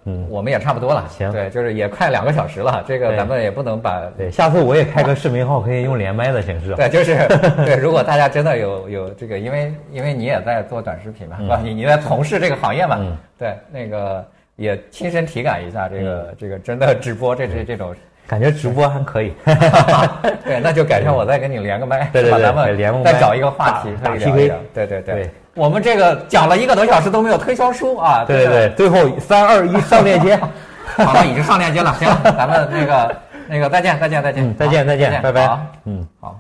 [0.07, 7.27] 嗯，我们也差不多了，行，对，就是也快两个小时了，这个咱们也不能把，对，下次我也开个视频号，可以用连麦的形式， 对，就是
[7.67, 11.61] 对，如果大家真的有有这个，因为因为你也在做短视频嘛，是吧？
[11.63, 12.99] 你你在从事这个行业嘛，
[13.37, 14.25] 对，那个
[14.55, 17.95] 也亲身体感一下这个这个真的直播这这这种。
[18.29, 19.33] 感觉直播还可以。
[20.45, 24.57] 对，那就改天我再跟你连个麦，对对对咱们再找一个话题打可以聊 PK 一聊。
[24.75, 25.15] 对对对。
[25.15, 28.25] 对，我们这个讲了一个多小时都没有推销书啊。
[28.25, 30.39] 对对对，最后三二一 上链接。
[30.97, 33.17] 好了，已经上链接了，行，咱们那个
[33.49, 35.59] 那个再见再见再见，嗯，再见再见，拜拜。
[35.85, 36.39] 嗯，好。